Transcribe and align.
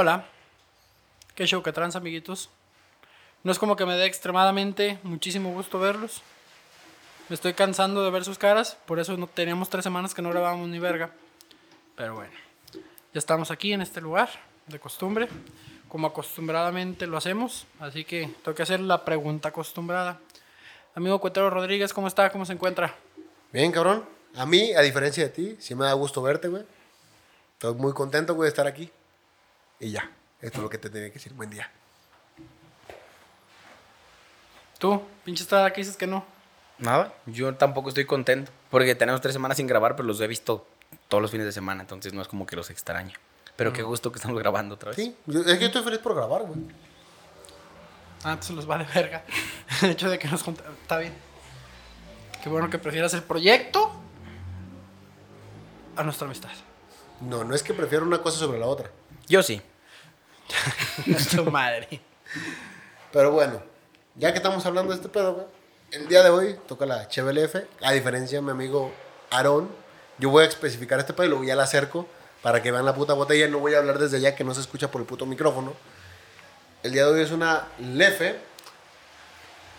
Hola. 0.00 0.24
Qué 1.34 1.44
show 1.44 1.60
que 1.60 1.72
trans, 1.72 1.96
amiguitos. 1.96 2.50
No 3.42 3.50
es 3.50 3.58
como 3.58 3.74
que 3.74 3.84
me 3.84 3.96
dé 3.96 4.06
extremadamente 4.06 5.00
muchísimo 5.02 5.50
gusto 5.50 5.80
verlos. 5.80 6.22
Me 7.28 7.34
estoy 7.34 7.52
cansando 7.52 8.04
de 8.04 8.10
ver 8.12 8.24
sus 8.24 8.38
caras, 8.38 8.76
por 8.86 9.00
eso 9.00 9.16
no 9.16 9.26
teníamos 9.26 9.68
tres 9.68 9.82
semanas 9.82 10.14
que 10.14 10.22
no 10.22 10.30
grabábamos 10.30 10.68
ni 10.68 10.78
verga. 10.78 11.10
Pero 11.96 12.14
bueno, 12.14 12.30
ya 13.12 13.18
estamos 13.18 13.50
aquí 13.50 13.72
en 13.72 13.82
este 13.82 14.00
lugar, 14.00 14.30
de 14.68 14.78
costumbre, 14.78 15.28
como 15.88 16.06
acostumbradamente 16.06 17.08
lo 17.08 17.16
hacemos, 17.16 17.66
así 17.80 18.04
que 18.04 18.32
tengo 18.44 18.54
que 18.54 18.62
hacer 18.62 18.78
la 18.78 19.04
pregunta 19.04 19.48
acostumbrada. 19.48 20.20
Amigo 20.94 21.18
Cuetero 21.18 21.50
Rodríguez, 21.50 21.92
¿cómo 21.92 22.06
está? 22.06 22.30
¿Cómo 22.30 22.46
se 22.46 22.52
encuentra? 22.52 22.94
Bien, 23.52 23.72
cabrón. 23.72 24.04
A 24.36 24.46
mí, 24.46 24.72
a 24.74 24.80
diferencia 24.80 25.24
de 25.24 25.30
ti, 25.30 25.56
sí 25.58 25.74
me 25.74 25.86
da 25.86 25.92
gusto 25.94 26.22
verte, 26.22 26.46
güey. 26.46 26.62
Estoy 27.54 27.74
muy 27.74 27.92
contento, 27.94 28.36
güey, 28.36 28.46
de 28.46 28.50
estar 28.50 28.68
aquí. 28.68 28.92
Y 29.80 29.90
ya, 29.90 30.10
esto 30.40 30.58
es 30.58 30.62
lo 30.62 30.68
que 30.70 30.78
te 30.78 30.90
tenía 30.90 31.08
que 31.08 31.14
decir. 31.14 31.32
Buen 31.34 31.50
día. 31.50 31.70
Tú, 34.78 35.02
pinche 35.24 35.42
estada, 35.42 35.72
¿qué 35.72 35.80
dices 35.80 35.96
que 35.96 36.06
no? 36.06 36.24
Nada, 36.78 37.12
yo 37.26 37.54
tampoco 37.56 37.88
estoy 37.88 38.04
contento. 38.04 38.52
Porque 38.70 38.94
tenemos 38.94 39.20
tres 39.20 39.32
semanas 39.34 39.56
sin 39.56 39.66
grabar, 39.66 39.96
pero 39.96 40.06
los 40.06 40.20
he 40.20 40.26
visto 40.26 40.66
todos 41.08 41.20
los 41.20 41.30
fines 41.30 41.46
de 41.46 41.52
semana, 41.52 41.80
entonces 41.82 42.12
no 42.12 42.22
es 42.22 42.28
como 42.28 42.46
que 42.46 42.54
los 42.56 42.70
extraño. 42.70 43.16
Pero 43.56 43.72
qué 43.72 43.82
gusto 43.82 44.12
que 44.12 44.18
estamos 44.18 44.38
grabando 44.38 44.76
otra 44.76 44.90
vez. 44.90 44.96
Sí, 44.96 45.16
yo- 45.26 45.40
es 45.40 45.46
que 45.54 45.60
yo 45.60 45.66
estoy 45.66 45.82
feliz 45.82 45.98
por 45.98 46.14
grabar, 46.14 46.42
güey. 46.42 46.60
Ah, 48.22 48.30
entonces 48.32 48.54
los 48.54 48.66
vale 48.66 48.86
verga. 48.94 49.24
El 49.82 49.90
hecho 49.90 50.08
de 50.08 50.18
que 50.18 50.28
nos 50.28 50.42
junta- 50.42 50.64
Está 50.82 50.98
bien. 50.98 51.12
Qué 52.42 52.48
bueno 52.48 52.70
que 52.70 52.78
prefieras 52.78 53.12
el 53.14 53.22
proyecto 53.24 53.92
a 55.96 56.04
nuestra 56.04 56.26
amistad. 56.26 56.50
No, 57.20 57.42
no 57.42 57.52
es 57.52 57.64
que 57.64 57.74
prefiero 57.74 58.04
una 58.06 58.22
cosa 58.22 58.38
sobre 58.38 58.60
la 58.60 58.66
otra. 58.66 58.90
Yo 59.26 59.42
sí. 59.42 59.60
Su 61.30 61.44
madre. 61.44 62.00
Pero 63.12 63.32
bueno, 63.32 63.62
ya 64.16 64.32
que 64.32 64.38
estamos 64.38 64.64
hablando 64.66 64.92
de 64.92 64.96
este 64.96 65.08
pedo, 65.08 65.34
güey. 65.34 65.46
El 65.90 66.08
día 66.08 66.22
de 66.22 66.30
hoy 66.30 66.56
toca 66.66 66.84
la 66.84 67.08
Chevelle 67.08 67.44
F. 67.44 67.66
A 67.82 67.92
diferencia 67.92 68.38
de 68.38 68.42
mi 68.42 68.50
amigo 68.50 68.92
Aarón, 69.30 69.70
yo 70.18 70.30
voy 70.30 70.44
a 70.44 70.48
especificar 70.48 70.98
este 70.98 71.14
pedo 71.14 71.26
y 71.26 71.28
luego 71.30 71.44
ya 71.44 71.56
la 71.56 71.62
acerco 71.62 72.06
para 72.42 72.62
que 72.62 72.70
vean 72.70 72.84
la 72.84 72.94
puta 72.94 73.14
botella. 73.14 73.48
No 73.48 73.58
voy 73.58 73.74
a 73.74 73.78
hablar 73.78 73.98
desde 73.98 74.18
allá 74.18 74.34
que 74.34 74.44
no 74.44 74.54
se 74.54 74.60
escucha 74.60 74.90
por 74.90 75.00
el 75.00 75.06
puto 75.06 75.24
micrófono. 75.24 75.72
El 76.82 76.92
día 76.92 77.06
de 77.06 77.12
hoy 77.12 77.22
es 77.22 77.30
una 77.30 77.68
Lefe. 77.78 78.36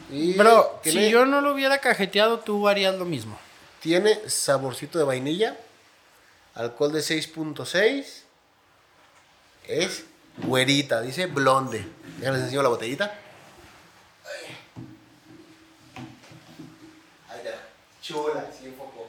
Y 0.09 0.33
Bro, 0.33 0.79
tiene, 0.81 1.05
si 1.05 1.11
yo 1.11 1.25
no 1.25 1.41
lo 1.41 1.53
hubiera 1.53 1.77
cajeteado, 1.77 2.39
tú 2.39 2.67
harías 2.67 2.95
lo 2.95 3.05
mismo. 3.05 3.37
tiene 3.81 4.19
saborcito 4.27 4.97
de 4.97 5.05
vainilla. 5.05 5.57
Alcohol 6.55 6.91
de 6.91 6.99
6.6. 7.01 8.23
Es 9.67 10.05
güerita, 10.43 11.01
dice 11.01 11.25
blonde. 11.27 11.85
Ya 12.21 12.31
les 12.31 12.41
enseño 12.41 12.61
la 12.63 12.69
botellita. 12.69 13.13
Ahí 17.29 17.37
está. 17.43 17.59
Chula, 18.01 18.45
sí, 18.57 18.67
un 18.67 18.73
poco. 18.73 19.07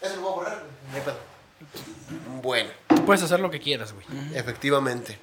Eso 0.00 0.16
lo 0.16 0.22
voy 0.22 0.30
a 0.32 0.34
borrar. 0.36 0.62
No 0.90 0.96
hay 0.96 1.02
pedo. 1.02 1.18
Bueno, 2.42 2.70
Tú 2.88 3.04
puedes 3.04 3.22
hacer 3.22 3.40
lo 3.40 3.50
que 3.50 3.60
quieras, 3.60 3.92
güey. 3.92 4.06
efectivamente. 4.34 5.18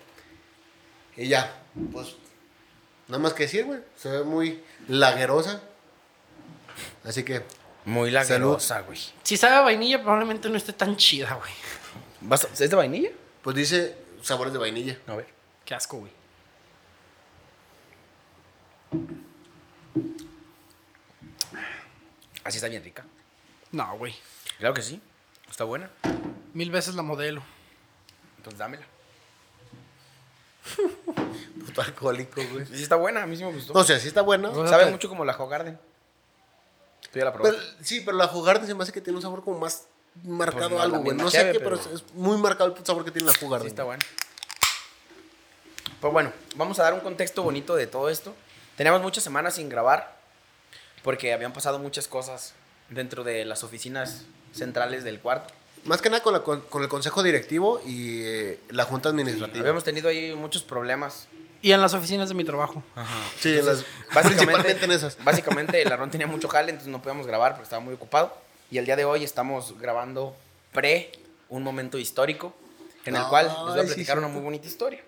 Y 1.15 1.27
ya, 1.27 1.53
pues, 1.91 2.15
nada 3.07 3.21
más 3.21 3.33
que 3.33 3.43
decir, 3.43 3.65
güey. 3.65 3.79
Se 3.97 4.09
ve 4.09 4.23
muy 4.23 4.63
laguerosa. 4.87 5.61
Así 7.03 7.23
que, 7.23 7.43
Muy 7.85 8.11
lagerosa, 8.11 8.79
güey. 8.81 8.99
Si 9.23 9.35
sabe 9.37 9.55
a 9.55 9.61
vainilla, 9.61 10.01
probablemente 10.01 10.49
no 10.49 10.57
esté 10.57 10.73
tan 10.73 10.95
chida, 10.97 11.33
güey. 11.35 11.51
¿Vas 12.21 12.45
a- 12.45 12.47
¿Es 12.47 12.69
de 12.69 12.75
vainilla? 12.75 13.09
Pues 13.43 13.55
dice 13.55 13.95
sabores 14.21 14.53
de 14.53 14.59
vainilla. 14.59 14.97
A 15.07 15.15
ver. 15.15 15.27
Qué 15.65 15.75
asco, 15.75 15.97
güey. 15.97 16.11
Así 22.43 22.57
está 22.57 22.67
bien 22.67 22.83
rica. 22.83 23.05
No, 23.71 23.97
güey. 23.97 24.15
Claro 24.59 24.73
que 24.73 24.81
sí. 24.81 25.01
Está 25.49 25.63
buena. 25.63 25.89
Mil 26.53 26.71
veces 26.71 26.95
la 26.95 27.01
modelo. 27.03 27.43
Entonces 28.37 28.59
dámela. 28.59 28.85
Puto 31.65 31.81
alcohólico, 31.81 32.41
güey. 32.51 32.65
Sí 32.65 32.83
está 32.83 32.95
buena, 32.95 33.23
a 33.23 33.25
mí 33.25 33.35
sí 33.37 33.43
me 33.43 33.51
gustó. 33.51 33.73
No 33.73 33.83
sé, 33.83 33.99
sí 33.99 34.07
está 34.07 34.21
buena. 34.21 34.49
O 34.49 34.67
sea, 34.67 34.67
Sabe 34.79 34.91
mucho 34.91 35.09
como 35.09 35.25
la 35.25 35.33
Garden. 35.33 35.79
Tú 37.11 37.19
ya 37.19 37.25
la 37.25 37.31
Pero, 37.33 37.43
probaste. 37.43 37.83
sí, 37.83 38.01
pero 38.01 38.17
la 38.17 38.27
jugarde 38.27 38.65
se 38.65 38.73
me 38.73 38.83
hace 38.83 38.91
que 38.91 39.01
tiene 39.01 39.17
un 39.17 39.21
sabor 39.21 39.43
como 39.43 39.59
más 39.59 39.87
marcado 40.23 40.69
Pues 40.69 40.77
no 40.77 40.81
algo, 40.83 40.97
güey. 40.99 41.17
No 41.17 41.29
sé 41.29 41.51
qué, 41.51 41.59
pero... 41.59 41.77
pero- 41.79 41.95
es 41.95 42.03
muy 42.13 42.37
marcado 42.37 42.75
el 42.77 42.85
sabor 42.85 43.03
que 43.05 43.11
tiene 43.11 43.27
la 43.27 43.37
jugarde. 43.37 43.65
Sí 43.65 43.69
está 43.69 43.83
buena. 43.83 44.03
Pues 45.99 46.11
bueno, 46.13 46.31
vamos 46.55 46.79
a 46.79 46.83
dar 46.83 46.93
un 46.93 46.99
contexto 46.99 47.43
bonito 47.43 47.75
de 47.75 47.87
todo 47.87 48.09
esto. 48.09 48.35
Teníamos 48.75 49.01
muchas 49.01 49.23
semanas 49.23 49.55
sin 49.55 49.69
grabar 49.69 50.17
porque 51.03 51.33
habían 51.33 51.53
pasado 51.53 51.79
muchas 51.79 52.07
cosas 52.07 52.53
dentro 52.89 53.23
de 53.23 53.45
las 53.45 53.63
oficinas 53.63 54.23
centrales 54.53 55.03
del 55.03 55.19
cuarto. 55.19 55.53
Más 55.85 56.01
que 56.01 56.09
nada 56.09 56.23
con, 56.23 56.33
la- 56.33 56.43
con- 56.43 56.61
con 56.61 56.81
el 56.83 56.89
consejo 56.89 57.23
directivo 57.23 57.81
y 57.85 58.21
eh, 58.23 58.59
la 58.69 58.85
junta 58.85 59.09
administrativa. 59.09 59.59
Habíamos 59.61 59.83
tenido 59.83 60.09
ahí 60.09 60.33
muchos 60.35 60.63
problemas. 60.63 61.27
Y 61.61 61.71
en 61.71 61.79
las 61.81 61.93
oficinas 61.93 62.27
de 62.27 62.35
mi 62.35 62.43
trabajo. 62.43 62.83
Sí, 63.39 63.57
en 63.57 63.65
las- 63.65 63.85
Básicamente, 64.13 64.23
principalmente 64.35 64.85
en 64.85 64.91
esas. 64.91 65.23
básicamente 65.23 65.81
el 65.81 65.91
Arrón 65.91 66.11
tenía 66.11 66.27
mucho 66.27 66.47
jale, 66.49 66.71
entonces 66.71 66.91
no 66.91 67.01
podíamos 67.01 67.25
grabar 67.27 67.51
porque 67.53 67.63
estaba 67.63 67.81
muy 67.81 67.93
ocupado. 67.93 68.37
Y 68.73 68.79
el 68.79 68.85
día 68.85 68.95
de 68.95 69.05
hoy 69.05 69.23
estamos 69.23 69.79
grabando 69.79 70.35
pre 70.71 71.11
un 71.49 71.61
momento 71.61 71.99
histórico 71.99 72.55
en 73.05 73.15
el 73.15 73.23
cual 73.27 73.45
les 73.45 73.55
voy 73.55 73.79
a 73.79 73.81
sí, 73.83 73.87
platicar 73.89 74.17
una 74.17 74.27
muy 74.29 74.41
bonita 74.41 74.65
historia. 74.65 74.99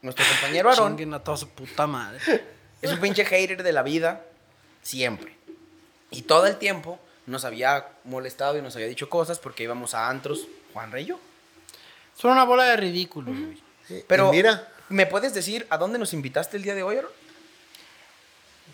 Nuestro 0.00 0.24
compañero 0.24 0.72
Chinguen 0.74 1.12
a 1.12 1.22
toda 1.22 1.36
su 1.36 1.50
puta 1.50 1.86
madre. 1.86 2.18
es 2.80 2.90
un 2.90 2.98
pinche 2.98 3.26
hater 3.26 3.62
de 3.62 3.72
la 3.74 3.82
vida 3.82 4.24
siempre. 4.80 5.36
Y 6.10 6.22
todo 6.22 6.46
el 6.46 6.56
tiempo 6.56 6.98
nos 7.26 7.44
había 7.44 7.88
molestado 8.04 8.56
y 8.56 8.62
nos 8.62 8.74
había 8.74 8.88
dicho 8.88 9.10
cosas 9.10 9.38
porque 9.38 9.64
íbamos 9.64 9.92
a 9.92 10.08
antros, 10.08 10.48
Juan 10.72 10.92
Rey 10.92 11.04
y 11.04 11.08
yo. 11.08 11.20
Son 12.16 12.30
una 12.30 12.44
bola 12.44 12.64
de 12.64 12.78
ridículo, 12.78 13.32
Pero, 14.08 14.32
y 14.32 14.36
mira, 14.36 14.66
¿me 14.88 15.04
puedes 15.04 15.34
decir 15.34 15.66
a 15.68 15.76
dónde 15.76 15.98
nos 15.98 16.14
invitaste 16.14 16.56
el 16.56 16.62
día 16.62 16.74
de 16.74 16.82
hoy, 16.82 16.96
Aarón? 16.96 17.12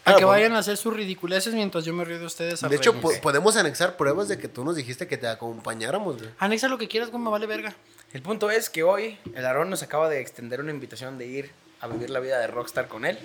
A 0.08 0.14
Ah, 0.14 0.16
que 0.18 0.24
vayan 0.24 0.52
a 0.54 0.58
hacer 0.58 0.76
sus 0.76 0.92
ridiculeces 0.94 1.54
mientras 1.54 1.84
yo 1.84 1.92
me 1.92 2.04
río 2.04 2.18
de 2.18 2.26
ustedes. 2.26 2.62
a 2.62 2.68
de 2.68 2.76
hecho, 2.76 2.94
po- 3.00 3.12
podemos 3.22 3.56
anexar 3.56 3.96
pruebas 3.96 4.28
de 4.28 4.38
que 4.38 4.48
tú 4.48 4.64
nos 4.64 4.76
dijiste 4.76 5.06
que 5.06 5.16
te 5.18 5.26
acompañáramos, 5.28 6.18
güey. 6.18 6.30
Anexa 6.38 6.68
lo 6.68 6.78
que 6.78 6.88
quieras, 6.88 7.10
güey, 7.10 7.22
me 7.22 7.30
vale 7.30 7.46
verga. 7.46 7.74
El 8.12 8.22
punto 8.22 8.50
es 8.50 8.70
que 8.70 8.82
hoy 8.82 9.18
el 9.34 9.44
Aarón 9.46 9.70
nos 9.70 9.82
acaba 9.82 10.08
de 10.08 10.20
extender 10.20 10.60
una 10.60 10.70
invitación 10.70 11.18
de 11.18 11.26
ir 11.26 11.50
a 11.80 11.86
vivir 11.88 12.10
la 12.10 12.20
vida 12.20 12.38
de 12.38 12.46
rockstar 12.46 12.88
con 12.88 13.04
él. 13.04 13.18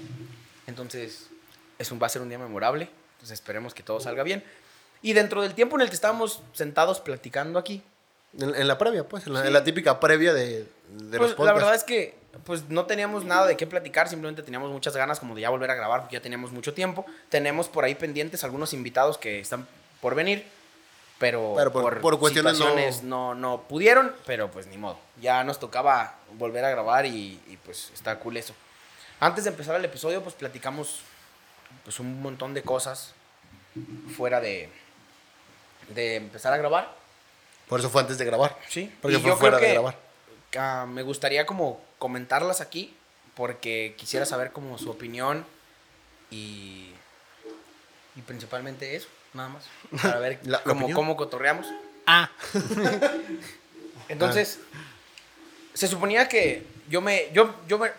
Entonces, 0.67 1.27
es 1.79 1.91
un, 1.91 2.01
va 2.01 2.07
a 2.07 2.09
ser 2.09 2.21
un 2.21 2.29
día 2.29 2.39
memorable. 2.39 2.89
Entonces, 3.15 3.39
esperemos 3.39 3.73
que 3.73 3.83
todo 3.83 3.99
salga 3.99 4.23
bien. 4.23 4.43
Y 5.01 5.13
dentro 5.13 5.41
del 5.41 5.53
tiempo 5.53 5.75
en 5.75 5.81
el 5.81 5.89
que 5.89 5.95
estábamos 5.95 6.41
sentados 6.53 6.99
platicando 7.01 7.59
aquí, 7.59 7.81
En, 8.39 8.55
en 8.55 8.67
la 8.67 8.77
previa, 8.77 9.07
pues, 9.07 9.27
en 9.27 9.33
la, 9.33 9.45
en 9.45 9.53
la 9.53 9.63
típica 9.63 9.99
previa 9.99 10.33
de, 10.33 10.59
de 10.59 11.17
pues 11.17 11.19
los 11.21 11.29
la 11.31 11.35
podcasts. 11.35 11.55
verdad 11.59 11.75
es 11.75 11.83
que 11.83 12.15
pues 12.45 12.69
no 12.69 12.85
teníamos 12.85 13.25
nada 13.25 13.45
de 13.47 13.55
qué 13.57 13.67
platicar, 13.67 14.09
simplemente 14.09 14.41
teníamos 14.43 14.71
muchas 14.71 14.95
ganas 14.95 15.19
como 15.19 15.35
de 15.35 15.41
ya 15.41 15.49
volver 15.49 15.69
a 15.69 15.75
grabar 15.75 16.01
porque 16.01 16.15
ya 16.15 16.21
teníamos 16.21 16.51
mucho 16.51 16.73
tiempo. 16.73 17.05
Tenemos 17.29 17.67
por 17.69 17.83
ahí 17.85 17.95
pendientes 17.95 18.43
algunos 18.43 18.73
invitados 18.73 19.17
que 19.17 19.39
están 19.39 19.67
por 20.01 20.15
venir, 20.15 20.45
pero, 21.19 21.53
Pero 21.55 21.71
por- 21.71 22.01
por 22.01 22.19
cuestiones 22.19 22.53
no- 22.53 22.65
situaciones 22.65 23.03
no... 23.03 23.35
No, 23.35 23.61
pudieron, 23.61 24.13
pero 24.25 24.49
pues 24.51 24.65
ni 24.67 24.77
modo. 24.77 24.97
Ya 25.21 25.43
nos 25.43 25.59
tocaba 25.59 26.15
volver 26.37 26.65
a 26.65 26.69
grabar 26.69 27.05
y, 27.05 27.39
y, 27.47 27.57
pues 27.63 27.91
está 27.93 28.17
cool 28.19 28.35
eso. 28.37 28.53
Antes 29.19 29.43
de 29.45 29.51
empezar 29.51 29.75
el 29.75 29.85
episodio 29.85 30.21
pues 30.23 30.35
platicamos 30.35 31.01
pues 31.83 31.99
un 31.99 32.21
montón 32.21 32.53
de 32.53 32.61
cosas 32.63 33.13
fuera 34.17 34.41
de, 34.41 34.69
de 35.89 36.15
empezar 36.17 36.51
a 36.53 36.57
grabar. 36.57 36.91
Por 37.69 37.79
eso 37.79 37.89
fue 37.89 38.01
antes 38.01 38.17
de 38.17 38.25
grabar. 38.25 38.57
Sí, 38.67 38.93
Porque 39.01 39.17
y 39.17 39.19
fue 39.21 39.29
yo 39.29 39.37
fuera 39.37 39.57
creo 39.57 39.67
de 39.69 39.73
grabar. 39.75 39.97
Ah, 40.57 40.85
me 40.87 41.01
gustaría 41.03 41.45
como 41.45 41.81
comentarlas 41.99 42.61
aquí 42.61 42.93
porque 43.35 43.95
quisiera 43.97 44.25
saber 44.25 44.51
como 44.51 44.77
su 44.77 44.89
opinión 44.91 45.45
y, 46.29 46.89
y 48.15 48.21
principalmente 48.25 48.95
eso, 48.95 49.07
nada 49.33 49.49
más, 49.49 49.63
para 50.01 50.19
ver 50.19 50.39
La- 50.45 50.61
cómo, 50.61 51.15
cotorreamos. 51.15 51.67
Ah, 52.05 52.29
Entonces, 54.09 54.59
se 55.73 55.87
suponía 55.87 56.27
que 56.27 56.65
yo 56.89 57.01
me, 57.01 57.29
yo, 57.33 57.55
yo 57.67 57.79
me, 57.79 57.91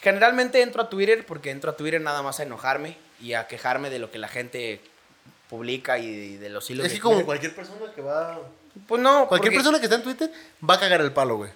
generalmente 0.00 0.60
entro 0.62 0.82
a 0.82 0.88
Twitter 0.90 1.24
porque 1.26 1.50
entro 1.50 1.70
a 1.70 1.76
Twitter 1.76 2.00
nada 2.00 2.22
más 2.22 2.40
a 2.40 2.42
enojarme 2.42 2.96
y 3.20 3.32
a 3.32 3.46
quejarme 3.46 3.90
de 3.90 3.98
lo 3.98 4.10
que 4.10 4.18
la 4.18 4.28
gente 4.28 4.80
publica 5.48 5.98
y 5.98 6.36
de, 6.36 6.48
los 6.50 6.68
hilos 6.70 6.86
Es 6.86 6.92
de 6.92 6.98
que 6.98 7.02
como 7.02 7.14
Twitter. 7.14 7.26
cualquier 7.26 7.54
persona 7.54 7.92
que 7.94 8.02
va... 8.02 8.38
Pues 8.86 9.00
no, 9.00 9.28
Cualquier 9.28 9.52
porque- 9.52 9.56
persona 9.56 9.78
que 9.78 9.84
está 9.86 9.96
en 9.96 10.02
Twitter 10.02 10.32
va 10.68 10.74
a 10.74 10.80
cagar 10.80 11.00
el 11.00 11.12
palo, 11.12 11.36
güey. 11.36 11.50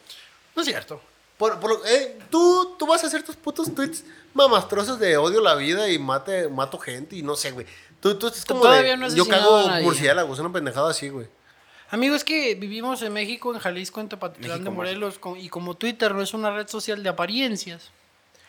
no 0.55 0.63
es 0.63 0.69
cierto. 0.69 1.01
Por, 1.37 1.61
por 1.61 1.71
lo- 1.71 1.87
eh, 1.87 2.19
tú, 2.31 2.75
tú 2.79 2.87
vas 2.87 3.03
a 3.05 3.07
hacer 3.07 3.23
tus 3.23 3.37
putos 3.37 3.73
tweets 3.75 4.05
mamastrosos 4.35 4.99
de 4.99 5.17
odio 5.17 5.41
la 5.41 5.55
vida 5.55 5.89
y 5.89 5.99
mate, 5.99 6.49
mato 6.49 6.79
gente 6.79 7.15
y 7.17 7.23
no 7.23 7.37
sé, 7.37 7.53
güey. 7.53 7.67
Tú, 8.01 8.17
tú 8.19 8.29
es 8.29 8.45
como 8.45 8.63
Todavía 8.63 8.93
de, 8.93 8.97
no 8.97 9.09
yo 9.09 9.27
cago 9.27 9.69
murciélagos, 9.83 10.39
una 10.39 10.53
pendejada 10.53 10.91
así, 10.91 11.09
güey. 11.09 11.27
Amigo, 11.91 12.15
es 12.15 12.23
que 12.25 12.55
vivimos 12.55 13.01
en 13.03 13.13
México, 13.13 13.53
en 13.55 13.61
Jalisco, 13.61 14.01
en 14.01 14.09
Tepatitlán 14.09 14.63
de 14.63 14.71
Morelos, 14.71 15.19
con- 15.19 15.39
y 15.39 15.49
como 15.49 15.75
Twitter 15.77 16.15
no 16.15 16.23
es 16.23 16.35
una 16.35 16.51
red 16.51 16.69
social 16.69 17.03
de 17.03 17.09
apariencias. 17.09 17.91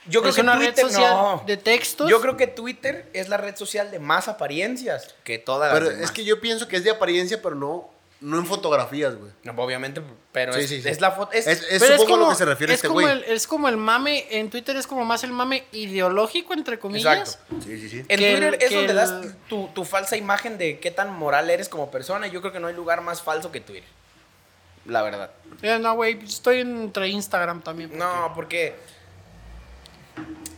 Yo 0.06 0.22
creo 0.22 0.30
es 0.32 0.36
que 0.36 0.42
una 0.42 0.56
Twitter, 0.58 0.76
red 0.76 0.92
social 0.92 1.14
no. 1.14 1.44
de 1.46 1.58
textos. 1.58 2.10
Yo 2.10 2.20
creo 2.22 2.38
que 2.38 2.48
Twitter 2.48 3.10
es 3.14 3.30
la 3.30 3.38
red 3.38 3.56
social 3.56 3.92
de 3.92 4.00
más 4.00 4.28
apariencias 4.28 5.14
que 5.24 5.38
todas 5.38 5.72
las 5.72 5.80
Pero 5.80 5.90
demás. 5.92 6.06
es 6.06 6.12
que 6.12 6.24
yo 6.26 6.42
pienso 6.42 6.68
que 6.68 6.78
es 6.78 6.84
de 6.84 6.90
apariencia, 6.92 7.42
pero 7.42 7.56
no, 7.56 7.90
no 8.22 8.38
en 8.38 8.46
fotografías, 8.46 9.16
güey. 9.16 9.32
No, 9.44 9.54
obviamente, 9.64 10.02
pero 10.34 10.52
Sí, 10.54 10.60
es, 10.62 10.70
sí, 10.70 10.82
sí. 10.82 10.90
es 10.90 11.00
la 11.00 11.12
foto. 11.12 11.32
Es, 11.32 11.48
Es, 11.48 11.64
es 11.70 11.82
Pero 11.82 11.98
supongo 11.98 12.16
a 12.16 12.20
lo 12.26 12.30
que 12.32 12.36
se 12.36 12.46
refiere 12.46 12.74
es 12.74 12.78
este 12.80 12.88
como 12.90 13.00
güey. 13.02 13.12
el, 13.14 13.24
es 13.24 13.48
como 13.48 13.70
el 13.70 13.78
mame, 13.78 14.26
en 14.30 14.50
Twitter 14.50 14.76
es 14.76 14.88
como 14.88 15.06
más 15.06 15.24
el 15.24 15.32
mame 15.32 15.64
ideológico, 15.72 16.54
entre 16.54 16.78
comillas. 16.80 17.18
Exacto. 17.40 17.56
Sí, 17.64 17.80
sí, 17.80 17.90
sí. 17.90 17.98
En 18.00 18.06
Twitter 18.20 18.44
el- 18.44 18.54
es 18.56 18.72
donde 18.74 18.90
el- 18.92 18.96
das 18.96 19.14
tu, 19.48 19.68
tu 19.70 19.86
falsa 19.86 20.18
imagen 20.18 20.58
de 20.58 20.80
qué 20.80 20.92
tan 20.92 21.14
moral 21.14 21.50
eres 21.50 21.70
como 21.70 21.90
persona. 21.92 22.28
y 22.28 22.32
Yo 22.32 22.42
creo 22.42 22.52
que 22.52 22.60
no 22.60 22.68
hay 22.68 22.76
lugar 22.76 23.02
más 23.02 23.22
falso 23.22 23.52
que 23.52 23.62
Twitter. 23.62 23.88
La 24.86 25.02
verdad. 25.02 25.32
Eh, 25.62 25.78
no, 25.80 25.94
güey, 25.96 26.20
estoy 26.24 26.60
entre 26.62 27.08
Instagram 27.10 27.62
también. 27.62 27.90
porque- 27.90 28.04
No, 28.04 28.32
porque 28.36 28.76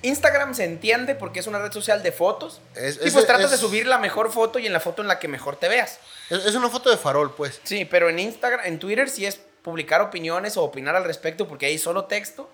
Instagram 0.03 0.55
se 0.55 0.63
entiende 0.63 1.13
porque 1.15 1.39
es 1.41 1.47
una 1.47 1.59
red 1.59 1.71
social 1.71 2.01
de 2.01 2.11
fotos. 2.11 2.59
Es- 2.75 2.99
y 3.03 3.07
es- 3.07 3.13
pues 3.13 3.27
tratas 3.27 3.45
es- 3.45 3.51
de 3.51 3.57
subir 3.57 3.85
la 3.85 3.97
mejor 3.99 4.31
foto 4.31 4.57
y 4.57 4.65
en 4.65 4.73
la 4.73 4.79
foto 4.79 5.01
en 5.03 5.07
la 5.07 5.19
que 5.19 5.27
mejor 5.27 5.57
te 5.57 5.67
veas. 5.69 5.99
Es, 6.31 6.45
es 6.45 6.55
una 6.55 6.69
foto 6.69 6.89
de 6.89 6.97
farol, 6.97 7.33
pues. 7.35 7.59
Sí, 7.63 7.85
pero 7.85 8.09
en 8.09 8.17
Instagram, 8.17 8.65
en 8.65 8.79
Twitter 8.79 9.09
sí 9.09 9.25
es 9.25 9.39
publicar 9.61 10.01
opiniones 10.01 10.57
o 10.57 10.63
opinar 10.63 10.95
al 10.95 11.03
respecto 11.03 11.47
porque 11.47 11.67
hay 11.67 11.77
solo 11.77 12.05
texto. 12.05 12.49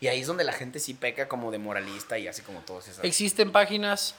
Y 0.00 0.08
ahí 0.08 0.20
es 0.20 0.26
donde 0.26 0.44
la 0.44 0.52
gente 0.52 0.80
sí 0.80 0.92
peca 0.94 1.28
como 1.28 1.50
de 1.50 1.58
moralista 1.58 2.18
y 2.18 2.28
así 2.28 2.42
como 2.42 2.60
todos 2.60 2.86
esas. 2.88 3.04
Existen 3.04 3.52
páginas 3.52 4.14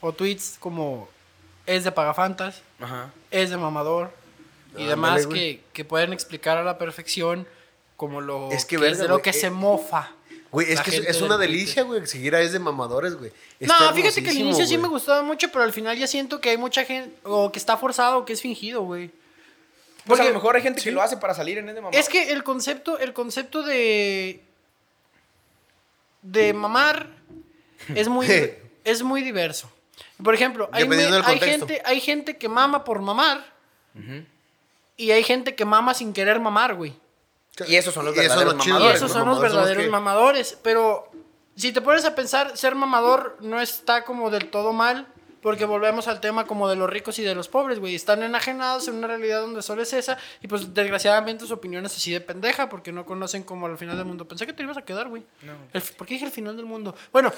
o 0.00 0.12
tweets 0.12 0.56
como 0.58 1.08
es 1.66 1.84
de 1.84 1.92
Pagafantas, 1.92 2.62
Ajá. 2.80 3.10
es 3.30 3.50
de 3.50 3.56
Mamador 3.56 4.10
y 4.76 4.86
demás 4.86 5.26
que, 5.26 5.62
que 5.72 5.84
pueden 5.84 6.12
explicar 6.12 6.58
a 6.58 6.62
la 6.62 6.78
perfección 6.78 7.46
como 7.96 8.20
lo 8.20 8.50
Es 8.52 8.64
que 8.64 8.76
que 8.76 8.82
verga, 8.82 8.92
es 8.92 8.98
de 8.98 9.08
lo 9.08 9.20
que 9.20 9.30
eh, 9.30 9.34
se 9.34 9.50
mofa. 9.50 10.12
Güey, 10.52 10.70
es 10.72 10.76
la 10.78 10.82
que 10.84 10.96
es, 10.96 11.20
una 11.22 11.36
delicia, 11.36 11.82
güey, 11.82 12.06
seguir 12.06 12.34
a 12.34 12.40
es 12.40 12.52
de 12.52 12.58
mamadores, 12.58 13.14
güey. 13.16 13.32
No, 13.60 13.74
fíjate 13.94 14.22
que 14.22 14.30
al 14.30 14.38
inicio 14.38 14.64
sí 14.66 14.78
me 14.78 14.88
gustaba 14.88 15.22
mucho, 15.22 15.50
pero 15.50 15.64
al 15.64 15.72
final 15.72 15.98
ya 15.98 16.06
siento 16.06 16.40
que 16.40 16.50
hay 16.50 16.56
mucha 16.56 16.84
gente 16.84 17.14
o 17.24 17.50
que 17.52 17.58
está 17.58 17.76
forzado 17.76 18.18
o 18.18 18.24
que 18.24 18.32
es 18.32 18.40
fingido, 18.40 18.82
güey. 18.82 19.08
Pues 19.08 20.20
a 20.20 20.22
Porque- 20.22 20.28
lo 20.28 20.34
mejor 20.34 20.56
hay 20.56 20.62
gente 20.62 20.80
sí. 20.80 20.84
que 20.84 20.92
lo 20.92 21.02
hace 21.02 21.16
para 21.16 21.34
salir 21.34 21.58
en 21.58 21.68
ese 21.68 21.80
mamá. 21.80 21.96
Es 21.96 22.08
que 22.08 22.30
el 22.32 22.44
concepto, 22.44 22.98
el 22.98 23.12
concepto 23.12 23.62
de 23.62 24.40
de 26.22 26.52
mamar 26.52 27.08
es 27.94 28.08
muy 28.08 28.26
es 28.84 29.02
muy 29.02 29.22
diverso. 29.22 29.70
Por 30.22 30.34
ejemplo, 30.34 30.68
hay, 30.72 30.86
me- 30.88 30.96
hay 31.04 31.38
gente, 31.40 31.82
hay 31.84 32.00
gente 32.00 32.36
que 32.36 32.48
mama 32.48 32.84
por 32.84 33.00
mamar 33.00 33.44
y 34.96 35.10
hay 35.10 35.22
gente 35.24 35.54
que 35.54 35.64
mama 35.64 35.92
sin 35.94 36.12
querer 36.12 36.38
mamar, 36.40 36.74
güey. 36.74 36.94
Y 37.66 37.76
esos 37.76 37.94
son 37.94 38.04
los 38.04 38.14
Y 38.14 38.18
verdaderos 38.18 38.54
Y 38.66 38.68
esos 38.68 38.68
¿no? 38.68 38.78
son 38.78 38.86
los 38.88 39.06
Mamadores 39.06 39.10
son 39.10 39.26
los 39.26 39.40
verdaderos 39.40 39.84
que- 39.84 39.90
mamadores. 39.90 40.58
Pero 40.62 41.10
si 41.54 41.72
te 41.72 41.80
pones 41.80 42.04
a 42.04 42.14
pensar, 42.14 42.56
ser 42.56 42.74
mamador 42.74 43.36
no 43.40 43.60
está 43.60 44.04
como 44.04 44.30
del 44.30 44.50
todo 44.50 44.72
mal. 44.72 45.06
Porque 45.42 45.64
volvemos 45.64 46.08
al 46.08 46.18
tema 46.20 46.44
como 46.44 46.68
de 46.68 46.74
los 46.74 46.90
ricos 46.90 47.20
y 47.20 47.22
de 47.22 47.32
los 47.36 47.46
pobres, 47.46 47.78
güey. 47.78 47.94
Están 47.94 48.20
enajenados 48.24 48.88
en 48.88 48.94
una 48.96 49.06
realidad 49.06 49.42
donde 49.42 49.62
solo 49.62 49.80
es 49.82 49.92
esa. 49.92 50.18
Y 50.42 50.48
pues 50.48 50.74
desgraciadamente 50.74 51.46
su 51.46 51.54
opinión 51.54 51.86
es 51.86 51.94
así 51.94 52.10
de 52.10 52.20
pendeja. 52.20 52.68
Porque 52.68 52.90
no 52.90 53.06
conocen 53.06 53.44
como 53.44 53.66
al 53.66 53.78
final 53.78 53.96
del 53.96 54.06
mundo. 54.06 54.26
Pensé 54.26 54.44
que 54.44 54.52
te 54.52 54.64
ibas 54.64 54.76
a 54.76 54.82
quedar, 54.82 55.08
güey. 55.08 55.22
El- 55.72 55.82
¿Por 55.82 56.04
qué 56.06 56.14
dije 56.14 56.26
el 56.26 56.32
final 56.32 56.56
del 56.56 56.66
mundo? 56.66 56.96
Bueno, 57.12 57.32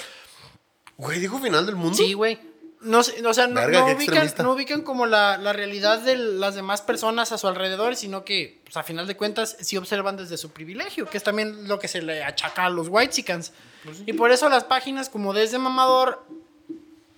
Güey, 0.97 1.21
dijo 1.21 1.39
final 1.39 1.65
del 1.67 1.77
mundo. 1.77 1.95
sí, 1.97 2.13
güey. 2.15 2.41
No, 2.81 3.03
sé, 3.03 3.27
o 3.27 3.35
sea, 3.35 3.49
no, 3.49 3.55
Verga, 3.55 3.81
no 3.81 3.87
qué 3.87 3.95
ubican, 3.95 4.33
no 4.39 4.53
ubican 4.53 4.83
como 4.83 5.07
la, 5.07 5.37
la 5.37 5.53
realidad 5.53 5.99
de 5.99 6.17
las 6.17 6.55
demás 6.55 6.81
personas 6.81 7.33
a 7.33 7.39
su 7.39 7.49
alrededor, 7.49 7.97
sino 7.97 8.25
que, 8.25 8.61
pues, 8.63 8.77
a 8.77 8.85
final 8.85 9.07
de 9.09 9.17
cuentas, 9.17 9.57
sí 9.61 9.77
observan 9.77 10.17
desde 10.17 10.37
su 10.37 10.51
privilegio, 10.51 11.07
que 11.09 11.17
es 11.17 11.25
también 11.25 11.67
lo 11.67 11.81
que 11.81 11.89
se 11.89 12.03
le 12.03 12.23
achaca 12.23 12.67
a 12.67 12.71
los 12.71 12.89
whitexicans. 12.89 13.53
Y 14.07 14.13
por 14.13 14.31
eso 14.31 14.49
las 14.49 14.65
páginas 14.65 15.09
como 15.09 15.33
desde 15.33 15.59
Mamador, 15.59 16.25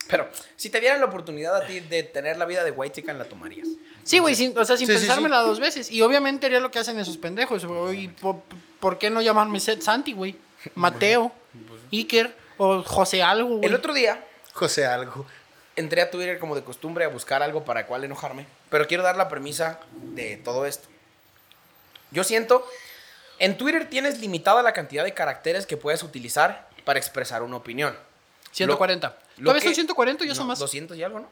Pero 0.09 0.29
si 0.57 0.71
te 0.71 0.81
dieran 0.81 0.99
la 1.01 1.07
oportunidad 1.07 1.55
a 1.55 1.67
ti 1.67 1.81
de 1.81 2.05
tener 2.05 2.39
la 2.39 2.47
vida 2.47 2.65
de 2.65 2.71
White 2.71 3.01
Chicken, 3.01 3.19
la 3.19 3.25
tomarías. 3.27 3.69
sí, 4.03 4.19
güey, 4.19 4.35
sin, 4.35 4.57
o 4.59 4.65
sea, 4.65 4.77
sin 4.77 4.87
Sí, 4.87 4.95
sí, 4.95 4.99
pensármela 5.01 5.41
dos 5.41 5.61
veces. 5.61 5.91
Y 5.91 6.01
obviamente 6.03 6.47
haría 6.47 6.61
lo 6.61 6.71
que 6.71 6.79
hacen 6.79 6.99
esos 6.99 7.19
pendejos. 7.19 7.67
güey. 7.67 8.09
Por, 8.09 8.43
¿por 8.81 8.99
qué 8.99 9.11
no 9.11 9.21
llamarme 9.21 9.61
Seth 9.61 9.83
Santi, 9.83 10.13
güey? 10.15 10.37
Mateo, 10.75 11.33
Iker 11.93 12.35
o 12.57 12.83
José 12.83 13.23
algo, 13.23 13.57
güey. 13.57 13.67
El 13.67 13.75
otro 13.75 13.93
día 13.95 14.25
José 14.53 14.85
algo. 14.87 15.27
Entré 15.81 16.01
a 16.03 16.11
Twitter 16.11 16.39
como 16.39 16.55
de 16.55 16.63
costumbre 16.63 17.05
a 17.05 17.09
buscar 17.09 17.43
algo 17.43 17.65
para 17.65 17.87
cual 17.87 18.05
enojarme. 18.05 18.47
Pero 18.71 18.87
quiero 18.87 19.03
dar 19.03 19.17
la 19.17 19.29
premisa 19.29 19.81
de 20.15 20.37
todo 20.37 20.67
esto. 20.67 20.89
Yo 22.13 22.25
siento, 22.25 22.67
en 23.39 23.57
Twitter 23.59 23.89
tienes 23.89 24.21
limitada 24.21 24.63
la 24.63 24.73
cantidad 24.73 25.05
de 25.05 25.15
caracteres 25.15 25.67
que 25.67 25.77
puedes 25.77 26.03
utilizar 26.03 26.69
para 26.85 26.99
expresar 26.99 27.43
una 27.43 27.57
opinión. 27.57 27.97
140. 28.53 29.17
Lo 29.39 29.45
¿Todavía 29.45 29.63
son 29.63 29.75
140 29.75 30.25
o 30.25 30.27
ya 30.27 30.33
No, 30.33 30.37
son 30.37 30.47
más? 30.49 30.59
200 30.59 30.97
y 30.97 31.03
algo, 31.03 31.21
¿no? 31.21 31.29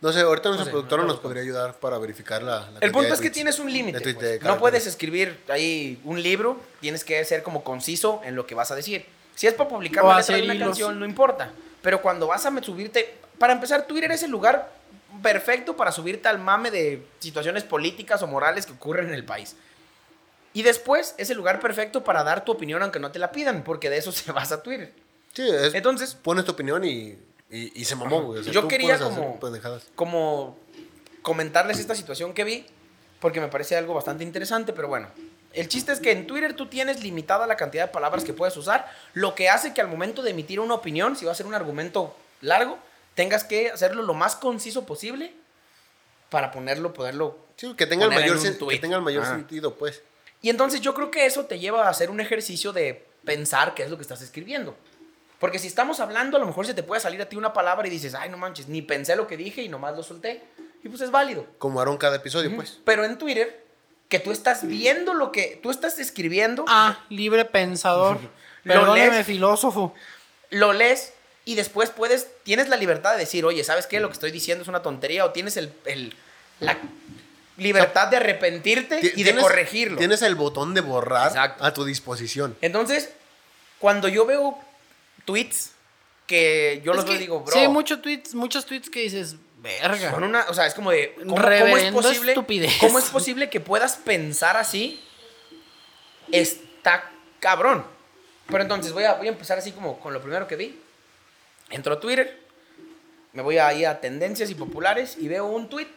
No 0.00 0.12
sé, 0.12 0.20
ahorita 0.20 0.48
nuestra 0.50 0.66
sé, 0.66 0.70
productora 0.72 1.02
no 1.02 1.08
nos 1.08 1.20
podría 1.20 1.42
ayudar 1.42 1.74
para 1.74 1.96
verificar 1.98 2.42
la. 2.42 2.70
la 2.70 2.78
El 2.80 2.92
punto 2.92 3.14
es 3.14 3.20
que 3.20 3.30
tienes 3.30 3.58
un 3.58 3.72
límite. 3.72 4.14
pues. 4.14 4.42
No 4.42 4.58
puedes 4.58 4.86
escribir 4.86 5.40
ahí 5.48 6.00
un 6.04 6.22
libro, 6.22 6.60
tienes 6.80 7.04
que 7.04 7.24
ser 7.24 7.42
como 7.42 7.64
conciso 7.64 8.20
en 8.24 8.36
lo 8.36 8.46
que 8.46 8.54
vas 8.54 8.70
a 8.70 8.74
decir. 8.74 9.06
Si 9.34 9.46
es 9.46 9.54
para 9.54 9.70
publicar 9.70 10.04
O 10.04 10.08
una 10.08 10.18
letra 10.18 10.34
hacer 10.34 10.36
de 10.36 10.42
una 10.44 10.54
hilos. 10.54 10.68
canción, 10.68 10.98
no 11.00 11.06
importa. 11.06 11.50
Pero 11.82 12.02
cuando 12.02 12.26
vas 12.26 12.44
a 12.46 12.62
subirte, 12.62 13.14
para 13.38 13.52
empezar, 13.52 13.86
Twitter 13.86 14.10
es 14.12 14.22
el 14.22 14.30
lugar 14.30 14.70
perfecto 15.22 15.76
para 15.76 15.92
subirte 15.92 16.28
al 16.28 16.38
mame 16.38 16.70
de 16.70 17.06
situaciones 17.18 17.64
políticas 17.64 18.22
o 18.22 18.26
morales 18.26 18.66
que 18.66 18.72
ocurren 18.72 19.08
en 19.08 19.14
el 19.14 19.24
país. 19.24 19.56
Y 20.52 20.62
después 20.62 21.14
es 21.16 21.30
el 21.30 21.36
lugar 21.36 21.60
perfecto 21.60 22.02
para 22.04 22.24
dar 22.24 22.44
tu 22.44 22.52
opinión 22.52 22.82
aunque 22.82 22.98
no 22.98 23.10
te 23.12 23.18
la 23.18 23.30
pidan, 23.32 23.62
porque 23.64 23.88
de 23.90 23.98
eso 23.98 24.12
se 24.12 24.30
basa 24.32 24.62
Twitter. 24.62 24.92
Sí, 25.32 25.48
es, 25.48 25.74
Entonces, 25.74 26.14
pones 26.14 26.44
tu 26.44 26.52
opinión 26.52 26.84
y, 26.84 27.16
y, 27.50 27.80
y 27.80 27.84
se 27.84 27.94
mamó, 27.96 28.22
güey. 28.22 28.40
O 28.40 28.44
sea, 28.44 28.52
Yo 28.52 28.66
quería 28.66 28.98
como- 28.98 29.38
como 29.94 30.58
comentarles 31.22 31.78
esta 31.78 31.94
situación 31.94 32.32
que 32.34 32.44
vi, 32.44 32.66
porque 33.20 33.40
me 33.40 33.48
parece 33.48 33.76
algo 33.76 33.94
bastante 33.94 34.24
interesante, 34.24 34.72
pero 34.72 34.88
bueno. 34.88 35.08
El 35.52 35.68
chiste 35.68 35.92
es 35.92 36.00
que 36.00 36.12
en 36.12 36.26
Twitter 36.26 36.54
tú 36.54 36.66
tienes 36.66 37.02
limitada 37.02 37.46
la 37.46 37.56
cantidad 37.56 37.86
de 37.86 37.92
palabras 37.92 38.22
que 38.24 38.32
puedes 38.32 38.56
usar, 38.56 38.88
lo 39.14 39.34
que 39.34 39.48
hace 39.48 39.74
que 39.74 39.80
al 39.80 39.88
momento 39.88 40.22
de 40.22 40.30
emitir 40.30 40.60
una 40.60 40.74
opinión, 40.74 41.16
si 41.16 41.24
va 41.24 41.32
a 41.32 41.34
ser 41.34 41.46
un 41.46 41.54
argumento 41.54 42.14
largo, 42.40 42.78
tengas 43.14 43.42
que 43.44 43.70
hacerlo 43.70 44.02
lo 44.02 44.14
más 44.14 44.36
conciso 44.36 44.86
posible 44.86 45.32
para 46.30 46.52
ponerlo, 46.52 46.92
poderlo... 46.92 47.36
Sí, 47.56 47.74
que 47.76 47.86
tenga, 47.86 48.04
el 48.04 48.10
mayor, 48.12 48.38
sen- 48.38 48.68
que 48.68 48.78
tenga 48.78 48.96
el 48.96 49.02
mayor 49.02 49.24
Ah. 49.24 49.30
sentido, 49.34 49.74
pues. 49.74 50.02
Y 50.40 50.48
entonces 50.48 50.80
yo 50.80 50.94
creo 50.94 51.10
que 51.10 51.26
eso 51.26 51.44
te 51.44 51.58
lleva 51.58 51.86
a 51.86 51.90
hacer 51.90 52.10
un 52.10 52.20
ejercicio 52.20 52.72
de 52.72 53.04
pensar 53.24 53.74
qué 53.74 53.82
es 53.82 53.90
lo 53.90 53.96
que 53.96 54.02
estás 54.02 54.22
escribiendo. 54.22 54.74
Porque 55.38 55.58
si 55.58 55.66
estamos 55.66 56.00
hablando, 56.00 56.36
a 56.36 56.40
lo 56.40 56.46
mejor 56.46 56.66
se 56.66 56.74
te 56.74 56.82
puede 56.82 57.00
salir 57.00 57.20
a 57.20 57.28
ti 57.28 57.36
una 57.36 57.52
palabra 57.52 57.86
y 57.86 57.90
dices, 57.90 58.14
ay, 58.14 58.30
no 58.30 58.36
manches, 58.38 58.68
ni 58.68 58.80
pensé 58.82 59.16
lo 59.16 59.26
que 59.26 59.36
dije 59.36 59.62
y 59.62 59.68
nomás 59.68 59.96
lo 59.96 60.02
solté. 60.02 60.42
Y 60.82 60.88
pues 60.88 61.00
es 61.02 61.10
válido. 61.10 61.46
Como 61.58 61.80
Aaron 61.80 61.98
cada 61.98 62.16
episodio, 62.16 62.54
pues. 62.54 62.78
Pero 62.84 63.04
en 63.04 63.18
Twitter, 63.18 63.66
que 64.10 64.18
tú 64.18 64.30
estás 64.32 64.66
viendo 64.66 65.14
lo 65.14 65.32
que 65.32 65.58
tú 65.62 65.70
estás 65.70 65.98
escribiendo, 65.98 66.66
Ah, 66.68 67.02
libre 67.08 67.46
pensador. 67.46 68.18
Lo 68.64 68.74
Perdóneme, 68.74 69.10
lees. 69.12 69.26
filósofo. 69.26 69.94
lo 70.50 70.74
lees 70.74 71.14
y 71.46 71.54
después 71.54 71.88
puedes, 71.88 72.26
tienes 72.42 72.68
la 72.68 72.76
libertad 72.76 73.12
de 73.12 73.18
decir, 73.20 73.46
oye, 73.46 73.64
¿sabes 73.64 73.86
qué? 73.86 74.00
Lo 74.00 74.08
que 74.08 74.12
estoy 74.14 74.30
diciendo 74.30 74.60
es 74.62 74.68
una 74.68 74.82
tontería 74.82 75.24
o 75.24 75.30
tienes 75.30 75.56
el, 75.56 75.72
el- 75.86 76.14
la 76.60 76.76
libertad 77.56 78.08
de 78.08 78.18
arrepentirte 78.18 78.98
Ti- 79.00 79.12
y 79.16 79.22
de 79.22 79.34
corregirlo. 79.36 79.96
Tienes 79.96 80.20
el 80.22 80.34
botón 80.34 80.74
de 80.74 80.82
borrar 80.82 81.28
Exacto. 81.28 81.64
a 81.64 81.72
tu 81.72 81.84
disposición. 81.86 82.54
Entonces, 82.60 83.10
cuando 83.78 84.08
yo 84.08 84.26
veo 84.26 84.58
tweets 85.24 85.70
que 86.26 86.82
yo 86.84 86.92
Es 86.92 86.96
los 86.96 87.04
veo 87.06 87.12
que 87.14 87.16
y 87.16 87.20
digo, 87.20 87.40
bro, 87.40 87.52
Sí, 87.52 87.60
hay 87.60 87.68
muchos 87.68 88.02
tweets, 88.02 88.34
muchos 88.34 88.66
tweets 88.66 88.90
que 88.90 89.00
dices, 89.00 89.36
verga. 89.62 90.10
son 90.10 90.24
una, 90.24 90.46
o 90.48 90.54
sea, 90.54 90.66
es 90.66 90.74
como 90.74 90.90
de, 90.90 91.14
¿cómo, 91.18 91.36
cómo 91.36 91.76
es 91.76 91.92
posible? 91.92 92.32
estupidez. 92.32 92.76
¿Cómo 92.80 92.98
es 92.98 93.10
posible 93.10 93.50
que 93.50 93.60
puedas 93.60 93.96
pensar 93.96 94.56
así? 94.56 95.02
Está 96.30 97.10
cabrón. 97.38 97.84
Pero 98.46 98.62
entonces 98.62 98.92
voy 98.92 99.04
a, 99.04 99.14
voy 99.14 99.28
a 99.28 99.30
empezar 99.30 99.58
así 99.58 99.72
como 99.72 99.98
con 100.00 100.12
lo 100.12 100.20
primero 100.20 100.46
que 100.46 100.56
vi. 100.56 100.80
Entro 101.70 101.94
a 101.94 102.00
Twitter, 102.00 102.40
me 103.32 103.42
voy 103.42 103.58
ahí 103.58 103.84
a 103.84 104.00
tendencias 104.00 104.50
y 104.50 104.54
populares 104.54 105.16
y 105.18 105.28
veo 105.28 105.46
un 105.46 105.68
tweet 105.68 105.88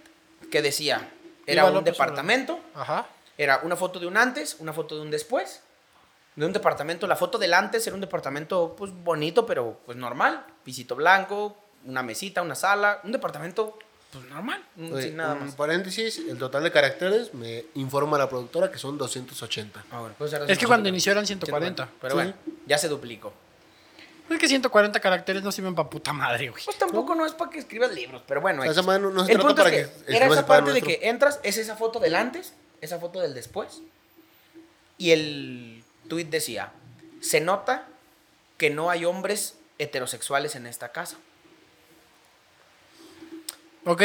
que 0.51 0.62
decía, 0.62 1.10
era 1.48 1.65
un 1.65 1.84
departamento, 1.84 2.60
Ajá. 2.75 3.08
era 3.38 3.62
una 3.63 3.75
foto 3.75 4.00
de 4.00 4.05
un 4.05 4.17
antes, 4.17 4.58
una 4.60 4.74
foto 4.74 4.96
de 4.96 5.01
un 5.01 5.12
después. 5.12 5.62
De 6.36 6.48
un 6.48 6.53
departamento, 6.53 7.05
la 7.05 7.15
foto 7.15 7.38
del 7.38 7.53
antes 7.53 7.86
era 7.86 7.93
un 7.93 8.01
departamento 8.01 8.75
pues 8.75 8.91
bonito, 8.91 9.46
pero 9.46 9.79
pues 9.86 9.98
normal. 9.98 10.43
Pisito 10.63 10.96
blanco, 10.96 11.62
una 11.86 12.04
mesita, 12.04 12.42
una 12.42 12.56
sala, 12.56 13.00
un 13.04 13.12
departamento 13.12 13.78
pues 14.12 14.25
normal, 14.30 14.63
mm, 14.75 14.94
Oye, 14.94 15.04
sin 15.04 15.18
nada 15.18 15.34
un 15.34 15.46
más. 15.46 15.56
paréntesis, 15.56 16.20
el 16.20 16.38
total 16.38 16.63
de 16.63 16.72
caracteres 16.72 17.34
me 17.34 17.66
informa 17.74 18.18
la 18.18 18.30
productora 18.30 18.72
que 18.72 18.78
son 18.78 18.96
280. 18.98 19.84
Ah, 19.92 20.02
bueno, 20.02 20.13
ser 20.20 20.25
Es 20.25 20.30
que 20.32 20.38
280, 20.66 20.68
cuando 20.68 20.90
inició 20.90 21.12
eran 21.13 21.25
140. 21.25 21.90
Pero 22.00 22.12
Sí. 22.12 22.16
bueno, 22.16 22.34
ya 22.68 22.78
se 22.78 22.88
duplicó. 22.90 23.34
Es 24.30 24.38
que 24.40 24.48
140 24.48 25.00
caracteres 25.00 25.42
no 25.44 25.52
sirven 25.52 25.74
para 25.75 25.90
puta 25.90 26.13
madre, 26.13 26.50
güey. 26.50 26.63
Pues 26.63 26.78
tampoco 26.78 27.16
no 27.16 27.25
es 27.25 27.34
para 27.34 27.50
que 27.52 27.58
escribas 27.60 27.92
libros, 27.92 28.22
pero 28.28 28.40
bueno. 28.40 28.63
Esa 28.63 28.74
X. 28.74 28.86
madre 28.86 29.02
no- 29.02 29.10
no 29.10 29.25
se 29.25 29.32
el 29.32 29.38
trata 29.40 29.48
punto 29.48 29.63
para 29.63 29.75
es 29.75 29.88
que 29.90 30.06
que, 30.06 30.16
era 30.16 30.28
esa 30.28 30.46
parte 30.46 30.72
de 30.74 30.82
que 30.84 31.00
entras, 31.04 31.40
es 31.44 31.58
esa 31.58 31.75
foto 31.75 32.00
del 32.00 32.16
antes, 32.16 32.54
esa 32.82 33.00
foto 33.00 33.20
del 33.20 33.34
después. 33.34 33.82
Y 35.00 35.12
el 35.12 35.84
tweet 36.08 36.25
decía, 36.25 36.72
se 37.20 37.42
nota 37.42 37.88
que 38.58 38.70
no 38.70 38.90
hay 38.92 39.06
hombres 39.06 39.56
heterosexuales 39.80 40.56
en 40.56 40.68
esta 40.68 40.92
casa. 40.92 41.18
Ok. 43.86 44.02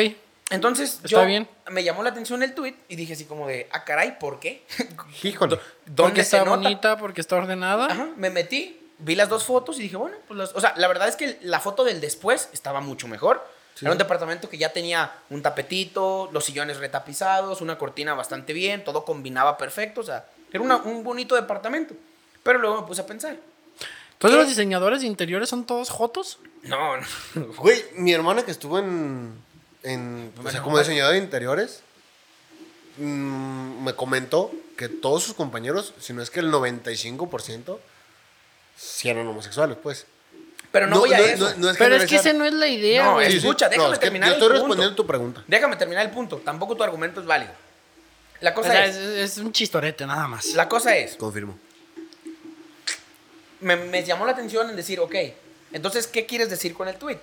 Entonces, 0.51 0.95
Está 0.95 1.09
yo 1.09 1.27
bien. 1.27 1.47
me 1.71 1.85
llamó 1.85 2.03
la 2.03 2.11
atención 2.11 2.43
el 2.43 2.55
tweet 2.55 2.75
y 2.89 2.97
dije 2.97 3.13
así 3.13 3.25
como 3.27 3.47
de, 3.49 3.69
ah, 3.71 3.85
caray, 3.85 4.19
¿por 4.19 4.41
qué? 4.41 4.65
Híjole. 5.23 5.57
Porque 5.57 5.71
¿Dónde 5.87 6.21
está 6.23 6.39
se 6.39 6.45
nota? 6.45 6.57
bonita, 6.57 6.97
porque 6.99 7.21
está 7.21 7.37
ordenada. 7.37 7.87
Ajá, 7.87 8.09
me 8.17 8.31
metí, 8.31 8.81
vi 8.99 9.15
las 9.15 9.29
dos 9.29 9.45
fotos 9.45 9.79
y 9.79 9.83
dije, 9.83 9.97
bueno, 9.97 10.17
pues 10.27 10.39
las- 10.39 10.55
o 10.55 10.61
sea, 10.61 10.73
la 10.77 10.89
verdad 10.89 11.07
es 11.09 11.17
que 11.17 11.39
la 11.43 11.61
foto 11.61 11.85
del 11.85 12.01
después 12.01 12.49
estaba 12.53 12.81
mucho 12.81 13.09
mejor. 13.09 13.47
Era 13.81 13.93
un 13.93 13.99
departamento 13.99 14.49
que 14.49 14.59
ya 14.59 14.73
tenía 14.73 15.13
un 15.31 15.41
tapetito, 15.41 16.29
los 16.33 16.45
sillones 16.45 16.79
retapizados, 16.79 17.61
una 17.61 17.79
cortina 17.79 18.13
bastante 18.15 18.53
bien, 18.53 18.83
todo 18.83 19.05
combinaba 19.05 19.57
perfecto, 19.57 20.01
o 20.01 20.05
sea, 20.05 20.25
era 20.53 20.61
una- 20.65 20.79
un 20.79 21.05
bonito 21.05 21.37
departamento. 21.37 21.95
Pero 22.43 22.59
luego 22.59 22.81
me 22.81 22.87
puse 22.89 23.03
a 23.03 23.07
pensar, 23.07 23.37
Todos 24.17 24.35
los 24.35 24.49
diseñadores 24.49 25.03
de 25.03 25.07
interiores 25.07 25.49
son 25.49 25.65
todos 25.65 25.91
jotos. 25.91 26.41
no, 26.63 26.97
no, 26.97 27.07
Güey, 27.59 27.85
mi 27.95 28.13
hermana 28.13 28.43
que 28.45 28.51
estuvo 28.51 28.79
en. 28.81 29.47
En 29.83 30.33
o 30.33 30.35
sea, 30.35 30.43
Bueno, 30.43 30.63
como 30.63 30.79
diseñador 30.79 31.13
de 31.13 31.19
interiores, 31.19 31.81
mm, 32.97 33.85
me 33.85 33.95
comentó 33.95 34.51
que 34.77 34.89
todos 34.89 35.23
sus 35.25 35.35
compañeros, 35.35 35.95
si 36.01 36.13
no 36.13 36.23
es 36.23 36.31
que 36.31 36.41
el 36.41 36.51
95%, 36.51 37.79
sí 38.77 39.09
eran 39.09 39.27
homosexuales, 39.27 39.77
pues. 39.83 40.07
pero 40.71 40.87
no, 40.87 40.99
voy 41.01 41.13
a 41.13 41.19
eso. 41.19 41.51
no- 41.51 41.57
no 41.57 41.71
es 41.71 41.77
Pero 41.79 41.97
es 41.97 42.07
que 42.07 42.17
esa 42.17 42.33
no 42.33 42.45
es 42.45 42.53
la 42.53 42.69
idea, 42.69 43.05
No, 43.05 43.15
güey. 43.15 43.35
Escucha, 43.37 43.69
déjame 43.69 43.93
es 43.95 43.99
que 43.99 44.05
terminar 44.07 44.29
Yo 44.29 44.35
el 44.35 44.39
estoy 44.43 44.49
punto. 44.49 44.63
respondiendo 44.67 44.95
tu 44.97 45.07
pregunta. 45.07 45.45
Déjame 45.47 45.77
terminar 45.77 46.05
el 46.07 46.13
punto, 46.13 46.37
tampoco 46.45 46.77
tu 46.77 46.83
argumento 46.83 47.21
es 47.21 47.27
válido. 47.27 47.53
La 48.41 48.51
O 48.51 48.55
cosa 48.55 48.71
sea, 48.71 48.87
es, 48.87 48.95
es, 48.97 49.33
es 49.33 49.39
un 49.39 49.53
chistorete, 49.53 50.07
nada 50.07 50.29
más. 50.29 50.47
la 50.55 50.69
cosa 50.69 50.95
es, 50.97 51.17
Confirmo. 51.17 51.59
me, 53.61 53.77
me 53.77 54.05
llamó 54.05 54.25
la 54.27 54.33
atención 54.33 54.69
en 54.71 54.77
decir, 54.77 55.01
ok, 55.01 55.15
entonces, 55.73 56.07
¿qué 56.07 56.25
quieres 56.27 56.49
decir 56.51 56.75
con 56.75 56.87
el 56.89 56.97
tweet? 56.97 57.19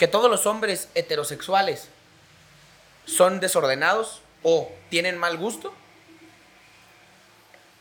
Que 0.00 0.08
todos 0.08 0.30
los 0.30 0.46
hombres 0.46 0.88
heterosexuales 0.94 1.88
son 3.04 3.38
desordenados 3.38 4.22
o 4.42 4.72
tienen 4.88 5.18
mal 5.18 5.36
gusto. 5.36 5.74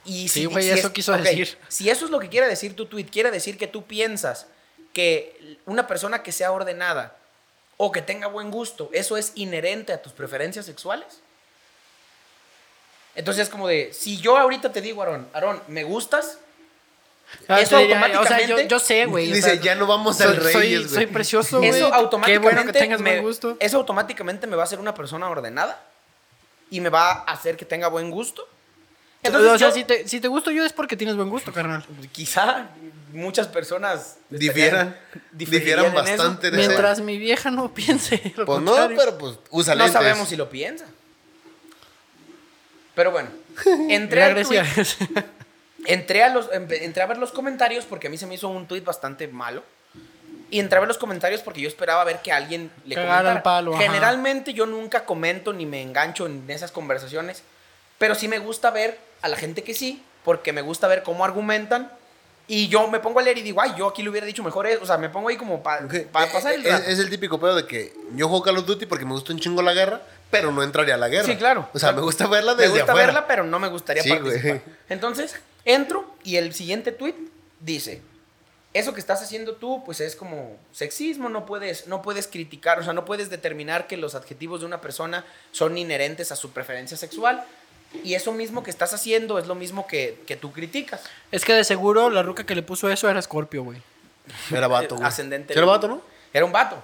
Y 0.04 0.28
Sí, 0.28 0.44
güey, 0.44 0.70
eso 0.70 0.92
quiso 0.92 1.14
ok, 1.14 1.20
decir. 1.20 1.58
Si 1.70 1.90
eso 1.90 2.04
es 2.04 2.12
lo 2.12 2.20
que 2.20 2.28
quiere 2.28 2.48
decir 2.48 2.76
tu 2.76 2.88
tweet, 2.88 3.06
quiere 3.06 3.32
decir 3.32 3.58
que 3.58 3.68
tú 3.68 3.86
piensas 3.86 4.48
que 4.92 5.60
una 5.66 5.88
persona 5.88 6.22
que 6.22 6.34
sea 6.34 6.52
ordenada 6.52 7.16
o 7.78 7.94
que 7.94 8.02
tenga 8.02 8.28
buen 8.28 8.52
gusto, 8.52 8.90
eso 8.92 9.16
es 9.16 9.32
inherente 9.36 9.94
a 9.94 10.02
tus 10.02 10.12
preferencias 10.12 10.66
sexuales. 10.66 11.22
Entonces 13.16 13.44
es 13.44 13.50
como 13.50 13.70
de, 13.70 13.94
si 13.94 14.18
yo 14.18 14.36
ahorita 14.36 14.74
te 14.74 14.82
digo, 14.82 15.02
Aarón, 15.02 15.30
Aarón, 15.32 15.64
¿me 15.70 15.86
gustas? 15.86 16.40
Ah, 17.48 17.60
eso 17.62 17.78
diría, 17.80 17.98
O 17.98 18.00
sea, 18.00 18.10
yo, 18.12 18.20
automáticamente- 18.20 18.68
yo 18.68 18.80
sé, 18.80 19.06
güey. 19.06 19.32
o 19.32 19.36
Dice, 19.36 19.52
sea, 19.54 19.62
ya 19.62 19.76
no 19.76 19.88
vamos 19.88 20.18
soy, 20.18 20.28
al 20.28 20.36
Reyes, 20.38 20.82
soy, 20.84 20.90
soy 20.90 21.06
precioso, 21.08 21.58
güey. 21.58 21.70
Eso 21.70 21.90
Qué 21.90 21.96
automáticamente, 21.96 22.56
bueno 22.56 22.72
que 22.72 22.80
tengas 22.80 23.00
me, 23.02 23.12
buen 23.12 23.24
gusto. 23.24 23.58
eso 23.60 23.78
automáticamente 23.78 24.46
me 24.48 24.56
va 24.56 24.64
a 24.64 24.66
hacer 24.66 24.80
una 24.80 24.94
persona 24.94 25.30
ordenada 25.30 25.82
y 26.70 26.80
me 26.82 26.90
va 26.90 27.12
a 27.12 27.32
hacer 27.32 27.56
que 27.58 27.66
tenga 27.66 27.88
buen 27.88 28.12
gusto. 28.12 28.48
Entonces, 29.24 29.52
o 29.52 29.58
sea, 29.58 29.70
yo- 29.70 29.74
si, 29.76 29.84
te, 29.84 30.08
si 30.08 30.20
te 30.22 30.28
gusto 30.28 30.50
yo 30.52 30.64
es 30.64 30.72
porque 30.74 30.96
tienes 30.96 31.16
buen 31.16 31.30
gusto, 31.30 31.52
carnal. 31.52 31.84
quizá 32.12 32.68
muchas 33.12 33.48
personas 33.48 34.18
Difieran. 34.30 34.96
Difieran 35.32 35.86
diferirían 35.86 35.86
en 35.86 35.86
eso. 35.86 35.96
bastante 36.24 36.52
de 36.52 36.60
eso. 36.62 36.68
Mientras 36.70 37.02
mi 37.02 37.18
vieja 37.18 37.52
no 37.52 37.74
piense. 37.74 38.34
lo 38.38 38.46
Pues 38.46 38.60
no, 38.62 38.72
contrario. 38.72 38.98
pero 38.98 39.18
pues 39.18 39.36
usa 39.50 39.74
No 39.76 39.80
lentes. 39.86 39.94
sabemos 39.94 40.30
si 40.30 40.36
lo 40.36 40.50
piensa. 40.50 40.86
Pero 42.96 43.12
bueno, 43.12 43.30
entré, 43.90 44.24
al 44.24 44.34
Grecia. 44.36 44.66
Entré, 45.86 46.24
a 46.24 46.30
los, 46.30 46.50
entré 46.52 47.02
a 47.04 47.06
ver 47.08 47.18
los 47.18 47.32
comentarios 47.32 47.86
porque 47.86 48.08
a 48.08 48.10
mí 48.10 48.18
se 48.18 48.26
me 48.26 48.36
hizo 48.36 48.48
un 48.50 48.68
tweet 48.68 48.82
bastante 48.82 49.28
malo. 49.28 49.64
Y 50.52 50.60
entré 50.60 50.78
a 50.78 50.80
ver 50.80 50.88
los 50.88 50.98
comentarios 50.98 51.42
porque 51.42 51.62
yo 51.62 51.68
esperaba 51.68 52.04
ver 52.04 52.20
que 52.24 52.32
alguien 52.32 52.72
le 52.86 52.96
comentara. 52.96 53.34
el 53.34 53.42
palo, 53.44 53.74
ajá. 53.76 53.84
Generalmente 53.84 54.54
yo 54.54 54.66
nunca 54.66 55.06
comento 55.06 55.54
ni 55.54 55.66
me 55.68 55.82
engancho 55.82 56.26
en 56.26 56.44
esas 56.50 56.72
conversaciones, 56.72 57.44
pero 58.00 58.16
sí 58.16 58.28
me 58.28 58.40
gusta 58.40 58.72
ver 58.72 58.98
a 59.22 59.28
la 59.28 59.38
gente 59.38 59.64
que 59.64 59.76
sí, 59.76 60.04
porque 60.24 60.52
me 60.52 60.62
gusta 60.62 60.88
ver 60.88 61.04
cómo 61.04 61.24
argumentan. 61.24 61.92
Y 62.48 62.68
yo 62.68 62.88
me 62.88 63.00
pongo 63.00 63.20
a 63.20 63.22
leer 63.22 63.38
y 63.38 63.44
digo, 63.44 63.62
ay, 63.62 63.74
yo 63.78 63.88
aquí 63.88 64.02
le 64.02 64.10
hubiera 64.10 64.26
dicho 64.26 64.42
mejor 64.44 64.66
eso. 64.66 64.82
O 64.82 64.86
sea, 64.88 64.98
me 64.98 65.08
pongo 65.10 65.30
ahí 65.30 65.38
como 65.38 65.62
para 65.62 65.86
Ok, 65.86 65.94
pasar 66.12 66.54
el 66.56 66.66
es, 66.66 66.72
rato. 66.72 66.90
es 66.90 66.98
el 66.98 67.12
típico 67.12 67.40
pedo 67.40 67.54
de 67.56 67.68
que 67.68 67.94
yo 68.16 68.28
juego 68.28 68.44
Call 68.44 68.58
of 68.58 68.66
Duty 68.66 68.88
porque 68.88 69.06
me 69.06 69.12
gusta 69.12 69.32
un 69.34 69.40
chingo 69.40 69.62
la 69.62 69.76
guerra, 69.76 70.02
pero 70.32 70.52
no 70.52 70.64
entraría 70.64 70.96
a 70.96 70.98
la 70.98 71.10
guerra. 71.10 71.28
Sí, 71.28 71.36
claro. 71.36 71.70
O 71.76 71.78
sea, 71.78 71.92
me 71.92 72.02
gusta 72.02 72.26
verla 72.26 72.56
Me 72.56 72.64
desde 72.64 72.78
gusta 72.80 72.92
afuera. 72.94 73.06
verla, 73.06 73.28
pero 73.28 73.44
no 73.44 73.60
me 73.60 73.68
gustaría 73.68 74.02
Sí, 74.02 74.10
participar. 74.10 74.50
güey. 74.50 74.62
Entonces, 74.90 75.36
entro 75.66 76.13
y 76.24 76.38
el 76.38 76.54
siguiente 76.54 76.92
tweet 76.92 77.16
dice, 77.60 78.01
eso 78.74 78.94
que 78.94 79.00
estás 79.00 79.22
haciendo 79.22 79.56
tú, 79.56 79.84
pues 79.86 80.00
es 80.00 80.16
como 80.16 80.58
sexismo, 80.72 81.30
no 81.30 81.46
puedes, 81.46 81.88
no 81.88 82.01
puedes 82.01 82.28
criticar, 82.28 82.80
o 82.80 82.84
sea, 82.84 82.94
no 82.94 83.06
puedes 83.06 83.30
determinar 83.30 83.88
que 83.88 83.98
los 83.98 84.16
adjetivos 84.16 84.60
de 84.62 84.66
una 84.68 84.80
persona 84.82 85.25
son 85.51 85.78
inherentes 85.78 86.32
a 86.32 86.36
su 86.36 86.51
preferencia 86.51 86.96
sexual. 86.98 87.44
Y 88.04 88.13
eso 88.13 88.32
mismo 88.32 88.62
que 88.62 88.70
estás 88.70 88.94
haciendo 88.94 89.39
es 89.39 89.48
lo 89.48 89.56
mismo 89.56 89.88
que, 89.88 90.20
que 90.28 90.36
tú 90.36 90.51
criticas. 90.51 91.01
Es 91.32 91.44
que 91.44 91.54
de 91.56 91.63
seguro 91.63 92.12
la 92.12 92.22
ruca 92.22 92.46
que 92.46 92.54
le 92.54 92.62
puso 92.62 92.88
eso 92.92 93.10
era 93.10 93.20
Scorpio, 93.20 93.63
güey. 93.63 93.82
Era 94.51 94.68
vato, 94.68 94.96
güey. 94.96 95.08
Ascendente. 95.08 95.54
¿Sí 95.54 95.58
era 95.60 95.66
vato, 95.66 95.88
no? 95.88 96.01
Era 96.32 96.46
un 96.46 96.51
vato. 96.51 96.84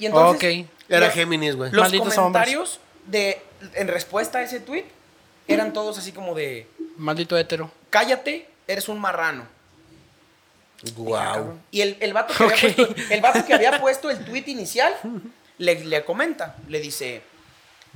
Y 0.00 0.06
entonces, 0.06 0.64
Ok. 0.64 0.68
Era 0.88 1.06
los- 1.06 1.14
Géminis, 1.14 1.54
güey. 1.54 1.70
Los 1.70 1.82
Malditos 1.82 2.14
comentarios 2.14 2.80
de, 3.06 3.40
en 3.74 3.86
respuesta 3.86 4.38
a 4.38 4.42
ese 4.42 4.58
tweet 4.58 4.86
eran 5.52 5.72
todos 5.72 5.98
así 5.98 6.12
como 6.12 6.34
de, 6.34 6.66
Maldito 6.96 7.36
hétero. 7.36 7.70
cállate, 7.90 8.48
eres 8.66 8.88
un 8.88 9.00
marrano. 9.00 9.46
Wow. 10.96 11.60
Y 11.70 11.80
el, 11.80 11.96
el, 12.00 12.12
vato 12.12 12.34
que 12.34 12.42
había 12.44 12.74
puesto, 12.74 12.94
el 13.10 13.20
vato 13.20 13.46
que 13.46 13.54
había 13.54 13.80
puesto 13.80 14.10
el 14.10 14.24
tweet 14.24 14.44
inicial 14.48 14.92
le, 15.58 15.84
le 15.84 16.04
comenta, 16.04 16.56
le 16.68 16.80
dice, 16.80 17.22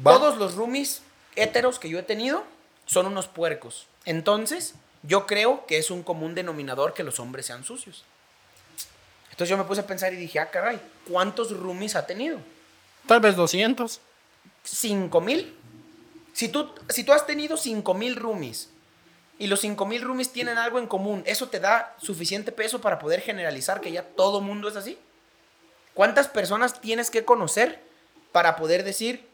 Va. 0.04 0.12
todos 0.12 0.36
los 0.38 0.54
roomies 0.54 1.02
héteros 1.34 1.78
que 1.80 1.88
yo 1.88 1.98
he 1.98 2.02
tenido 2.04 2.44
son 2.86 3.06
unos 3.06 3.26
puercos. 3.26 3.86
Entonces, 4.04 4.74
yo 5.02 5.26
creo 5.26 5.66
que 5.66 5.78
es 5.78 5.90
un 5.90 6.02
común 6.04 6.34
denominador 6.34 6.94
que 6.94 7.02
los 7.02 7.18
hombres 7.18 7.46
sean 7.46 7.64
sucios. 7.64 8.04
Entonces 9.30 9.50
yo 9.50 9.58
me 9.58 9.64
puse 9.64 9.80
a 9.80 9.86
pensar 9.86 10.14
y 10.14 10.16
dije, 10.16 10.38
ah, 10.38 10.50
caray, 10.50 10.80
¿cuántos 11.10 11.50
roomies 11.50 11.96
ha 11.96 12.06
tenido? 12.06 12.38
Tal 13.06 13.20
vez 13.20 13.36
200. 13.36 14.00
¿Cinco 14.64 15.20
mil? 15.20 15.54
Si 16.36 16.48
tú, 16.48 16.70
si 16.90 17.02
tú 17.02 17.14
has 17.14 17.24
tenido 17.26 17.56
cinco 17.56 17.94
mil 17.94 18.14
roomies 18.14 18.68
y 19.38 19.46
los 19.46 19.60
cinco 19.60 19.86
mil 19.86 20.02
roomies 20.02 20.32
tienen 20.32 20.58
algo 20.58 20.78
en 20.78 20.86
común, 20.86 21.22
¿eso 21.24 21.48
te 21.48 21.60
da 21.60 21.96
suficiente 21.98 22.52
peso 22.52 22.82
para 22.82 22.98
poder 22.98 23.22
generalizar 23.22 23.80
que 23.80 23.90
ya 23.90 24.02
todo 24.02 24.42
mundo 24.42 24.68
es 24.68 24.76
así? 24.76 24.98
¿Cuántas 25.94 26.28
personas 26.28 26.78
tienes 26.82 27.10
que 27.10 27.24
conocer 27.24 27.80
para 28.32 28.56
poder 28.56 28.84
decir 28.84 29.26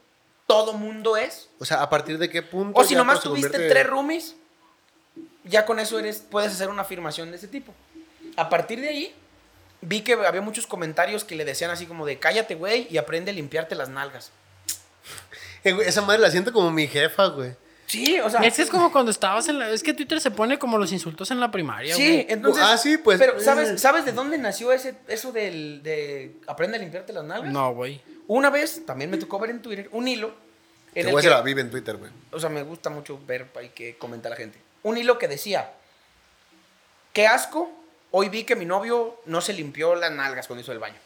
todo 0.47 0.75
mundo 0.75 1.17
es? 1.17 1.49
O 1.59 1.65
sea, 1.65 1.83
¿a 1.83 1.91
partir 1.91 2.19
de 2.19 2.31
qué 2.31 2.41
punto? 2.41 2.79
O 2.81 2.85
si 2.85 2.95
nomás 2.95 3.21
tuviste 3.21 3.51
convierte- 3.51 3.69
tres 3.75 3.87
roomies, 3.89 4.37
ya 5.43 5.67
con 5.67 5.81
eso 5.81 5.99
eres, 5.99 6.21
puedes 6.31 6.53
hacer 6.53 6.69
una 6.69 6.83
afirmación 6.83 7.33
de 7.33 7.37
ese 7.39 7.49
tipo. 7.49 7.75
A 8.37 8.49
partir 8.49 8.81
de 8.81 8.91
ahí, 8.91 9.15
vi 9.81 10.03
que 10.03 10.13
había 10.13 10.41
muchos 10.41 10.69
comentarios 10.69 11.25
que 11.25 11.35
le 11.35 11.45
decían 11.45 11.73
así 11.73 11.85
como 11.87 12.07
de 12.07 12.21
cállate, 12.21 12.55
güey, 12.55 12.87
y 12.91 12.99
aprende 12.99 13.33
a 13.33 13.35
limpiarte 13.35 13.75
las 13.75 13.89
nalgas. 13.89 14.31
Eh, 15.65 15.77
esa 15.85 16.03
madre 16.03 16.21
la 16.21 16.31
siento 16.31 16.53
como 16.53 16.71
mi 16.71 16.87
jefa, 16.87 17.27
güey. 17.27 17.55
Sí, 17.87 18.19
o 18.21 18.31
sea. 18.31 18.41
Es 18.41 18.57
que 18.57 18.63
es 18.63 18.71
como 18.71 18.91
cuando 18.91 19.11
estabas 19.11 19.49
en 19.49 19.59
la... 19.59 19.69
Es 19.69 19.83
que 19.83 19.93
Twitter 19.93 20.19
se 20.21 20.31
pone 20.31 20.59
como 20.59 20.79
los 20.79 20.93
insultos 20.93 21.31
en 21.31 21.41
la 21.41 21.51
primaria, 21.51 21.95
Sí, 21.95 22.09
güey. 22.09 22.27
entonces. 22.29 22.65
Ah, 22.67 22.79
sí, 22.79 22.97
pues, 22.97 23.19
Pero, 23.19 23.37
eh. 23.37 23.41
¿sabes, 23.45 23.81
¿sabes 23.81 24.05
de 24.07 24.13
dónde 24.13 24.39
nació 24.39 24.73
ese, 24.73 24.95
eso 25.09 25.31
del, 25.31 25.83
de 25.83 26.37
aprende 26.47 26.79
a 26.79 26.81
limpiarte 26.81 27.13
las 27.13 27.25
nalgas? 27.25 27.53
No, 27.53 27.75
güey. 27.75 28.01
Una 28.29 28.49
vez, 28.49 28.87
también 28.87 29.11
me 29.11 29.19
tocó 29.19 29.39
ver 29.39 29.51
en 29.51 29.61
Twitter, 29.61 29.89
un 29.93 30.09
hilo. 30.09 30.35
En 30.95 31.09
el 31.09 31.15
que, 31.15 31.23
se 31.23 31.31
la 31.31 31.43
vive 31.43 31.61
en 31.61 31.71
Twitter, 31.71 31.97
güey. 31.97 32.11
o 32.31 32.41
sea, 32.41 32.49
me 32.49 32.63
gusta 32.63 32.89
mucho 32.91 33.21
ver 33.27 33.47
ahí 33.57 33.71
que 33.71 33.97
comenta 33.97 34.29
la 34.31 34.37
gente. 34.37 34.59
Un 34.83 34.97
hilo 34.97 35.19
que 35.19 35.29
decía: 35.29 35.73
Qué 37.13 37.27
asco, 37.27 37.71
hoy 38.11 38.29
vi 38.29 38.45
que 38.45 38.57
mi 38.57 38.65
novio 38.65 39.21
no 39.27 39.41
se 39.41 39.53
limpió 39.53 39.95
las 39.95 40.13
nalgas 40.13 40.47
cuando 40.47 40.63
hizo 40.63 40.73
el 40.73 40.79
baño. 40.79 40.99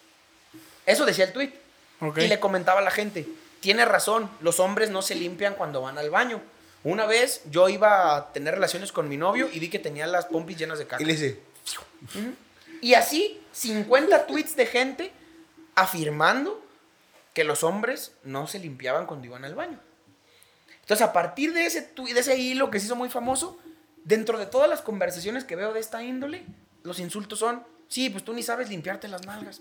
Eso 0.84 1.04
decía 1.04 1.24
el 1.24 1.32
tweet. 1.32 1.52
Ok. 2.00 2.18
Y 2.18 2.28
le 2.28 2.38
comentaba 2.38 2.80
a 2.80 2.82
la 2.82 2.90
gente, 2.90 3.26
tiene 3.60 3.84
razón, 3.84 4.30
los 4.40 4.60
hombres 4.60 4.90
no 4.90 5.02
se 5.02 5.14
limpian 5.14 5.54
cuando 5.54 5.82
van 5.82 5.98
al 5.98 6.10
baño. 6.10 6.40
Una 6.84 7.06
vez 7.06 7.42
yo 7.50 7.68
iba 7.68 8.16
a 8.16 8.32
tener 8.32 8.54
relaciones 8.54 8.92
con 8.92 9.08
mi 9.08 9.16
novio 9.16 9.48
y 9.52 9.58
vi 9.58 9.68
que 9.68 9.78
tenía 9.78 10.06
las 10.06 10.26
pompis 10.26 10.56
llenas 10.56 10.78
de 10.78 10.86
caca. 10.86 11.02
Y 11.02 11.06
le 11.06 11.12
dice, 11.12 11.40
Y 12.80 12.94
así, 12.94 13.40
50 13.52 14.26
tweets 14.26 14.54
de 14.56 14.66
gente 14.66 15.12
afirmando 15.74 16.64
que 17.34 17.44
los 17.44 17.64
hombres 17.64 18.12
no 18.22 18.46
se 18.46 18.58
limpiaban 18.58 19.06
cuando 19.06 19.26
iban 19.26 19.44
al 19.44 19.54
baño. 19.54 19.80
Entonces, 20.80 21.04
a 21.04 21.12
partir 21.12 21.52
de 21.52 21.66
ese, 21.66 21.90
de 21.96 22.20
ese 22.20 22.38
hilo 22.38 22.70
que 22.70 22.78
se 22.78 22.86
hizo 22.86 22.96
muy 22.96 23.08
famoso, 23.08 23.58
dentro 24.04 24.38
de 24.38 24.46
todas 24.46 24.70
las 24.70 24.80
conversaciones 24.80 25.44
que 25.44 25.56
veo 25.56 25.72
de 25.72 25.80
esta 25.80 26.02
índole, 26.02 26.44
los 26.84 27.00
insultos 27.00 27.40
son 27.40 27.64
Sí, 27.88 28.10
pues 28.10 28.24
tú 28.24 28.32
ni 28.32 28.42
sabes 28.42 28.68
limpiarte 28.68 29.08
las 29.08 29.24
nalgas. 29.24 29.60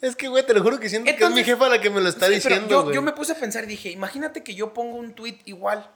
Es 0.00 0.14
que, 0.14 0.28
güey, 0.28 0.46
te 0.46 0.54
lo 0.54 0.62
juro 0.62 0.78
que 0.78 0.88
siento 0.88 1.10
que 1.14 1.24
es 1.24 1.30
mi 1.30 1.42
jefa 1.42 1.68
la 1.68 1.80
que 1.80 1.90
me 1.90 2.00
lo 2.00 2.08
está 2.08 2.26
Sí, 2.26 2.38
pero 2.42 2.54
diciendo, 2.54 2.68
yo, 2.70 2.82
güey. 2.84 2.94
yo 2.94 3.02
me 3.02 3.12
puse 3.12 3.32
a 3.32 3.34
pensar 3.34 3.64
y 3.64 3.66
dije, 3.66 3.90
imagínate 3.90 4.44
que 4.44 4.54
yo 4.54 4.72
pongo 4.72 4.96
un 4.96 5.12
tweet 5.14 5.38
igual 5.46 5.90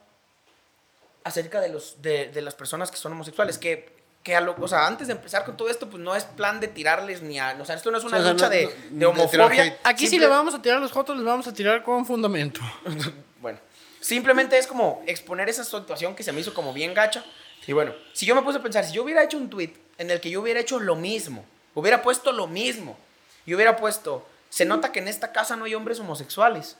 acerca 1.23 1.61
de, 1.61 1.69
los, 1.69 2.01
de, 2.01 2.27
de 2.29 2.41
las 2.41 2.53
personas 2.55 2.91
que 2.91 2.97
son 2.97 3.13
homosexuales, 3.13 3.57
que, 3.57 3.95
que 4.23 4.35
a 4.35 4.41
lo, 4.41 4.55
o 4.59 4.67
sea, 4.67 4.87
antes 4.87 5.07
de 5.07 5.13
empezar 5.13 5.45
con 5.45 5.55
todo 5.55 5.69
esto, 5.69 5.89
pues 5.89 6.03
no 6.03 6.15
es 6.15 6.25
plan 6.25 6.59
de 6.59 6.67
tirarles 6.67 7.21
ni 7.21 7.39
a... 7.39 7.55
O 7.61 7.65
sea, 7.65 7.75
esto 7.75 7.91
no 7.91 7.97
es 7.97 8.03
una 8.03 8.17
O 8.17 8.21
sea, 8.23 8.31
lucha 8.33 8.45
no- 8.45 8.51
de, 8.51 8.75
no- 8.91 9.09
homofobia. 9.11 9.79
Aquí 9.83 10.05
si 10.05 10.11
Simple- 10.11 10.27
le 10.27 10.33
vamos 10.33 10.53
a 10.53 10.61
tirar 10.61 10.79
a 10.79 10.81
los 10.81 10.91
jotos, 10.91 11.15
les 11.15 11.25
vamos 11.25 11.47
a 11.47 11.53
tirar 11.53 11.83
con 11.83 12.05
fundamento. 12.05 12.59
Bueno, 13.43 13.59
simplemente 13.99 14.57
es 14.57 14.67
como 14.67 15.03
exponer 15.05 15.49
esa 15.49 15.65
situación 15.65 16.15
que 16.15 16.23
se 16.23 16.31
me 16.31 16.39
hizo 16.39 16.53
como 16.53 16.71
bien 16.71 16.93
gacha. 16.93 17.25
Y 17.67 17.73
bueno, 17.73 17.93
si 18.13 18.25
yo 18.25 18.35
me 18.35 18.41
puse 18.41 18.57
a 18.59 18.61
pensar, 18.63 18.85
si 18.85 18.93
yo 18.93 19.03
hubiera 19.03 19.21
hecho 19.21 19.35
un 19.37 19.49
tweet 19.49 19.73
en 19.97 20.09
el 20.11 20.21
que 20.21 20.29
yo 20.29 20.39
hubiera 20.41 20.61
hecho 20.61 20.79
lo 20.79 20.95
mismo, 20.95 21.43
hubiera 21.73 22.01
puesto 22.01 22.31
lo 22.31 22.47
mismo, 22.47 22.97
y 23.45 23.53
hubiera 23.55 23.75
puesto, 23.77 24.25
se 24.49 24.65
nota 24.65 24.91
que 24.91 24.99
en 24.99 25.07
esta 25.07 25.31
casa 25.31 25.55
no 25.55 25.65
hay 25.65 25.75
hombres 25.75 25.99
homosexuales. 25.99 26.77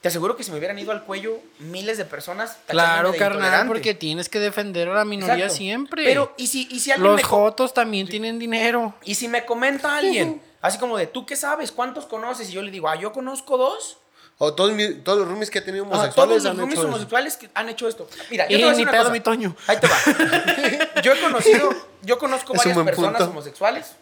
Te 0.00 0.08
aseguro 0.08 0.34
que 0.34 0.42
se 0.44 0.50
me 0.50 0.56
hubieran 0.56 0.78
ido 0.78 0.92
al 0.92 1.04
cuello 1.04 1.38
miles 1.58 1.98
de 1.98 2.06
personas. 2.06 2.56
Claro, 2.66 3.12
de 3.12 3.18
carnal, 3.18 3.66
porque 3.66 3.92
tienes 3.94 4.30
que 4.30 4.40
defender 4.40 4.88
a 4.88 4.94
la 4.94 5.04
minoría 5.04 5.34
Exacto. 5.34 5.56
siempre. 5.56 6.04
Pero, 6.04 6.32
¿y 6.38 6.46
si, 6.46 6.66
y 6.70 6.80
si 6.80 6.90
alguien 6.90 7.06
los 7.12 7.16
me 7.16 7.22
jotos 7.22 7.74
también 7.74 8.08
tienen 8.08 8.38
dinero. 8.38 8.94
y 9.04 9.14
si 9.16 9.28
me 9.28 9.44
comenta 9.44 9.98
alguien, 9.98 10.40
así 10.62 10.78
como 10.78 10.96
de, 10.96 11.06
¿tú 11.06 11.26
qué 11.26 11.36
sabes? 11.36 11.70
¿Cuántos 11.70 12.06
conoces? 12.06 12.48
Y 12.48 12.52
yo 12.52 12.62
le 12.62 12.70
digo, 12.70 12.88
ah, 12.88 12.96
yo 12.96 13.12
conozco 13.12 13.58
dos. 13.58 13.98
O 14.38 14.54
todos, 14.54 14.72
mi- 14.72 14.94
todos 14.94 15.18
los 15.18 15.28
roomies 15.28 15.50
que 15.50 15.58
he 15.58 15.60
tenido 15.60 15.84
homosexuales 15.84 16.14
todos 16.14 16.30
los 16.44 16.46
han 16.46 16.56
roomies 16.56 16.72
hecho 16.78 16.80
eso. 16.80 16.88
homosexuales 16.88 17.36
que 17.36 17.50
han 17.52 17.68
hecho 17.68 17.86
esto. 17.86 18.08
Mira, 18.30 18.48
yo 18.48 18.56
Y 18.56 18.60
te 18.60 18.64
voy 18.64 18.68
a 18.68 18.70
decir 18.70 18.76
ni 18.78 18.82
una 18.84 18.92
pedo, 18.92 19.02
cosa. 19.02 19.12
mi 19.12 19.20
Toño. 19.20 19.56
Ahí 19.66 19.76
te 19.78 19.86
va. 19.86 19.96
Yo 21.02 21.12
he 21.12 21.20
conocido, 21.20 21.68
yo 22.02 22.18
conozco 22.18 22.54
Es 22.54 22.58
varias 22.64 22.76
personas 22.86 23.16
punto. 23.18 23.30
homosexuales 23.32 23.92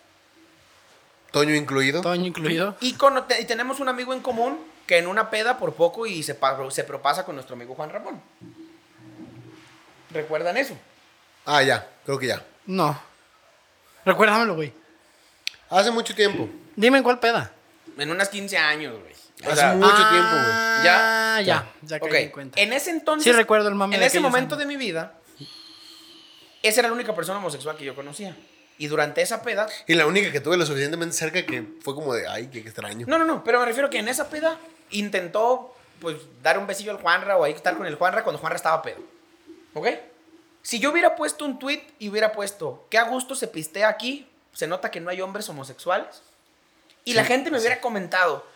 Toño 1.39 1.55
incluido. 1.55 2.01
Toño 2.03 2.27
incluido. 2.27 2.77
y, 2.81 2.95
te- 3.29 3.41
y 3.41 3.45
tenemos 3.45 3.81
un 3.81 3.89
amigo 3.89 4.13
en 4.13 4.21
común 4.21 4.59
que 4.87 4.99
en 4.99 5.07
una 5.07 5.31
peda 5.31 5.59
por 5.59 5.75
poco 5.75 6.07
y 6.07 6.23
se, 6.23 6.37
se 6.71 6.85
propasa 6.85 7.25
con 7.25 7.35
nuestro 7.35 7.55
amigo 7.55 7.75
Juan 7.75 7.91
Ramón. 7.91 8.21
¿Recuerdan 10.11 10.57
eso? 10.57 10.77
Ah, 11.45 11.63
ya, 11.63 11.87
creo 12.05 12.19
que 12.19 12.27
ya. 12.29 12.43
No. 12.67 12.99
Recuérdamelo, 14.05 14.55
güey. 14.55 14.73
Hace 15.71 15.91
mucho 15.91 16.15
tiempo. 16.15 16.49
Dime 16.77 16.99
en 16.99 17.05
cuál 17.05 17.21
peda. 17.21 17.53
En 17.99 18.11
unas 18.11 18.29
15 18.29 18.57
años, 18.57 18.99
güey. 19.01 19.13
O 19.45 19.47
Hace 19.53 19.57
sea, 19.61 19.75
mucho 19.75 19.91
Ah, 19.95 20.11
tiempo, 20.11 20.31
güey. 20.35 20.85
Ya. 20.85 21.41
Ya, 21.45 21.73
ya 21.83 22.01
caí 22.01 22.09
ok, 22.09 22.15
en 22.17 22.31
cuenta. 22.31 22.61
en 22.61 22.73
ese 22.73 22.91
entonces. 22.91 23.25
Sí 23.25 23.33
recuerdo 23.33 23.69
el 23.69 23.75
mame 23.75 23.95
En 23.95 24.01
de 24.01 24.07
ese 24.07 24.19
momento 24.21 24.55
años. 24.57 24.67
de 24.67 24.75
mi 24.75 24.77
vida, 24.77 25.15
esa 26.63 26.81
era 26.81 26.89
la 26.89 26.95
única 26.95 27.15
persona 27.15 27.39
homosexual 27.39 27.77
que 27.77 27.85
yo 27.85 27.95
conocía. 27.95 28.37
Y 28.79 28.87
durante 28.87 29.21
esa 29.21 29.43
peda, 29.43 29.67
Y 29.87 29.95
la 29.95 30.07
única 30.07 30.31
que 30.31 30.41
tuve 30.41 30.57
lo 30.57 30.65
suficientemente 30.65 31.15
cerca 31.17 31.45
que 31.45 31.65
fue 31.83 31.95
como 31.97 32.15
de, 32.15 32.29
ay, 32.29 32.47
qué 32.47 32.61
extraño. 32.61 33.07
No, 33.09 33.19
no, 33.19 33.25
no, 33.25 33.43
pero 33.43 33.59
me 33.59 33.67
refiero 33.67 33.91
que 33.91 33.99
en 33.99 34.09
esa 34.09 34.31
peda 34.31 34.57
intentó, 34.91 35.75
pues, 36.01 36.17
dar 36.43 36.59
un 36.59 36.67
besillo 36.67 36.93
al 36.93 36.99
Juanra 36.99 37.37
o 37.37 37.45
ahí 37.45 37.53
estar 37.53 37.77
con 37.77 37.87
el 37.87 37.97
Juanra 37.97 38.23
cuando 38.23 38.39
Juanra 38.39 38.57
estaba 38.57 38.81
pedo. 38.81 39.01
¿Ok? 39.75 39.89
Si 40.63 40.79
yo 40.79 40.93
hubiera 40.93 41.17
puesto 41.17 41.45
un 41.45 41.59
tweet 41.59 41.83
y 41.99 42.09
hubiera 42.09 42.33
puesto, 42.33 42.87
qué 42.89 42.99
a 42.99 43.05
gusto 43.05 43.35
se 43.35 43.49
pistea 43.49 43.89
aquí, 43.89 44.29
se 44.53 44.67
nota 44.67 44.91
que 44.91 45.01
no 45.01 45.11
hay 45.11 45.21
hombres 45.21 45.49
homosexuales. 45.49 46.23
Y 47.05 47.15
la 47.15 47.25
gente 47.25 47.51
me 47.51 47.59
hubiera 47.59 47.81
comentado, 47.81 48.47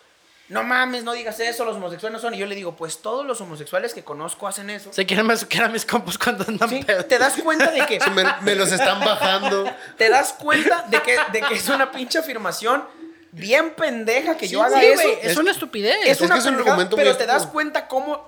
no 0.49 0.63
mames, 0.63 1.03
no 1.03 1.13
digas 1.13 1.39
eso, 1.39 1.65
los 1.65 1.75
homosexuales 1.77 2.13
no 2.13 2.19
son. 2.19 2.33
Y 2.33 2.37
yo 2.37 2.45
le 2.45 2.55
digo, 2.55 2.75
pues 2.75 3.01
todos 3.01 3.25
los 3.25 3.39
homosexuales 3.41 3.93
que 3.93 4.03
conozco 4.03 4.47
hacen 4.47 4.69
eso. 4.69 4.91
Se 4.93 5.05
quieren 5.05 5.27
besuquear 5.27 5.65
a 5.65 5.69
mis 5.69 5.85
compas 5.85 6.17
cuando 6.17 6.45
andan 6.47 6.69
Sí, 6.69 6.83
pedos. 6.83 7.07
te 7.07 7.17
das 7.17 7.35
cuenta 7.41 7.71
de 7.71 7.85
que 7.85 7.99
me, 8.11 8.23
me 8.41 8.55
los 8.55 8.71
están 8.71 8.99
bajando. 8.99 9.65
te 9.97 10.09
das 10.09 10.33
cuenta 10.33 10.83
de 10.89 11.01
que, 11.01 11.17
de 11.31 11.41
que 11.41 11.53
es 11.55 11.69
una 11.69 11.91
pinche 11.91 12.19
afirmación 12.19 12.83
bien 13.31 13.71
pendeja 13.73 14.37
que 14.37 14.47
yo 14.47 14.61
haga 14.61 14.79
sí, 14.79 14.85
eso. 14.85 15.01
es, 15.23 15.37
una 15.37 15.51
estupidez. 15.51 15.95
Es, 16.05 16.21
una 16.21 16.35
que 16.35 16.39
es 16.39 16.45
un 16.45 16.51
pendejada, 16.51 16.71
argumento 16.73 16.95
pero 16.97 17.17
te 17.17 17.25
das 17.25 17.47
cuenta 17.47 17.87
cómo 17.87 18.27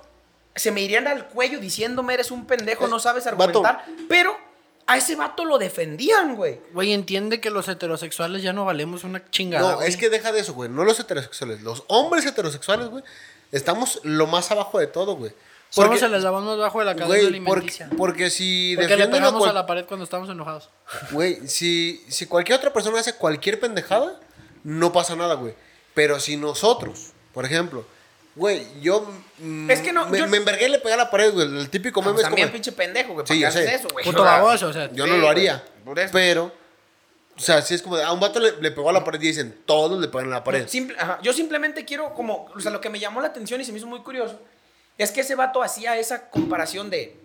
se 0.54 0.72
me 0.72 0.80
irían 0.80 1.06
al 1.06 1.26
cuello 1.28 1.60
diciéndome 1.60 2.14
eres 2.14 2.30
un 2.30 2.46
pendejo, 2.46 2.86
Eh, 2.86 2.88
no 2.88 2.98
sabes 2.98 3.24
vato. 3.26 3.38
argumentar. 3.64 3.84
Pero 4.08 4.36
a 4.86 4.96
ese 4.96 5.16
vato 5.16 5.44
lo 5.44 5.58
defendían, 5.58 6.36
güey. 6.36 6.60
Güey, 6.72 6.92
entiende 6.92 7.40
que 7.40 7.50
los 7.50 7.68
heterosexuales 7.68 8.42
ya 8.42 8.52
no 8.52 8.64
valemos 8.64 9.04
una 9.04 9.28
chingada. 9.30 9.70
No, 9.70 9.76
güey. 9.76 9.88
es 9.88 9.96
que 9.96 10.08
deja 10.10 10.30
de 10.32 10.40
eso, 10.40 10.54
güey. 10.54 10.68
No 10.70 10.84
los 10.84 11.00
heterosexuales. 11.00 11.62
Los 11.62 11.82
hombres 11.88 12.24
heterosexuales, 12.26 12.88
güey. 12.88 13.02
Estamos 13.52 14.00
lo 14.04 14.26
más 14.26 14.50
abajo 14.50 14.78
de 14.78 14.86
todo, 14.86 15.16
güey. 15.16 15.32
Somos 15.70 15.90
Porque- 15.90 16.04
el 16.06 16.14
eslabón 16.14 16.44
más 16.46 16.58
bajo 16.58 16.78
de 16.78 16.84
la 16.84 16.94
cadena 16.94 17.08
Güey, 17.08 17.20
porque, 17.24 17.36
alimenticia. 17.36 17.90
porque 17.98 18.30
si 18.30 18.74
Porque 18.76 18.96
le 18.96 19.08
pegamos 19.08 19.40
cual- 19.40 19.50
a 19.50 19.54
la 19.54 19.66
pared 19.66 19.84
cuando 19.84 20.04
estamos 20.04 20.28
enojados. 20.30 20.70
Güey, 21.10 21.48
si, 21.48 22.04
si 22.08 22.26
cualquier 22.26 22.58
otra 22.58 22.72
persona 22.72 23.00
hace 23.00 23.14
cualquier 23.14 23.58
pendejada, 23.58 24.20
no 24.62 24.92
pasa 24.92 25.16
nada, 25.16 25.34
güey. 25.34 25.54
Pero 25.94 26.20
si 26.20 26.36
nosotros, 26.36 27.12
por 27.34 27.44
ejemplo, 27.44 27.84
güey, 28.36 28.64
yo. 28.80 29.10
mm, 29.38 29.70
Es 29.70 29.80
que 29.80 29.92
no, 29.92 30.06
Me, 30.06 30.18
yo- 30.18 30.26
me 30.28 30.36
envergué 30.36 30.66
y 30.66 30.70
le 30.70 30.78
pegué 30.78 30.94
a 30.94 30.98
la 30.98 31.10
pared, 31.10 31.32
güey. 31.32 31.46
El 31.58 31.68
típico 31.70 32.00
meme 32.02 32.12
Pues 32.12 32.22
es 32.24 32.28
también 32.28 32.48
como. 32.48 32.52
pinche 32.54 32.70
pendejo, 32.72 33.14
güey. 33.14 33.26
Sí, 33.26 33.40
¿Para 33.40 33.40
yo 33.40 33.40
qué 33.40 33.46
haces 33.46 33.70
sé. 33.70 33.74
eso, 33.76 33.88
güey? 33.92 34.04
Puto 34.04 34.22
O 34.22 34.24
sea, 34.24 34.32
baboso, 34.38 34.66
o 34.68 34.72
sea. 34.72 34.90
Yo 34.92 35.04
Sí, 35.04 35.10
no 35.10 35.16
lo 35.18 35.28
haría. 35.28 35.64
por 35.84 35.98
eso. 35.98 36.10
Pero. 36.12 36.52
O 37.36 37.40
sea, 37.40 37.60
si 37.60 37.74
es 37.74 37.82
como 37.82 37.96
de. 37.96 38.04
A 38.04 38.12
un 38.12 38.20
vato 38.20 38.38
le, 38.40 38.52
le 38.60 38.70
pegó 38.70 38.88
a 38.88 38.92
la 38.92 39.04
pared 39.04 39.20
y 39.20 39.26
dicen, 39.26 39.60
todos 39.66 40.00
le 40.00 40.08
pegan 40.08 40.28
a 40.28 40.36
la 40.36 40.44
pared. 40.44 40.66
Simple- 40.68 40.96
ajá, 40.98 41.18
Yo 41.22 41.32
simplemente 41.32 41.84
quiero 41.84 42.14
como, 42.14 42.48
o 42.54 42.60
sea, 42.60 42.70
lo 42.70 42.80
que 42.80 42.88
me 42.90 42.98
llamó 42.98 43.20
la 43.20 43.26
atención 43.28 43.60
y 43.60 43.64
se 43.64 43.72
me 43.72 43.78
hizo 43.78 43.86
muy 43.86 44.00
curioso 44.00 44.38
es 44.98 45.10
que 45.10 45.20
ese 45.20 45.34
vato 45.34 45.62
hacía 45.62 45.98
esa 45.98 46.30
comparación 46.30 46.88
de 46.88 47.16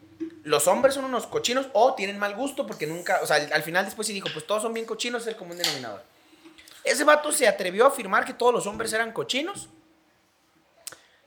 los 0.44 0.68
hombres 0.68 0.94
son 0.96 1.06
unos 1.06 1.28
cochinos 1.28 1.68
o 1.74 1.94
tienen 1.96 2.20
mal 2.20 2.36
gusto 2.36 2.68
porque 2.68 2.86
nunca, 2.88 3.20
o 3.24 3.26
sea, 3.26 3.38
al, 3.38 3.54
al 3.54 3.64
final 3.64 3.86
después 3.86 4.06
sí 4.08 4.14
dijo, 4.14 4.28
pues 4.34 4.46
todos 4.46 4.62
son 4.64 4.74
bien 4.74 4.86
cochinos, 4.86 5.22
es 5.22 5.30
el 5.30 5.36
común 5.38 5.58
denominador. 5.58 6.04
Ese 6.84 7.04
vato 7.06 7.32
se 7.32 7.48
atrevió 7.48 7.86
a 7.86 7.88
afirmar 7.88 8.26
que 8.26 8.34
todos 8.34 8.54
los 8.54 8.68
hombres 8.68 8.92
eran 8.94 9.14
cochinos. 9.14 9.70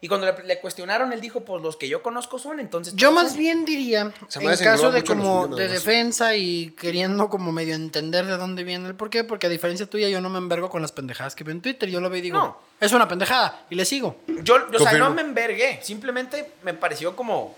Y 0.04 0.08
cuando 0.08 0.26
le, 0.26 0.44
le 0.44 0.60
cuestionaron, 0.60 1.14
él 1.14 1.20
dijo, 1.22 1.46
pues 1.46 1.62
los 1.62 1.76
que 1.78 1.88
yo 1.88 2.02
conozco 2.02 2.38
son, 2.38 2.60
entonces... 2.60 2.92
Yo 2.94 3.08
todos 3.08 3.22
más 3.22 3.32
son". 3.32 3.38
bien 3.40 3.64
diría, 3.64 4.12
Se 4.28 4.38
en 4.38 4.54
caso 4.58 4.92
de 4.92 5.02
como 5.02 5.46
de 5.46 5.66
defensa 5.66 6.36
y 6.36 6.72
queriendo 6.78 7.30
como 7.30 7.52
medio 7.52 7.74
entender 7.74 8.26
de 8.26 8.36
dónde 8.36 8.64
viene 8.64 8.86
el 8.86 8.94
por 8.94 9.08
qué, 9.08 9.24
porque 9.24 9.46
a 9.46 9.48
diferencia 9.48 9.86
tuya 9.86 10.10
yo 10.10 10.20
no 10.20 10.28
me 10.28 10.36
envergo 10.36 10.68
con 10.68 10.82
las 10.82 10.92
pendejadas 10.92 11.34
que 11.34 11.42
veo 11.42 11.52
en 11.54 11.62
Twitter, 11.62 11.88
yo 11.88 12.02
lo 12.02 12.10
veo 12.10 12.18
y 12.18 12.20
digo, 12.20 12.36
No. 12.36 12.58
es 12.78 12.92
una 12.92 13.08
pendejada 13.08 13.62
y 13.70 13.76
le 13.76 13.86
sigo. 13.86 14.18
Yo, 14.42 14.56
o 14.74 14.78
sea, 14.78 14.92
no 14.98 15.08
me 15.08 15.22
envergué, 15.22 15.80
simplemente 15.82 16.52
me 16.64 16.74
pareció 16.74 17.16
como 17.16 17.56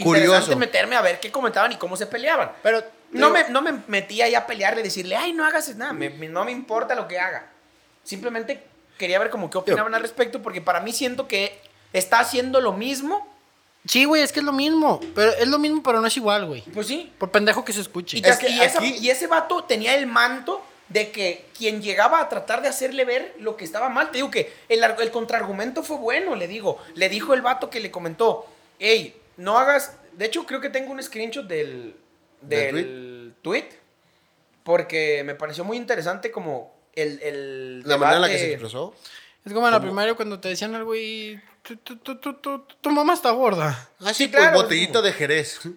Curioso. 0.00 0.18
interesante 0.26 0.54
meterme 0.54 0.94
a 0.94 1.02
ver 1.02 1.18
qué 1.18 1.32
comentaban 1.32 1.72
y 1.72 1.76
cómo 1.78 1.96
se 1.96 2.06
peleaban. 2.06 2.52
Pero 2.62 2.80
No 3.10 3.32
digo, 3.32 3.44
me, 3.44 3.48
no 3.50 3.60
me 3.60 3.72
metí 3.88 4.22
ahí 4.22 4.36
a 4.36 4.46
pelearle, 4.46 4.84
decirle, 4.84 5.16
ay, 5.16 5.32
no 5.32 5.44
hagas 5.44 5.74
nada, 5.74 5.92
me- 5.92 6.10
me- 6.10 6.28
no 6.28 6.44
me 6.44 6.52
importa 6.52 6.94
lo 6.94 7.08
que 7.08 7.18
haga. 7.18 7.46
Simplemente 8.04 8.62
quería 8.96 9.18
ver 9.18 9.30
como 9.30 9.50
qué 9.50 9.58
opinaban 9.58 9.92
al 9.96 10.02
respecto, 10.02 10.40
porque 10.40 10.60
para 10.60 10.78
mí 10.80 10.92
siento 10.92 11.26
que 11.26 11.66
está 11.92 12.20
haciendo 12.20 12.60
lo 12.60 12.72
mismo. 12.72 13.26
Sí, 13.86 14.04
güey, 14.04 14.22
es 14.22 14.32
que 14.32 14.40
es 14.40 14.44
lo 14.44 14.52
mismo, 14.52 15.00
pero 15.14 15.30
es 15.32 15.48
lo 15.48 15.58
mismo 15.58 15.82
pero 15.82 16.00
no 16.00 16.06
es 16.06 16.16
igual, 16.16 16.46
güey. 16.46 16.62
Pues 16.74 16.86
sí. 16.86 17.12
Por 17.18 17.30
pendejo 17.30 17.64
que 17.64 17.72
se 17.72 17.80
escuche. 17.80 18.18
Y, 18.18 18.22
Es 18.24 18.36
que 18.38 18.50
y 18.50 18.60
esa- 18.60 18.78
aquí- 18.78 18.96
y 19.00 19.10
ese 19.10 19.26
vato 19.26 19.64
tenía 19.64 19.94
el 19.96 20.06
manto 20.06 20.62
de 20.88 21.10
que 21.10 21.46
quien 21.56 21.80
llegaba 21.82 22.20
a 22.20 22.28
tratar 22.28 22.62
de 22.62 22.68
hacerle 22.68 23.04
ver 23.04 23.34
lo 23.40 23.56
que 23.56 23.64
estaba 23.64 23.88
mal, 23.88 24.10
te 24.10 24.18
digo 24.18 24.30
que 24.30 24.52
el, 24.68 24.82
el 24.82 25.10
contraargumento 25.10 25.82
fue 25.82 25.96
bueno, 25.98 26.34
le 26.34 26.48
digo. 26.48 26.78
Le 26.94 27.08
dijo 27.08 27.34
el 27.34 27.42
vato 27.42 27.70
que 27.70 27.80
le 27.80 27.90
comentó, 27.90 28.46
hey, 28.78 29.14
no 29.36 29.58
hagas... 29.58 29.96
De 30.14 30.24
hecho, 30.26 30.44
creo 30.46 30.60
que 30.60 30.70
tengo 30.70 30.90
un 30.92 31.02
screenshot 31.02 31.46
del, 31.46 31.94
¿Del 32.40 32.74
del 32.74 33.34
tweet, 33.42 33.68
porque 34.64 35.22
me 35.24 35.34
pareció 35.34 35.64
muy 35.64 35.76
interesante 35.76 36.30
como 36.30 36.74
el... 36.94 37.20
el 37.22 37.82
La 37.86 37.96
manera 37.96 38.16
en 38.16 38.22
la 38.22 38.28
que 38.28 38.38
se 38.38 38.50
expresó. 38.52 38.94
Es 39.44 39.52
como 39.52 39.66
en 39.66 39.72
la 39.72 39.80
primaria 39.80 40.14
cuando 40.14 40.40
te 40.40 40.48
decían 40.48 40.74
algo 40.74 40.94
y 40.96 41.40
tu, 41.76 41.96
tu, 41.96 41.96
tu, 42.16 42.34
tu, 42.34 42.34
tu- 42.34 42.76
tu 42.80 42.90
mamá 42.90 43.14
está 43.14 43.30
gorda. 43.30 43.90
Ah, 44.00 44.08
sí, 44.08 44.24
Sí, 44.24 44.28
pues 44.28 44.42
claro, 44.42 44.62
botellita 44.62 45.02
de 45.02 45.12
Jerez. 45.12 45.60
O 45.66 45.70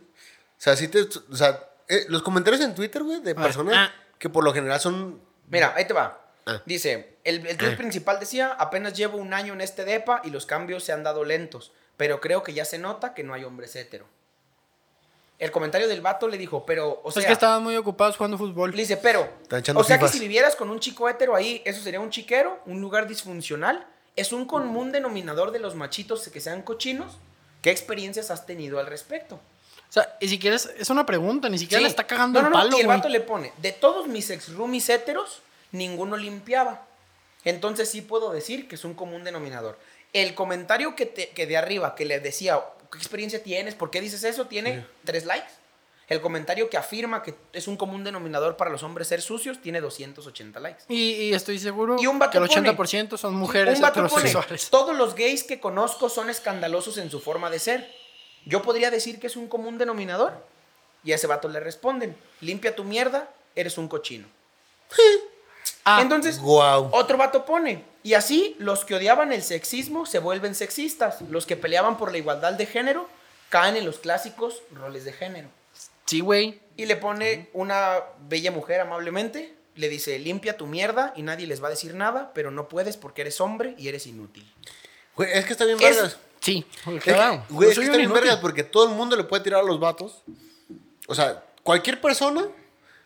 sea, 0.57 0.75
sí 0.75 0.87
te. 0.87 1.01
O 1.01 1.35
sea, 1.35 1.59
eh, 1.87 2.05
los 2.07 2.21
comentarios 2.21 2.61
en 2.61 2.73
Twitter, 2.75 3.03
güey, 3.03 3.21
de 3.21 3.35
personas 3.35 3.75
ah. 3.75 3.93
que 4.17 4.29
por 4.29 4.43
lo 4.43 4.53
general 4.53 4.79
son. 4.79 5.19
Mira, 5.49 5.73
ahí 5.75 5.85
te 5.85 5.93
va. 5.93 6.21
Ah. 6.45 6.61
Dice, 6.65 7.17
el, 7.23 7.45
el 7.45 7.57
tweet 7.57 7.77
principal 7.77 8.19
decía, 8.19 8.55
apenas 8.57 8.93
llevo 8.93 9.17
un 9.17 9.33
año 9.33 9.53
en 9.53 9.61
este 9.61 9.85
depa 9.85 10.21
y 10.23 10.29
los 10.29 10.45
cambios 10.45 10.83
se 10.83 10.91
han 10.91 11.03
dado 11.03 11.23
lentos, 11.23 11.71
pero 11.97 12.19
creo 12.19 12.41
que 12.43 12.53
ya 12.53 12.65
se 12.65 12.79
nota 12.79 13.13
que 13.13 13.23
no 13.23 13.33
hay 13.33 13.43
hombres 13.43 13.75
hetero. 13.75 14.05
El 15.37 15.51
comentario 15.51 15.87
del 15.87 16.01
vato 16.01 16.27
le 16.27 16.37
dijo, 16.37 16.65
pero, 16.67 17.01
o 17.03 17.11
sea, 17.11 17.21
es 17.21 17.25
que 17.25 17.33
estaban 17.33 17.63
muy 17.63 17.75
ocupados 17.75 18.15
jugando 18.15 18.37
fútbol. 18.37 18.71
le 18.71 18.77
dice, 18.77 18.97
pero, 18.97 19.27
o 19.75 19.83
sea 19.83 19.97
que 19.97 20.07
si 20.07 20.19
vivieras 20.19 20.55
con 20.55 20.69
un 20.69 20.79
chico 20.79 21.09
hetero 21.09 21.35
ahí, 21.35 21.63
eso 21.65 21.81
sería 21.81 21.99
un 21.99 22.11
chiquero, 22.11 22.61
un 22.67 22.79
lugar 22.79 23.07
disfuncional, 23.07 23.87
es 24.15 24.31
un 24.33 24.45
común 24.45 24.91
denominador 24.91 25.51
de 25.51 25.59
los 25.59 25.75
machitos 25.75 26.27
que 26.29 26.39
sean 26.41 26.61
cochinos. 26.61 27.17
¿Qué 27.61 27.71
experiencias 27.71 28.31
has 28.31 28.45
tenido 28.45 28.79
al 28.79 28.87
respecto? 28.87 29.35
O 29.35 29.93
sea, 29.93 30.15
y 30.19 30.27
si 30.29 30.39
quieres, 30.39 30.69
es 30.77 30.89
una 30.89 31.05
pregunta, 31.05 31.49
ni 31.49 31.57
siquiera 31.59 31.79
Sí. 31.79 31.83
le 31.83 31.89
está 31.89 32.07
cagando 32.07 32.41
No, 32.41 32.47
el 32.47 32.51
no, 32.53 32.57
no, 32.59 32.63
palo, 32.65 32.77
Y 32.77 32.81
el 32.81 32.87
vato 32.87 33.09
le 33.09 33.19
pone, 33.19 33.53
de 33.57 33.71
todos 33.71 34.07
mis 34.07 34.29
ex 34.29 34.53
roomies 34.53 34.89
héteros, 34.89 35.41
ninguno 35.71 36.17
limpiaba. 36.17 36.85
Entonces 37.43 37.89
sí 37.89 38.01
puedo 38.01 38.31
decir 38.31 38.67
que 38.67 38.75
es 38.75 38.85
un 38.85 38.93
común 38.93 39.23
denominador. 39.23 39.77
El 40.13 40.33
comentario 40.35 40.95
que, 40.95 41.05
te- 41.05 41.29
que 41.29 41.45
de 41.47 41.57
arriba, 41.57 41.95
que 41.95 42.05
le 42.05 42.19
decía, 42.19 42.59
¿qué 42.91 42.97
experiencia 42.97 43.41
tienes? 43.43 43.75
¿Por 43.75 43.91
qué 43.91 44.01
dices 44.01 44.23
eso? 44.23 44.47
Tiene 44.47 44.85
tres 45.05 45.25
likes. 45.25 45.51
El 46.11 46.19
comentario 46.19 46.69
que 46.69 46.75
afirma 46.75 47.23
que 47.23 47.33
es 47.53 47.69
un 47.69 47.77
común 47.77 48.03
denominador 48.03 48.57
para 48.57 48.69
los 48.69 48.83
hombres 48.83 49.07
ser 49.07 49.21
sucios 49.21 49.61
tiene 49.61 49.79
280 49.79 50.59
likes. 50.59 50.83
Y, 50.89 51.11
y 51.13 51.33
estoy 51.33 51.57
seguro 51.57 51.95
Y 52.01 52.05
un 52.07 52.19
que 52.19 52.37
el 52.37 52.47
pone- 52.47 52.69
80% 52.75 53.17
son 53.17 53.33
mujeres 53.35 53.75
Un 53.77 53.81
vato 53.81 54.05
pone. 54.07 54.33
Todos 54.69 54.95
los 54.97 55.15
gays 55.15 55.45
que 55.45 55.61
conozco 55.61 56.09
son 56.09 56.29
escandalosos 56.29 56.97
en 56.97 57.09
su 57.09 57.21
forma 57.21 57.49
de 57.49 57.59
ser. 57.59 57.89
Yo 58.45 58.61
podría 58.61 58.91
decir 58.91 59.19
que 59.21 59.27
es 59.27 59.37
un 59.37 59.47
común 59.47 59.77
denominador. 59.77 60.33
Y 61.03 61.13
a 61.13 61.15
ese 61.15 61.27
vato 61.27 61.47
le 61.47 61.61
responden, 61.61 62.17
limpia 62.41 62.75
tu 62.75 62.83
mierda, 62.83 63.29
eres 63.55 63.77
un 63.77 63.87
cochino. 63.87 64.27
Ah, 65.83 66.01
Entonces, 66.01 66.39
Guau. 66.39 66.89
otro 66.91 67.17
vato 67.17 67.43
pone, 67.43 67.83
y 68.03 68.13
así 68.13 68.55
los 68.59 68.85
que 68.85 68.93
odiaban 68.95 69.31
el 69.33 69.41
sexismo 69.41 70.05
se 70.05 70.19
vuelven 70.19 70.53
sexistas. 70.53 71.21
Los 71.29 71.47
que 71.47 71.55
peleaban 71.57 71.97
por 71.97 72.11
la 72.11 72.19
igualdad 72.19 72.53
de 72.53 72.67
género 72.67 73.07
caen 73.49 73.75
en 73.77 73.85
los 73.85 73.97
clásicos 73.97 74.61
roles 74.73 75.05
de 75.05 75.13
género. 75.13 75.49
Sí, 76.11 76.19
güey. 76.19 76.59
Y 76.77 76.85
le 76.85 76.95
pone 76.97 77.49
una 77.53 77.97
bella 78.27 78.51
mujer 78.51 78.81
amablemente, 78.81 79.55
le 79.75 79.87
dice, 79.89 80.17
limpia 80.19 80.57
tu 80.57 80.67
mierda 80.67 81.13
y 81.15 81.21
nadie 81.21 81.47
les 81.47 81.61
va 81.63 81.67
a 81.67 81.69
decir 81.69 81.93
nada, 81.95 82.31
pero 82.33 82.51
no 82.51 82.67
puedes 82.67 82.97
porque 82.97 83.21
eres 83.21 83.39
hombre 83.41 83.75
y 83.77 83.87
eres 83.87 84.07
inútil. 84.07 84.45
Güey, 85.15 85.29
es 85.33 85.45
que 85.45 85.51
está 85.53 85.65
bien 85.65 85.77
Es- 85.81 85.95
vergas. 85.95 86.17
Sí, 86.41 86.65
Es 86.87 87.03
que, 87.03 87.13
claro. 87.13 87.45
güey, 87.49 87.69
es 87.69 87.75
que 87.75 87.75
soy 87.75 87.83
está 87.85 87.91
un 87.93 87.97
bien 87.99 88.09
inútil. 88.09 88.23
vergas 88.23 88.39
porque 88.41 88.63
todo 88.63 88.89
el 88.89 88.95
mundo 88.95 89.15
le 89.15 89.23
puede 89.25 89.43
tirar 89.43 89.59
a 89.61 89.63
los 89.63 89.79
vatos. 89.79 90.23
O 91.07 91.13
sea, 91.15 91.43
cualquier 91.63 92.01
persona, 92.01 92.45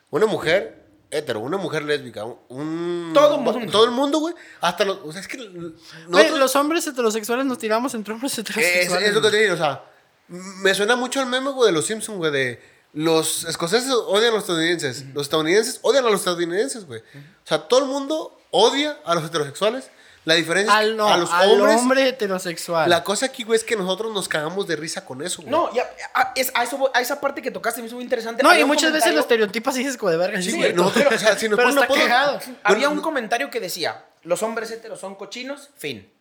una 0.09 0.25
mujer 0.25 0.83
hetero, 1.11 1.41
una 1.41 1.57
mujer 1.57 1.83
lésbica, 1.83 2.23
un... 2.25 3.11
Todo 3.13 3.37
mundo. 3.37 3.71
Todo 3.71 3.85
el 3.85 3.91
mundo, 3.91 4.19
güey. 4.19 4.33
Hasta 4.61 4.85
los... 4.85 4.99
O 5.03 5.11
sea, 5.11 5.19
es 5.21 5.27
que... 5.27 5.37
Güey, 5.37 5.73
nosotros- 6.07 6.39
los 6.39 6.55
hombres 6.55 6.87
heterosexuales 6.87 7.45
nos 7.45 7.57
tiramos 7.57 7.93
entre 7.93 8.13
hombres 8.13 8.33
es, 8.33 8.39
heterosexuales. 8.39 9.09
es 9.09 9.13
lo 9.15 9.21
que 9.21 9.29
te 9.29 9.37
digo, 9.41 9.53
o 9.53 9.57
sea, 9.57 9.83
me 10.27 10.73
suena 10.73 10.95
mucho 10.95 11.19
el 11.21 11.27
meme, 11.27 11.51
güey, 11.51 11.67
de 11.67 11.73
los 11.73 11.85
Simpsons, 11.85 12.17
güey, 12.17 12.31
de 12.31 12.74
los 12.95 13.43
escoceses 13.43 13.91
odian 13.91 14.31
a 14.31 14.35
los 14.35 14.43
estadounidenses, 14.43 15.05
los 15.13 15.23
estadounidenses 15.27 15.79
odian 15.83 16.05
a 16.05 16.09
los 16.09 16.21
estadounidenses, 16.21 16.85
güey. 16.87 17.01
O 17.01 17.47
sea, 17.47 17.59
todo 17.67 17.81
el 17.81 17.85
mundo 17.85 18.39
odia 18.51 18.97
a 19.05 19.13
los 19.15 19.25
heterosexuales. 19.25 19.91
La 20.23 20.33
diferencia 20.33 20.81
es 20.81 20.87
que 20.89 20.93
no, 20.95 21.07
a 21.07 21.17
los 21.17 21.29
al 21.31 21.51
hombres... 21.51 21.75
hombre 21.77 22.07
heterosexual. 22.09 22.89
La 22.89 23.03
cosa 23.03 23.27
aquí, 23.27 23.43
güey, 23.43 23.57
es 23.59 23.63
que 23.63 23.75
nosotros 23.75 24.11
nos 24.11 24.27
cagamos 24.27 24.65
de 24.65 24.75
risa 24.75 25.05
con 25.05 25.21
eso, 25.21 25.43
güey. 25.43 25.51
No, 25.51 25.71
ya, 25.71 25.87
a, 26.15 26.31
es, 26.35 26.51
a, 26.55 26.63
eso, 26.63 26.79
voy- 26.79 26.89
a 26.95 27.01
esa 27.01 27.21
parte 27.21 27.43
que 27.43 27.51
tocaste 27.51 27.81
me 27.81 27.85
hizo 27.87 27.95
muy 27.95 28.03
interesante. 28.05 28.41
no, 28.41 28.49
Había 28.49 28.63
y 28.63 28.65
muchas 28.65 28.91
veces 28.91 29.11
los 29.13 29.21
estereotipas 29.21 29.75
dices 29.75 29.97
como 29.97 30.09
de 30.09 30.17
verga. 30.17 30.37
Sí, 30.41 30.45
sí, 30.49 30.57
güey, 30.57 30.71
cierto. 30.71 30.81
nosotros, 30.83 31.13
o 31.13 31.17
sea, 31.19 31.37
si 31.37 31.47
nos 31.49 31.57
Pero 31.57 31.69
está 31.69 31.83
apodo- 31.83 31.97
cagado. 31.99 32.39
Había 32.63 32.87
Bueno, 32.87 32.91
un 32.93 33.01
comentario 33.01 33.51
que 33.51 33.59
decía, 33.59 34.03
los 34.23 34.41
hombres 34.41 34.71
heteros 34.71 34.99
son 34.99 35.13
cochinos, 35.13 35.69
fin. 35.77 36.11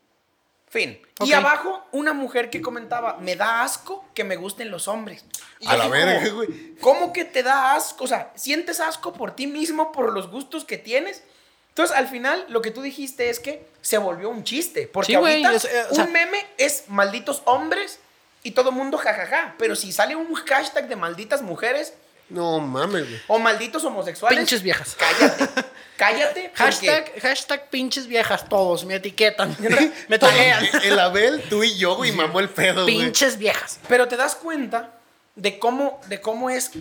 Fin. 0.75 1.01
Y 1.21 1.33
abajo, 1.33 1.87
una 1.93 2.13
mujer 2.15 2.51
que 2.51 2.61
comentaba, 2.61 3.19
me 3.21 3.37
da 3.37 3.63
asco 3.63 4.05
que 4.13 4.25
me 4.25 4.35
gusten 4.35 4.73
los 4.73 4.89
hombres. 4.89 5.25
Y 5.61 5.69
A 5.69 5.77
la 5.77 5.87
verga, 5.87 6.29
güey. 6.31 6.75
¿Cómo 6.81 7.13
que 7.13 7.25
te 7.25 7.45
da 7.45 7.77
asco? 7.77 8.03
O 8.03 8.07
sea, 8.09 8.33
¿sientes 8.35 8.81
asco 8.81 9.13
por 9.13 9.37
ti 9.37 9.47
mismo, 9.47 9.93
por 9.93 10.13
los 10.13 10.29
gustos 10.29 10.65
que 10.65 10.77
tienes? 10.77 11.23
Entonces, 11.69 11.97
al 11.97 12.09
final, 12.09 12.45
lo 12.49 12.61
que 12.61 12.73
tú 12.73 12.83
dijiste 12.83 13.31
es 13.31 13.39
que 13.39 13.65
se 13.83 13.99
volvió 13.99 14.29
un 14.31 14.43
chiste. 14.43 14.89
Porque 14.93 15.13
Sí, 15.13 15.15
ahorita 15.15 15.55
es- 15.55 15.65
eh, 15.65 15.85
o 15.91 15.95
sea- 15.95 16.05
un 16.07 16.13
meme 16.13 16.45
es 16.59 16.85
malditos 16.89 17.43
hombres 17.45 18.01
y 18.43 18.51
todo 18.51 18.73
mundo 18.73 18.99
jajaja. 18.99 19.55
Pero 19.59 19.77
si 19.77 19.93
sale 19.93 20.17
un 20.17 20.35
hashtag 20.35 20.89
de 20.89 20.97
malditas 20.97 21.41
mujeres 21.43 21.95
No 22.29 22.59
mames, 22.61 23.09
güey. 23.09 23.21
o 23.29 23.39
malditos 23.39 23.85
homosexuales... 23.85 24.39
Pinches 24.39 24.63
viejas. 24.63 24.97
Cállate. 24.99 25.49
Cállate. 25.97 26.51
porque- 26.51 26.63
Hashtag, 26.65 27.13
hashtag 27.23 27.71
pinches 27.71 28.07
viejas 28.07 28.49
todos, 28.49 28.85
me 28.85 28.97
etiquetan, 28.97 29.57
me 30.09 30.19
taguean. 30.19 30.65
El, 30.65 30.83
el 30.93 30.99
Abel, 30.99 31.43
tú 31.49 31.63
y 31.63 31.77
yo, 31.77 31.95
güey, 31.97 32.11
mamó 32.13 32.41
el 32.41 32.49
pedo, 32.49 32.83
güey. 32.85 32.99
pinches 32.99 33.39
viejas. 33.39 33.79
Pero 33.89 34.09
te 34.09 34.17
das 34.17 34.35
cuenta 34.35 34.95
de 35.37 35.59
cómo, 35.59 36.01
de 36.09 36.21
cómo 36.21 36.51
es 36.51 36.73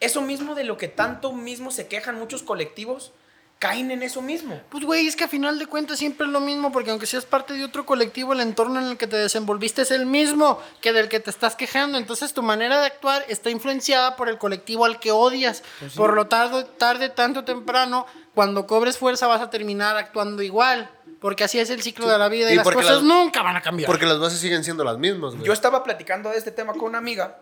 eso 0.00 0.22
mismo 0.22 0.54
de 0.54 0.64
lo 0.64 0.78
que 0.78 0.88
tanto 0.88 1.32
mismo 1.32 1.70
se 1.70 1.88
quejan 1.88 2.18
muchos 2.18 2.42
colectivos, 2.42 3.12
caen 3.58 3.90
en 3.90 4.02
eso 4.02 4.22
mismo. 4.22 4.60
Pues, 4.68 4.84
güey, 4.84 5.06
es 5.08 5.16
que 5.16 5.24
a 5.24 5.28
final 5.28 5.58
de 5.58 5.66
cuentas 5.66 5.98
siempre 5.98 6.26
es 6.26 6.32
lo 6.32 6.40
mismo, 6.40 6.70
porque 6.70 6.90
aunque 6.90 7.06
seas 7.06 7.24
parte 7.24 7.54
de 7.54 7.64
otro 7.64 7.84
colectivo, 7.84 8.32
el 8.32 8.40
entorno 8.40 8.78
en 8.80 8.86
el 8.86 8.96
que 8.96 9.06
te 9.08 9.16
desenvolviste 9.16 9.82
es 9.82 9.90
el 9.90 10.06
mismo 10.06 10.60
que 10.80 10.92
del 10.92 11.08
que 11.08 11.18
te 11.20 11.30
estás 11.30 11.56
quejando. 11.56 11.98
Entonces, 11.98 12.32
tu 12.32 12.42
manera 12.42 12.80
de 12.80 12.86
actuar 12.86 13.24
está 13.28 13.50
influenciada 13.50 14.14
por 14.16 14.28
el 14.28 14.38
colectivo 14.38 14.84
al 14.84 15.00
que 15.00 15.10
odias. 15.10 15.62
Por 15.96 16.14
lo 16.14 16.26
tarde, 16.28 16.64
tarde, 16.78 17.08
tanto 17.08 17.40
o 17.40 17.44
temprano, 17.44 18.06
cuando 18.34 18.66
cobres 18.66 18.96
fuerza 18.96 19.26
vas 19.26 19.40
a 19.40 19.50
terminar 19.50 19.96
actuando 19.96 20.42
igual. 20.42 20.90
Porque 21.20 21.42
así 21.42 21.58
es 21.58 21.68
el 21.70 21.82
ciclo 21.82 22.06
de 22.08 22.16
la 22.16 22.28
vida 22.28 22.50
y, 22.50 22.52
Y 22.52 22.56
las 22.58 22.70
cosas 22.70 22.96
las- 22.96 23.02
nunca 23.02 23.42
van 23.42 23.56
a 23.56 23.60
cambiar. 23.60 23.88
Porque 23.88 24.06
las 24.06 24.20
bases 24.20 24.38
siguen 24.38 24.62
siendo 24.62 24.84
las 24.84 24.98
mismas, 24.98 25.34
güey. 25.34 25.44
Yo 25.44 25.52
estaba 25.52 25.82
platicando 25.82 26.30
de 26.30 26.38
este 26.38 26.52
tema 26.52 26.74
con 26.74 26.82
una 26.84 26.98
amiga 26.98 27.38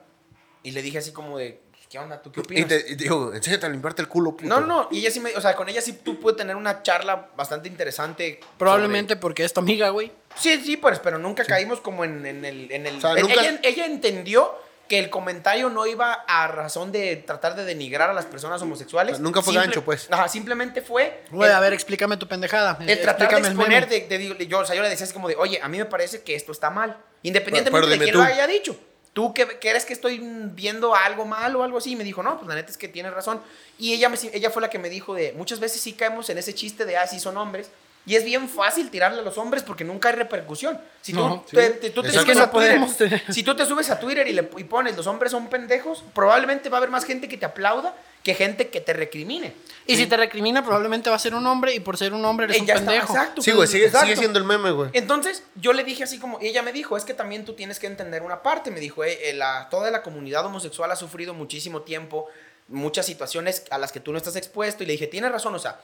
y 0.63 0.71
le 0.71 0.81
dije 0.81 0.97
así 0.97 1.13
como 1.13 1.37
de, 1.37 1.61
¿qué 1.97 2.03
onda? 2.03 2.21
¿Tú 2.21 2.31
qué 2.31 2.41
Y 2.41 2.43
opinas? 2.43 2.69
te, 2.69 2.77
y 2.93 2.97
te 2.97 3.05
digo, 3.05 3.33
enséñate 3.35 3.67
a 3.67 3.69
limpiarte 3.71 4.03
el 4.03 4.09
culo, 4.09 4.33
puto. 4.37 4.47
No, 4.49 4.61
no, 4.61 4.89
y 4.91 4.99
ella 4.99 5.11
sí 5.11 5.21
me, 5.21 5.35
o 5.35 5.41
sea, 5.41 5.57
con 5.57 5.69
ella 5.69 5.81
sí 5.81 5.95
tú 6.05 6.21
puedes 6.21 6.37
tener 6.37 6.55
una 6.57 6.83
charla 6.83 7.31
bastante 7.37 7.69
interesante. 7.69 8.41
Probablemente 8.59 9.15
sobre- 9.15 9.21
porque 9.21 9.45
es 9.45 9.53
tu 9.53 9.61
amiga, 9.61 9.89
güey. 9.91 10.13
Sí, 10.37 10.61
sí, 10.65 10.77
pues, 10.77 10.99
pero 10.99 11.19
nunca 11.19 11.45
caímos 11.45 11.81
como 11.81 12.05
en, 12.05 12.27
en 12.27 12.45
el... 12.45 12.71
En 12.71 12.87
el 12.87 12.97
O 12.97 13.01
sea, 13.01 13.13
en- 13.13 13.23
nunca- 13.23 13.41
ella, 13.41 13.61
ella 13.63 13.87
entendió 13.87 14.55
que 14.89 14.99
el 15.01 15.11
comentario 15.11 15.69
no 15.71 15.85
iba 15.87 16.13
a 16.13 16.47
razón 16.47 16.93
de 16.93 17.17
tratar 17.17 17.57
de 17.57 17.65
denigrar 17.65 18.09
a 18.11 18.13
las 18.13 18.25
personas 18.27 18.63
homosexuales. 18.63 19.15
O 19.15 19.17
sea, 19.17 19.23
nunca 19.25 19.43
fue 19.43 19.53
gancho, 19.55 19.83
pues. 19.85 20.07
Ajá, 20.13 20.29
simplemente 20.29 20.81
fue... 20.83 21.25
Güey, 21.31 21.49
el- 21.51 21.57
a 21.57 21.61
ver, 21.61 21.73
explícame 21.73 22.17
tu 22.19 22.29
pendejada. 22.29 22.79
el 22.87 23.01
tratar 23.01 23.29
de 23.31 23.39
Explícame 23.39 23.39
el 23.49 23.53
exponer, 23.55 23.89
meme. 23.89 24.07
de, 24.29 24.35
de- 24.37 24.47
yo, 24.47 24.61
o 24.61 24.65
sea, 24.65 24.77
yo 24.77 24.83
le 24.83 24.89
decía 24.91 25.05
así 25.05 25.13
como 25.15 25.27
de, 25.29 25.35
oye, 25.37 25.59
a 25.61 25.67
mí 25.69 25.79
me 25.79 25.87
parece 25.87 26.23
que 26.23 26.35
esto 26.37 26.53
está 26.53 26.71
mal. 26.71 26.99
Independientemente 27.23 27.71
Pero- 27.81 27.87
pero 27.87 27.99
de 27.99 27.99
quién 27.99 28.13
tú. 28.13 28.19
lo 28.19 28.25
haya 28.25 28.47
dicho. 28.47 28.79
¿Tú 29.17 29.33
que 29.33 29.47
crees 29.59 29.87
que 29.87 29.95
estoy 29.95 30.21
viendo 30.53 30.95
algo 30.95 31.25
mal 31.25 31.57
o 31.57 31.63
algo 31.63 31.79
así? 31.79 31.93
Y 31.93 31.97
me 31.97 32.05
dijo, 32.05 32.23
no, 32.23 32.37
pues 32.37 32.47
la 32.49 32.55
neta 32.55 32.71
es 32.71 32.77
que 32.77 32.87
tienes 32.87 33.15
razón. 33.15 33.41
Y 33.79 33.95
ella, 33.95 34.11
me, 34.11 34.19
ella 34.35 34.51
fue 34.51 34.61
la 34.61 34.69
que 34.69 34.79
me 34.79 34.91
dijo 34.91 35.15
de, 35.15 35.33
muchas 35.33 35.59
veces 35.59 35.81
sí 35.81 35.95
caemos 35.95 36.29
en 36.29 36.37
ese 36.37 36.55
chiste 36.55 36.85
de, 36.85 36.99
ah, 36.99 37.07
sí 37.07 37.19
son 37.19 37.39
hombres. 37.39 37.71
Y 38.07 38.15
es 38.15 38.25
bien 38.25 38.49
fácil 38.49 38.89
tirarle 38.89 39.19
a 39.21 39.23
los 39.23 39.37
hombres 39.37 39.65
porque 39.65 39.83
nunca 39.83 40.09
hay 40.11 40.15
repercusión. 40.15 40.79
Si 41.03 41.13
tú, 41.13 41.19
No, 41.19 41.45
te, 41.51 41.71
tú 41.91 42.03
subes 42.05 42.17
a 42.17 42.23
Twitter, 42.25 42.51
podemos 42.51 42.97
tener- 42.97 43.23
si 43.35 43.43
tú 43.43 43.55
te 43.57 43.67
subes 43.67 43.91
a 43.91 43.99
Twitter 43.99 44.29
y, 44.29 44.33
le, 44.33 44.49
y 44.59 44.65
pones 44.65 44.97
los 44.97 45.07
hombres 45.09 45.33
son 45.33 45.49
pendejos, 45.49 46.05
probablemente 46.15 46.69
va 46.69 46.77
a 46.77 46.79
haber 46.79 46.91
más 46.91 47.05
gente 47.05 47.29
que 47.29 47.37
te 47.37 47.45
aplauda 47.47 47.95
que 48.23 48.35
gente 48.35 48.69
que 48.71 48.81
te 48.81 48.93
recrimine. 48.93 49.53
Y 49.87 49.97
si 49.97 50.07
te 50.07 50.17
recrimina, 50.17 50.65
probablemente 50.65 51.11
va 51.11 51.17
a 51.17 51.19
ser 51.19 51.35
un 51.35 51.47
hombre 51.47 51.75
y 51.75 51.81
por 51.81 51.97
ser 51.97 52.13
un 52.13 52.25
hombre 52.25 52.45
eres 52.47 52.57
Eh, 52.59 52.61
un 52.63 52.69
está, 52.69 52.81
pendejo. 52.81 53.13
exacto. 53.13 53.43
Sí, 53.43 53.53
güey, 53.53 53.69
sigue, 53.69 53.87
Exacto. 53.87 54.07
sigue 54.07 54.17
siendo 54.19 54.39
el 54.41 54.45
meme, 54.45 54.71
güey. 54.73 54.91
Entonces, 54.95 55.45
yo 55.55 55.73
le 55.73 55.85
dije 55.85 56.03
así 56.05 56.19
como, 56.19 56.41
y 56.41 56.47
ella 56.49 56.63
me 56.63 56.73
dijo, 56.73 56.97
es 56.97 57.05
que 57.05 57.15
también 57.15 57.45
tú 57.45 57.55
tienes 57.55 57.79
que 57.79 57.87
entender 57.87 58.23
una 58.23 58.43
parte. 58.43 58.71
Me 58.73 58.81
dijo, 58.81 59.05
eh, 59.05 59.31
eh, 59.31 59.33
la, 59.35 59.69
toda 59.71 59.91
la 59.93 60.03
comunidad 60.03 60.45
homosexual 60.47 60.91
ha 60.91 60.97
sufrido 60.97 61.35
muchísimo 61.35 61.83
tiempo, 61.83 62.27
muchas 62.69 63.07
situaciones 63.07 63.63
a 63.71 63.79
las 63.79 63.93
que 63.93 64.01
tú 64.01 64.11
no 64.11 64.19
estás 64.19 64.35
expuesto. 64.35 64.83
Y 64.83 64.87
le 64.87 64.93
dije, 64.95 65.07
tienes 65.07 65.31
razón, 65.31 65.55
o 65.55 65.59
sea, 65.61 65.79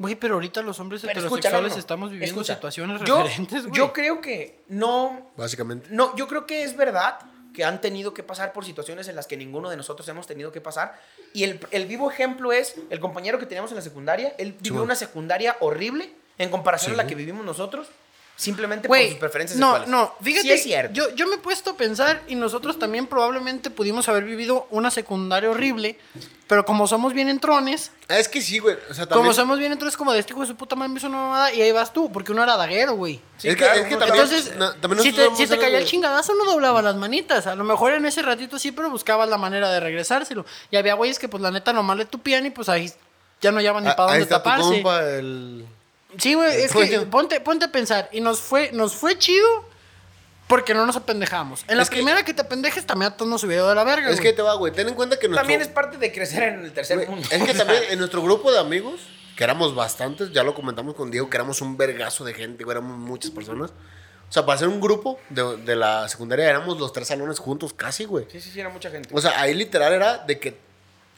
Güey, 0.00 0.14
pero 0.14 0.34
ahorita 0.34 0.62
los 0.62 0.80
hombres 0.80 1.02
pero 1.02 1.12
heterosexuales 1.12 1.42
escucha, 1.42 1.56
no, 1.56 1.62
no, 1.68 1.68
no. 1.68 1.78
estamos 1.78 2.10
viviendo 2.10 2.40
Escucha, 2.40 2.54
situaciones 2.54 3.02
yo, 3.04 3.22
referentes, 3.22 3.66
güey. 3.66 3.76
Yo 3.76 3.92
creo 3.92 4.20
que 4.22 4.60
no, 4.68 5.30
Básicamente. 5.36 5.88
no, 5.90 6.16
yo 6.16 6.26
creo 6.26 6.46
que 6.46 6.64
es 6.64 6.74
verdad 6.74 7.18
que 7.52 7.64
han 7.64 7.82
tenido 7.82 8.14
que 8.14 8.22
pasar 8.22 8.54
por 8.54 8.64
situaciones 8.64 9.08
en 9.08 9.16
las 9.16 9.26
que 9.26 9.36
ninguno 9.36 9.68
de 9.68 9.76
nosotros 9.76 10.08
hemos 10.08 10.26
tenido 10.26 10.52
que 10.52 10.62
pasar. 10.62 10.98
Y 11.34 11.44
el, 11.44 11.60
el 11.70 11.84
vivo 11.86 12.10
ejemplo 12.10 12.50
es 12.50 12.76
el 12.88 12.98
compañero 12.98 13.38
que 13.38 13.44
teníamos 13.44 13.70
en 13.72 13.76
la 13.76 13.82
secundaria. 13.82 14.34
Él 14.38 14.56
vivió 14.58 14.82
una 14.82 14.94
secundaria 14.94 15.56
horrible 15.60 16.10
en 16.38 16.48
comparación 16.48 16.94
Sí. 16.94 17.00
a 17.00 17.02
la 17.02 17.06
que 17.06 17.14
vivimos 17.14 17.44
nosotros. 17.44 17.88
Simplemente 18.40 18.88
por 18.88 18.98
sus 18.98 19.14
preferencias 19.16 19.58
no, 19.60 19.76
sexuales. 19.76 19.88
no, 19.90 20.14
fíjate, 20.22 20.42
Sí 20.46 20.50
es 20.52 20.62
cierto. 20.62 20.94
Yo, 20.94 21.14
yo 21.14 21.26
me 21.26 21.34
he 21.34 21.38
puesto 21.38 21.72
a 21.72 21.76
pensar 21.76 22.22
y 22.26 22.36
nosotros 22.36 22.78
también 22.78 23.06
probablemente 23.06 23.68
pudimos 23.68 24.08
haber 24.08 24.24
vivido 24.24 24.66
una 24.70 24.90
secundaria 24.90 25.50
horrible, 25.50 25.98
pero 26.46 26.64
como 26.64 26.86
somos 26.86 27.12
bien 27.12 27.28
entrones, 27.28 27.92
es 28.08 28.28
que 28.30 28.40
sí, 28.40 28.58
güey. 28.58 28.76
O 28.88 28.94
sea, 28.94 29.04
como 29.04 29.16
también. 29.16 29.34
somos 29.34 29.58
bien 29.58 29.72
entrones 29.72 29.94
como 29.94 30.14
de 30.14 30.20
este 30.20 30.32
hijo 30.32 30.40
de 30.40 30.46
su 30.46 30.56
puta 30.56 30.74
madre 30.74 30.88
me 30.90 30.96
hizo 30.98 31.08
una 31.08 31.18
mamada 31.18 31.52
y 31.52 31.60
ahí 31.60 31.70
vas 31.70 31.92
tú, 31.92 32.10
porque 32.10 32.32
uno 32.32 32.42
era 32.42 32.56
daguero, 32.56 32.94
güey. 32.94 33.20
Sí, 33.36 33.48
es 33.48 33.56
que, 33.56 33.62
claro, 33.62 33.78
es 33.80 33.86
que 33.88 33.96
también. 33.98 34.14
Entonces, 34.24 34.52
también 34.80 35.02
si 35.02 35.12
te, 35.12 35.36
si 35.36 35.46
te 35.46 35.58
caía 35.58 35.76
el 35.76 35.84
chingadazo, 35.84 36.32
no 36.34 36.46
doblaba 36.50 36.80
las 36.80 36.96
manitas. 36.96 37.46
A 37.46 37.54
lo 37.54 37.64
mejor 37.64 37.92
en 37.92 38.06
ese 38.06 38.22
ratito 38.22 38.58
sí, 38.58 38.72
pero 38.72 38.88
buscabas 38.88 39.28
la 39.28 39.36
manera 39.36 39.70
de 39.70 39.80
regresárselo. 39.80 40.46
Y 40.70 40.76
había 40.76 40.94
güeyes 40.94 41.18
que, 41.18 41.28
pues, 41.28 41.42
la 41.42 41.50
neta, 41.50 41.74
nomás 41.74 41.98
le 41.98 42.06
tupían 42.06 42.46
y, 42.46 42.50
pues, 42.50 42.70
ahí 42.70 42.90
ya 43.42 43.52
no 43.52 43.60
llaman 43.60 43.84
ni 43.84 43.90
Ah, 43.90 43.96
para 43.96 44.08
dónde 44.12 44.22
está 44.22 44.38
tu 44.38 44.44
taparse. 44.44 44.68
compa, 44.82 45.04
el. 45.04 45.66
Sí, 46.18 46.34
güey, 46.34 46.62
es 46.62 46.72
que 46.72 47.00
ponte, 47.02 47.40
ponte 47.40 47.64
a 47.66 47.72
pensar. 47.72 48.08
Y 48.12 48.20
nos 48.20 48.40
fue, 48.40 48.70
nos 48.72 48.94
fue 48.94 49.16
chido 49.18 49.46
porque 50.48 50.74
no 50.74 50.84
nos 50.86 50.96
apendejamos. 50.96 51.64
En 51.68 51.76
la 51.76 51.84
Es 51.84 51.90
que- 51.90 51.96
primera 51.96 52.24
que 52.24 52.34
te 52.34 52.42
apendejes, 52.42 52.84
también 52.86 53.12
a 53.12 53.16
todos 53.16 53.30
nos 53.30 53.40
subió 53.40 53.68
de 53.68 53.74
la 53.74 53.84
verga, 53.84 54.08
Es 54.10 54.16
güey. 54.16 54.30
que 54.30 54.32
te 54.36 54.42
va, 54.42 54.54
güey. 54.54 54.72
Ten 54.72 54.88
en 54.88 54.94
cuenta 54.94 55.16
que 55.18 55.28
nuestro. 55.28 55.42
También 55.42 55.60
es 55.60 55.68
parte 55.68 55.96
de 55.96 56.10
crecer 56.12 56.42
en 56.42 56.64
el 56.64 56.72
tercer 56.72 56.96
Güey, 56.96 57.08
mundo. 57.08 57.28
Es 57.30 57.42
que 57.44 57.54
también 57.54 57.82
en 57.90 57.98
nuestro 57.98 58.22
grupo 58.22 58.50
de 58.50 58.58
amigos, 58.58 59.00
que 59.36 59.44
éramos 59.44 59.74
bastantes, 59.74 60.32
ya 60.32 60.42
lo 60.42 60.54
comentamos 60.54 60.94
con 60.94 61.10
Diego, 61.10 61.30
que 61.30 61.36
éramos 61.36 61.60
un 61.60 61.76
vergazo 61.76 62.24
de 62.24 62.34
gente, 62.34 62.64
güey, 62.64 62.76
éramos 62.76 62.98
muchas 62.98 63.30
personas. 63.30 63.70
O 64.28 64.32
sea, 64.32 64.44
para 64.46 64.58
ser 64.58 64.68
un 64.68 64.80
grupo 64.80 65.18
de, 65.28 65.56
de 65.58 65.74
la 65.76 66.08
secundaria 66.08 66.48
éramos 66.48 66.78
los 66.78 66.92
tres 66.92 67.08
salones 67.08 67.38
juntos 67.40 67.72
casi, 67.72 68.04
güey. 68.04 68.26
Sí, 68.30 68.40
sí, 68.40 68.50
sí, 68.50 68.60
era 68.60 68.68
mucha 68.68 68.90
gente. 68.90 69.08
O 69.12 69.20
sea, 69.20 69.40
ahí 69.40 69.54
literal 69.54 69.92
era 69.92 70.18
de 70.18 70.38
que, 70.38 70.56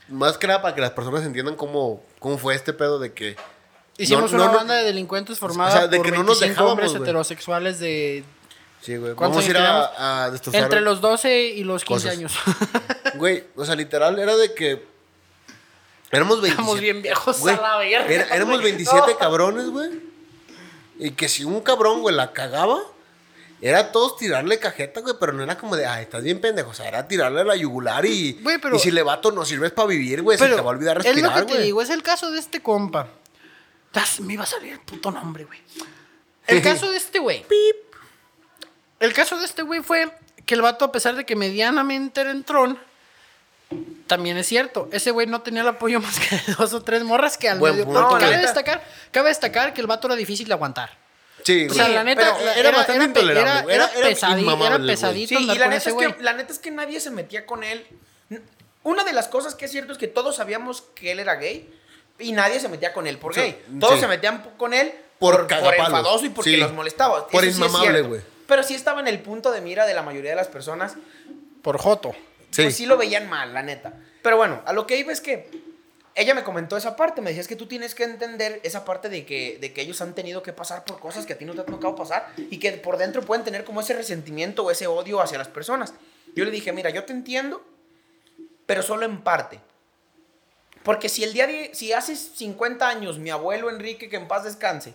más 0.09 0.38
que 0.38 0.46
nada 0.46 0.62
para 0.62 0.74
que 0.74 0.81
las 0.81 0.92
personas 0.92 1.22
entiendan 1.24 1.55
cómo, 1.57 2.02
cómo 2.18 2.38
fue 2.38 2.55
este 2.55 2.72
pedo 2.72 2.98
de 2.98 3.12
que... 3.12 3.37
Hicimos 4.02 4.32
no- 4.32 4.38
una 4.42 4.46
no- 4.52 4.56
banda 4.58 4.74
de 4.74 4.84
delincuentes 4.84 5.38
formada 5.38 5.70
o 5.70 5.72
sea, 5.72 5.86
de 5.88 5.96
por 5.96 6.06
que 6.06 6.12
no 6.12 6.18
nos 6.24 6.40
25 6.40 6.48
dejábamos, 6.50 6.72
hombres 6.72 6.94
heterosexuales 6.94 7.78
de 7.78 8.24
Sí, 8.80 8.96
güey. 8.96 9.14
¿Cuántos 9.14 9.44
Vamos 9.44 9.46
a 9.46 9.50
ir 9.50 9.56
años 9.56 9.90
a, 9.96 10.24
a 10.24 10.30
destrozar... 10.32 10.62
entre 10.64 10.80
los 10.80 11.00
12 11.00 11.40
y 11.50 11.62
los 11.64 11.84
15 11.84 12.08
Cosas. 12.08 12.18
años. 12.18 12.32
güey, 13.14 13.44
o 13.54 13.64
sea, 13.64 13.76
literal, 13.76 14.18
era 14.18 14.36
de 14.36 14.52
que. 14.54 14.84
Éramos 16.10 16.40
27. 16.42 16.50
Estamos 16.60 16.80
bien 16.80 17.00
viejos 17.02 17.38
güey, 17.40 17.54
a 17.54 17.60
la 17.60 17.76
verga, 17.78 18.12
era- 18.12 18.34
éramos 18.34 18.54
güey. 18.60 18.72
27 18.72 19.12
No. 19.12 19.18
cabrones, 19.18 19.68
güey. 19.70 19.90
Y 20.98 21.12
que 21.12 21.28
si 21.28 21.44
un 21.44 21.60
cabrón, 21.60 22.00
güey, 22.02 22.14
la 22.14 22.32
cagaba, 22.32 22.78
era 23.60 23.92
todos 23.92 24.16
tirarle 24.16 24.58
cajeta, 24.58 25.00
güey, 25.00 25.14
pero 25.18 25.32
no 25.32 25.42
era 25.44 25.56
como 25.56 25.76
de, 25.76 25.86
ay, 25.86 26.02
estás 26.02 26.22
bien 26.22 26.40
pendejo. 26.40 26.70
O 26.70 26.74
sea, 26.74 26.88
era 26.88 27.06
tirarle 27.08 27.40
a 27.42 27.44
la 27.44 27.56
yugular 27.56 28.04
y. 28.04 28.32
Güey, 28.42 28.58
pero- 28.58 28.76
y 28.76 28.78
si 28.80 28.90
le 28.90 29.02
vato 29.04 29.30
no 29.32 29.44
sirves 29.44 29.70
para 29.70 29.86
vivir, 29.88 30.22
güey, 30.22 30.36
se 30.36 30.48
te 30.48 30.54
va 30.56 30.60
a 30.60 30.64
olvidar 30.74 30.98
es 30.98 31.04
lo 31.04 31.12
respirar, 31.12 31.34
que 31.40 31.46
te 31.46 31.52
güey. 31.54 31.64
digo, 31.66 31.80
es 31.82 31.90
el 31.90 32.02
caso 32.02 32.30
de 32.32 32.40
este 32.40 32.60
compa. 32.62 33.06
Tas, 33.92 34.20
me 34.20 34.33
iba 34.35 34.42
a 34.44 34.46
salir 34.46 34.72
el 34.72 34.81
puto 34.81 35.11
nombre, 35.11 35.44
güey. 35.44 35.59
El 36.46 36.62
caso 36.62 36.90
de 36.90 36.96
este 36.96 37.18
güey. 37.18 37.44
El 39.00 39.12
caso 39.12 39.38
de 39.38 39.44
este 39.44 39.62
güey 39.62 39.83
fue 39.83 40.11
que 40.46 40.55
el 40.55 40.62
vato, 40.62 40.85
a 40.85 40.92
pesar 40.92 41.14
de 41.16 41.24
que 41.26 41.37
medianamente 41.37 42.20
era 42.20 42.31
entrón, 42.31 42.78
también 44.07 44.37
es 44.37 44.46
cierto, 44.46 44.88
ese 44.92 45.11
güey 45.11 45.26
no 45.26 45.40
tenía 45.42 45.62
el 45.62 45.68
apoyo 45.68 46.00
más 46.00 46.18
que 46.20 46.37
de 46.37 46.55
dos 46.59 46.72
o 46.74 46.83
tres 46.83 47.02
morras 47.05 47.37
que 47.38 47.48
al 47.48 47.59
Buen 47.59 47.72
medio. 47.74 47.85
punto, 47.87 48.09
cabe 48.18 48.26
neta. 48.26 48.40
destacar, 48.42 48.85
cabe 49.11 49.28
destacar 49.31 49.72
que 49.74 49.81
el 49.81 49.87
vato 49.87 50.07
era 50.09 50.16
difícil 50.16 50.46
de 50.48 50.55
aguantar. 50.55 50.98
Sí, 51.44 51.66
O 51.68 51.74
sea, 51.74 51.88
la 51.88 52.05
neta, 52.05 52.37
pero 52.38 52.50
era 52.52 52.70
bastante 52.70 53.00
pe- 53.00 53.07
intolerable, 53.07 53.50
Era, 53.50 53.62
güey. 53.62 53.74
Era- 53.74 53.87
era 53.87 53.98
era 53.98 54.09
pesadi- 54.16 54.40
inmamable, 54.40 54.66
era 54.66 54.76
güey. 54.78 54.88
pesadito 54.90 55.28
Sí, 55.38 55.42
y 55.42 55.46
la 55.46 55.52
con 55.55 55.61
neta, 55.70 55.76
ese 55.76 55.88
es 55.88 55.94
güey. 55.94 56.16
que, 56.16 56.22
la 56.22 56.33
neta 56.35 56.52
es 56.52 56.59
que 56.61 56.70
nadie 56.70 57.00
se 57.00 57.11
metía 57.11 57.46
con 57.46 57.64
él. 57.64 57.85
Una 58.85 59.02
de 59.05 59.12
las 59.12 59.26
cosas 59.28 59.55
que 59.57 59.64
es 59.64 59.70
cierto 59.72 59.92
es 59.92 59.98
que 59.98 60.07
todos 60.09 60.37
sabíamos 60.37 60.83
que 60.94 61.11
él 61.12 61.18
era 61.18 61.35
gay 61.37 61.68
y 62.22 62.32
nadie 62.32 62.61
se 62.61 62.68
metía 62.68 62.92
con 62.92 63.06
él 63.06 63.18
por 63.18 63.35
Sí, 63.35 63.40
gay. 63.40 63.62
Todos 63.80 63.94
sí. 63.94 64.00
se 64.00 64.08
metían 64.08 64.42
con 64.56 64.72
él 64.74 64.92
Por 65.18 65.46
por, 65.46 65.61
por, 65.61 65.74
enfadoso 65.74 66.24
y 66.24 66.30
porque 66.30 66.50
Sí. 66.50 66.56
los 66.56 66.72
molestaba. 66.72 67.26
Por 67.28 67.44
Eso 67.44 67.56
sí 67.56 67.62
es 67.62 67.68
inmamable, 67.68 68.02
güey. 68.02 68.20
Pero 68.46 68.62
sí 68.62 68.74
estaba 68.74 69.00
en 69.00 69.08
el 69.08 69.20
punto 69.20 69.50
de 69.50 69.61
mira 69.61 69.87
de 69.87 69.94
la 69.94 70.02
mayoría 70.02 70.30
de 70.30 70.37
las 70.37 70.48
personas. 70.48 70.94
Por 71.62 71.78
Joto. 71.78 72.12
Sí. 72.50 72.62
Pues 72.62 72.76
sí 72.76 72.87
lo 72.87 72.96
veían 72.96 73.28
mal, 73.28 73.54
la 73.54 73.62
neta. 73.62 73.94
Pero 74.22 74.37
bueno, 74.37 74.62
a 74.66 74.72
lo 74.72 74.87
que 74.87 74.96
iba 74.98 75.12
es 75.12 75.20
que 75.20 75.48
ella 76.14 76.35
me 76.35 76.42
comentó 76.42 76.76
esa 76.76 76.96
parte. 76.96 77.20
Me 77.22 77.30
decía, 77.30 77.40
es 77.40 77.48
que 77.48 77.56
tú 77.56 77.66
tienes 77.66 77.94
que 77.94 78.04
entender 78.04 78.61
esa 78.64 78.85
parte 78.85 79.08
de 79.08 79.24
que, 79.24 79.58
de 79.61 79.72
que 79.72 79.80
ellos 79.80 80.00
han 80.02 80.14
tenido 80.14 80.42
que 80.42 80.52
pasar 80.52 80.85
por 80.85 80.98
cosas 81.00 81.24
que 81.24 81.32
a 81.32 81.38
ti 81.38 81.44
no 81.44 81.54
te 81.54 81.61
ha 81.62 81.64
tocado 81.64 81.94
pasar 81.96 82.28
y 82.37 82.58
que 82.58 82.72
por 82.72 82.98
dentro 82.98 83.22
pueden 83.22 83.44
tener 83.44 83.64
como 83.64 83.80
ese 83.80 83.94
resentimiento 83.94 84.64
o 84.64 84.70
ese 84.70 84.87
odio 84.87 85.20
hacia 85.22 85.38
las 85.38 85.48
personas. 85.48 85.94
Yo 86.35 86.44
le 86.44 86.50
dije, 86.50 86.72
mira, 86.72 86.90
yo 86.90 87.04
te 87.04 87.12
entiendo, 87.12 87.62
pero 88.66 88.82
solo 88.82 89.06
en 89.06 89.22
parte. 89.22 89.61
Porque 90.83 91.09
si 91.09 91.23
el 91.25 91.33
día 91.33 91.47
de, 91.47 91.71
si 91.75 91.92
hace 91.92 92.16
50 92.16 92.88
años 92.88 93.18
mi 93.18 93.31
abuelo 93.31 93.71
Enrique, 93.71 94.09
que 94.09 94.16
en 94.16 94.27
paz 94.29 94.45
descanse, 94.45 94.95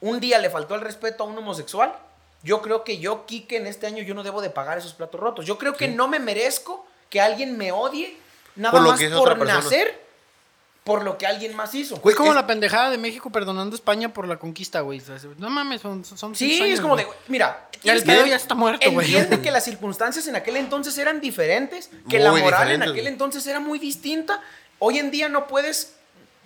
un 0.00 0.20
día 0.20 0.38
le 0.38 0.50
faltó 0.50 0.74
el 0.74 0.80
respeto 0.80 1.22
a 1.24 1.26
un 1.26 1.38
homosexual, 1.38 1.94
yo 2.42 2.60
creo 2.60 2.84
que 2.84 2.98
yo, 2.98 3.24
Quique, 3.26 3.56
en 3.56 3.66
este 3.66 3.86
año 3.86 4.02
yo 4.02 4.14
no 4.14 4.22
debo 4.22 4.42
de 4.42 4.50
pagar 4.50 4.76
esos 4.76 4.92
platos 4.92 5.20
rotos. 5.20 5.46
Yo 5.46 5.56
creo 5.56 5.74
que 5.74 5.88
no 5.88 6.08
me 6.08 6.18
merezco 6.18 6.84
que 7.08 7.20
alguien 7.20 7.56
me 7.56 7.72
odie 7.72 8.16
nada 8.56 8.72
Por 8.72 8.82
lo 8.82 8.90
más 8.90 9.00
que 9.00 9.08
por 9.08 9.38
nacer, 9.46 10.04
por 10.82 11.02
lo 11.02 11.16
que 11.16 11.26
alguien 11.26 11.56
más 11.56 11.74
hizo. 11.74 11.96
Güey, 11.96 12.12
Es 12.12 12.16
como 12.18 12.30
es- 12.30 12.34
la 12.36 12.46
pendejada 12.46 12.90
de 12.90 12.98
México 12.98 13.30
perdonando 13.30 13.74
a 13.74 13.78
España 13.78 14.12
por 14.12 14.28
la 14.28 14.36
conquista, 14.36 14.80
güey. 14.80 15.00
No 15.38 15.48
mames, 15.48 15.80
son, 15.80 16.04
son 16.04 16.34
Sí, 16.34 16.60
años, 16.60 16.74
es 16.74 16.80
como 16.82 16.96
de, 16.96 17.06
mira, 17.28 17.68
El 17.82 18.02
pedo 18.02 18.26
ya 18.26 18.36
está 18.36 18.54
muerto, 18.54 18.90
güey. 18.92 19.06
Entiende 19.14 19.40
que 19.40 19.50
las 19.52 19.64
circunstancias 19.64 20.26
en 20.26 20.36
aquel 20.36 20.56
entonces 20.56 20.98
eran 20.98 21.20
diferentes, 21.22 21.88
que 22.10 22.18
Muy 22.18 22.24
la 22.24 22.32
moral 22.32 22.72
en 22.72 22.82
aquel 22.82 22.92
güey. 22.94 23.06
entonces 23.06 23.46
era 23.46 23.60
muy 23.60 23.78
distinta. 23.78 24.42
Hoy 24.78 24.98
en 24.98 25.10
día 25.10 25.28
no 25.28 25.46
puedes... 25.46 25.94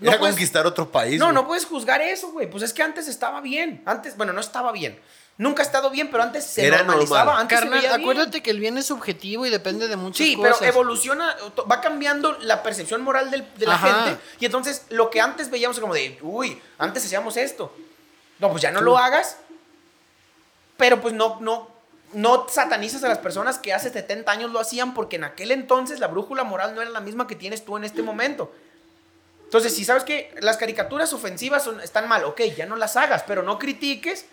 No 0.01 0.11
Era 0.11 0.19
puedes- 0.21 0.35
conquistar 0.37 0.65
otro 0.67 0.91
país. 0.93 1.19
No, 1.19 1.33
no 1.33 1.47
puedes 1.47 1.65
juzgar 1.67 2.01
eso, 2.01 2.31
güey. 2.31 2.49
Pues 2.49 2.63
es 2.63 2.73
que 2.73 2.83
antes 2.83 3.09
estaba 3.09 3.41
bien. 3.41 3.83
Antes, 3.85 4.17
bueno, 4.17 4.33
no 4.33 4.41
estaba 4.41 4.71
bien. 4.71 5.01
Nunca 5.39 5.63
ha 5.63 5.67
estado 5.67 5.91
bien, 5.91 6.11
pero 6.11 6.23
antes 6.23 6.45
se 6.45 6.67
Era 6.67 6.79
normalizaba. 6.85 7.25
normal. 7.25 7.43
Antes 7.43 7.61
se 7.61 7.69
bien. 7.69 7.93
acuérdate 7.93 8.43
que 8.43 8.51
el 8.51 8.59
bien 8.61 8.77
es 8.79 8.87
subjetivo 8.87 9.45
y 9.47 9.51
depende 9.51 9.87
de 9.89 9.97
muchas 9.97 10.27
Sí, 10.27 10.35
cosas. 10.37 10.57
pero 10.59 10.73
evoluciona, 10.73 11.37
va 11.71 11.81
cambiando 11.81 12.33
la 12.41 12.63
percepción 12.63 13.03
moral 13.03 13.31
del- 13.31 13.47
de 13.57 13.67
la 13.67 13.75
Ajá. 13.75 14.05
gente. 14.05 14.21
Y 14.41 14.47
entonces 14.47 14.83
lo 14.91 15.11
que 15.11 15.21
antes 15.21 15.51
veíamos 15.51 15.79
como 15.81 15.95
de, 15.95 16.19
uy, 16.23 16.61
antes 16.79 17.05
hacíamos 17.05 17.37
esto. 17.37 17.75
No, 18.41 18.51
pues 18.51 18.63
ya 18.63 18.71
no 18.73 18.81
lo 18.81 18.99
hagas. 18.99 19.37
Pero 20.77 21.01
pues 21.01 21.15
no, 21.15 21.39
no, 21.41 21.69
no 22.13 22.47
satanizas 22.49 23.05
a 23.05 23.09
las 23.09 23.19
personas 23.19 23.59
que 23.59 23.73
hace 23.73 23.91
70 23.91 24.31
años 24.33 24.51
lo 24.51 24.61
hacían 24.61 24.95
porque 24.95 25.17
en 25.17 25.25
aquel 25.25 25.51
entonces 25.51 26.01
la 26.01 26.07
brújula 26.09 26.45
moral 26.45 26.75
no 26.75 26.81
era 26.83 26.91
la 26.91 27.01
misma 27.01 27.27
que 27.27 27.35
tienes 27.35 27.65
tú 27.65 27.77
en 27.77 27.85
este 27.85 28.03
momento. 28.03 28.53
Entonces, 29.45 29.75
si 29.75 29.85
sabes 29.85 30.05
que 30.05 30.35
las 30.41 30.57
caricaturas 30.59 31.13
ofensivas 31.13 31.63
son- 31.65 31.81
están 31.81 32.09
mal, 32.09 32.25
ok, 32.25 32.41
ya 32.57 32.67
no 32.67 32.77
las 32.77 32.97
hagas, 32.97 33.25
pero 33.27 33.43
no 33.43 33.59
critiques 33.59 34.27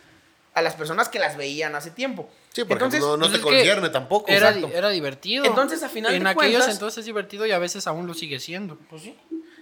a 0.53 0.61
las 0.61 0.73
personas 0.75 1.09
que 1.09 1.19
las 1.19 1.37
veían 1.37 1.75
hace 1.75 1.91
tiempo. 1.91 2.29
Sí, 2.53 2.61
porque 2.63 2.73
Entonces, 2.85 3.01
no, 3.01 3.17
no 3.17 3.25
pues 3.27 3.37
te 3.37 3.41
concierne 3.41 3.89
tampoco. 3.89 4.29
Era, 4.29 4.49
exacto. 4.49 4.69
era 4.75 4.89
divertido. 4.89 5.45
Entonces, 5.45 5.83
a 5.83 5.89
final 5.89 6.13
en 6.13 6.23
de 6.23 6.29
aquellos 6.29 6.53
cuentas- 6.59 6.73
entonces 6.73 6.99
es 6.99 7.05
divertido 7.05 7.45
y 7.45 7.51
a 7.51 7.59
veces 7.59 7.87
aún 7.87 8.07
lo 8.07 8.13
sigue 8.13 8.39
siendo. 8.39 8.77
Pues 8.89 9.03
sí. 9.03 9.15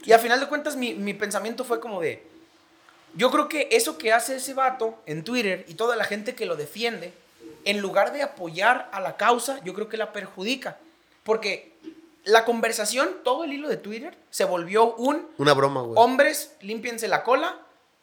Y 0.06 0.12
a 0.12 0.20
final 0.20 0.40
de 0.40 0.48
cuentas, 0.48 0.76
mi, 0.76 0.94
mi 0.94 1.14
pensamiento 1.14 1.64
fue 1.64 1.80
como 1.80 2.02
de. 2.02 2.24
Yo 3.16 3.30
creo 3.32 3.48
que 3.48 3.70
eso 3.72 3.98
que 3.98 4.12
hace 4.12 4.36
ese 4.38 4.54
vato 4.54 5.02
en 5.06 5.24
Twitter 5.24 5.66
y 5.68 5.76
toda 5.76 5.96
la 5.96 6.04
gente 6.04 6.34
que 6.36 6.46
lo 6.48 6.56
defiende, 6.56 7.14
en 7.66 7.80
lugar 7.80 8.12
de 8.14 8.22
apoyar 8.24 8.90
a 8.92 9.00
la 9.00 9.16
causa, 9.18 9.60
yo 9.64 9.74
creo 9.74 9.90
que 9.90 9.98
la 9.98 10.12
perjudica. 10.14 10.78
Porque 11.24 11.74
la 12.26 12.46
conversación, 12.46 13.10
todo 13.24 13.44
el 13.44 13.54
hilo 13.54 13.70
de 13.70 13.78
Twitter, 13.78 14.16
se 14.30 14.46
volvió 14.46 14.96
un 14.96 15.28
Una 15.38 15.54
broma, 15.54 15.82
güey. 15.82 15.94
hombres, 15.98 16.56
límpiense 16.62 17.08
la 17.08 17.24
cola, 17.24 17.56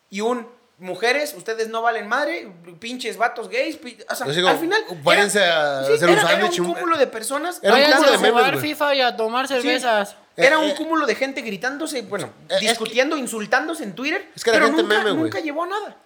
y 0.08 0.20
un 0.22 0.46
mujeres, 0.78 1.34
ustedes 1.36 1.68
no 1.68 1.82
valen 1.82 2.08
madre, 2.08 2.50
pinches 2.78 3.18
vatos 3.18 3.50
gays. 3.50 3.76
pi- 3.76 3.98
O 4.08 4.14
sea, 4.14 4.26
Yo 4.26 4.32
sigo, 4.32 4.48
al 4.48 4.58
final. 4.58 4.82
váyanse 5.02 5.44
a 5.44 5.80
hacer 5.80 6.08
un 6.08 6.14
era, 6.14 6.22
era 6.22 6.28
sándwich, 6.30 6.58
un 6.60 6.66
un- 6.68 6.72
cúmulo 6.74 6.96
de 6.96 7.06
personas. 7.06 7.60
Era 7.62 7.74
un 7.74 7.82
cúmulo 7.82 8.08
a 8.08 8.10
de 8.12 8.16
memes, 8.16 8.32
jugar 8.32 8.54
güey. 8.56 8.68
FIFA 8.70 8.94
y 8.94 9.00
a 9.02 9.16
tomar 9.16 9.46
cervezas. 9.46 10.16
Era 10.36 10.56
Eh, 10.56 10.58
un 10.64 10.70
eh, 10.70 10.74
cúmulo 10.78 11.04
de 11.06 11.14
gente 11.16 11.42
gritándose, 11.42 12.00
bueno, 12.02 12.30
Eh, 12.48 12.54
es 12.54 12.60
discutiendo, 12.60 13.18
insultándose 13.18 13.84
en 13.84 13.94
Twitter. 13.94 14.30
Es 14.34 14.42
que 14.42 14.50
la 14.52 14.56
pero 14.56 14.66
gente 14.68 14.82
nunca, 14.82 14.94
meme, 14.98 15.10
güey. 15.10 15.22
nunca 15.24 15.40
llevó 15.40 15.64
a 15.64 15.66
nada. 15.66 15.96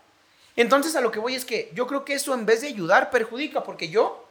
Entonces 0.56 0.94
a 0.96 1.00
lo 1.00 1.10
que 1.10 1.18
voy 1.18 1.34
es 1.34 1.44
que 1.44 1.70
yo 1.74 1.86
creo 1.86 2.04
que 2.04 2.14
eso 2.14 2.34
en 2.34 2.46
vez 2.46 2.60
de 2.60 2.68
ayudar 2.68 3.10
perjudica, 3.10 3.62
porque 3.64 3.88
yo, 3.88 4.26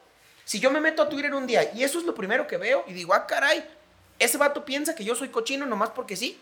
si 0.45 0.59
yo 0.59 0.71
me 0.71 0.79
meto 0.79 1.01
a 1.01 1.09
Twitter 1.09 1.33
un 1.33 1.47
día 1.47 1.71
y 1.73 1.83
eso 1.83 1.99
es 1.99 2.05
lo 2.05 2.15
primero 2.15 2.47
que 2.47 2.57
veo 2.57 2.83
y 2.88 2.93
digo, 2.93 3.13
ah, 3.13 3.27
caray, 3.27 3.63
ese 4.19 4.38
vato 4.38 4.63
piensa 4.63 4.95
que 4.95 5.03
yo 5.03 5.15
soy 5.15 5.29
cochino 5.29 5.65
nomás 5.65 5.89
porque 5.89 6.15
sí. 6.15 6.39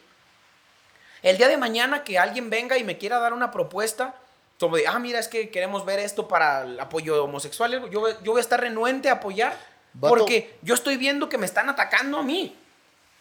El 1.24 1.38
día 1.38 1.48
de 1.48 1.58
mañana 1.58 2.04
que 2.04 2.20
alguien 2.20 2.50
venga 2.50 2.78
y 2.78 2.84
me 2.84 2.98
quiera 2.98 3.20
dar 3.20 3.34
una 3.34 3.52
propuesta 3.52 4.15
como 4.60 4.78
de, 4.78 4.88
ah, 4.88 5.00
mira, 5.00 5.17
es 5.17 5.28
que 5.28 5.50
queremos 5.50 5.86
ver 5.86 6.00
esto 6.00 6.28
para 6.28 6.62
el 6.62 6.80
apoyo 6.80 7.24
homosexual, 7.24 7.89
yo, 7.89 8.22
yo 8.22 8.32
voy 8.32 8.38
a 8.38 8.41
estar 8.41 8.62
renuente 8.62 9.10
a 9.10 9.13
apoyar 9.13 9.58
Vato. 9.94 10.15
porque 10.15 10.56
yo 10.62 10.76
estoy 10.76 10.98
viendo 10.98 11.30
que 11.30 11.39
me 11.39 11.48
están 11.48 11.67
atacando 11.67 12.20
a 12.20 12.24
mí. 12.24 12.56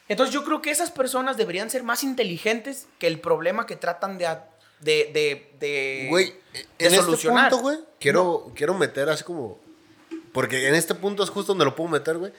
Entonces 0.08 0.34
yo 0.34 0.44
creo 0.44 0.60
que 0.60 0.70
esas 0.70 0.90
personas 0.90 1.36
deberían 1.36 1.70
ser 1.70 1.82
más 1.82 2.04
inteligentes 2.04 2.88
que 2.98 3.06
el 3.06 3.20
problema 3.20 3.64
que 3.64 3.76
tratan 3.76 4.18
de, 4.18 4.28
de, 4.80 5.10
de, 5.12 5.52
de, 5.60 6.06
Güey, 6.08 6.26
de 6.52 6.60
en 6.78 6.86
este 6.92 6.96
solucionar. 7.02 7.50
punto, 7.50 7.62
güey, 7.62 7.78
quiero, 7.98 8.52
quiero 8.54 8.74
meter 8.74 9.08
así 9.08 9.24
como... 9.24 9.58
Porque 10.32 10.68
en 10.68 10.74
este 10.74 10.94
punto 10.94 11.22
es 11.24 11.30
justo 11.30 11.52
donde 11.52 11.64
lo 11.64 11.74
puedo 11.74 11.90
meter, 11.90 12.16
güey. 12.18 12.32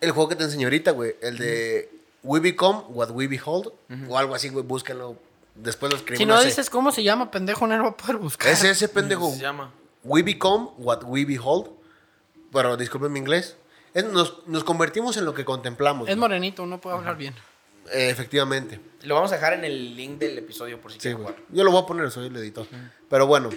El 0.00 0.10
juego 0.12 0.28
que 0.28 0.36
te 0.36 0.44
enseñé 0.44 0.64
ahorita, 0.64 0.90
güey. 0.90 1.16
El 1.22 1.38
de 1.38 1.90
We 2.22 2.40
Become 2.40 2.80
What 2.90 3.10
We 3.12 3.26
Behold. 3.28 3.72
O 4.08 4.18
algo 4.18 4.34
así, 4.34 4.50
güey. 4.50 4.62
Búsquenlo. 4.64 5.16
Después 5.54 5.90
lo 5.90 5.96
escribo. 5.98 6.18
Si 6.18 6.26
no 6.26 6.42
dices 6.42 6.68
cómo 6.68 6.92
se 6.92 7.02
llama, 7.02 7.30
pendejo, 7.30 7.66
no 7.66 7.76
lo 7.78 7.84
va 7.84 7.88
a 7.90 7.96
poder 7.96 8.16
buscar. 8.16 8.52
Es 8.52 8.62
ese 8.64 8.88
pendejo. 8.88 9.30
Se 9.32 9.38
llama. 9.40 9.72
We 10.02 10.22
Become 10.22 10.70
What 10.76 11.04
We 11.04 11.24
Behold. 11.24 11.70
Pero 12.52 12.76
disculpen 12.76 13.10
mi 13.12 13.20
inglés. 13.20 13.56
Es- 13.94 14.04
nos, 14.04 14.46
nos 14.46 14.62
convertimos 14.64 15.16
en 15.16 15.24
lo 15.24 15.32
que 15.32 15.46
contemplamos. 15.46 16.08
Es 16.08 16.14
güey. 16.16 16.20
morenito, 16.20 16.66
no 16.66 16.78
puede 16.80 16.96
hablar 16.96 17.16
bien. 17.16 17.34
Eh, 17.92 18.08
efectivamente. 18.10 18.80
Lo 19.02 19.14
vamos 19.14 19.30
a 19.32 19.34
dejar 19.34 19.52
en 19.54 19.64
el 19.64 19.96
link 19.96 20.18
del 20.18 20.38
episodio 20.38 20.80
por 20.80 20.90
si 20.90 20.96
Sí, 20.98 21.02
quieren 21.02 21.18
jugar. 21.18 21.36
Yo 21.50 21.64
lo 21.64 21.70
voy 21.70 21.82
a 21.82 21.86
poner, 21.86 22.10
soy 22.10 22.26
el 22.28 22.36
editor. 22.36 22.66
Pero 23.08 23.26
bueno, 23.26 23.50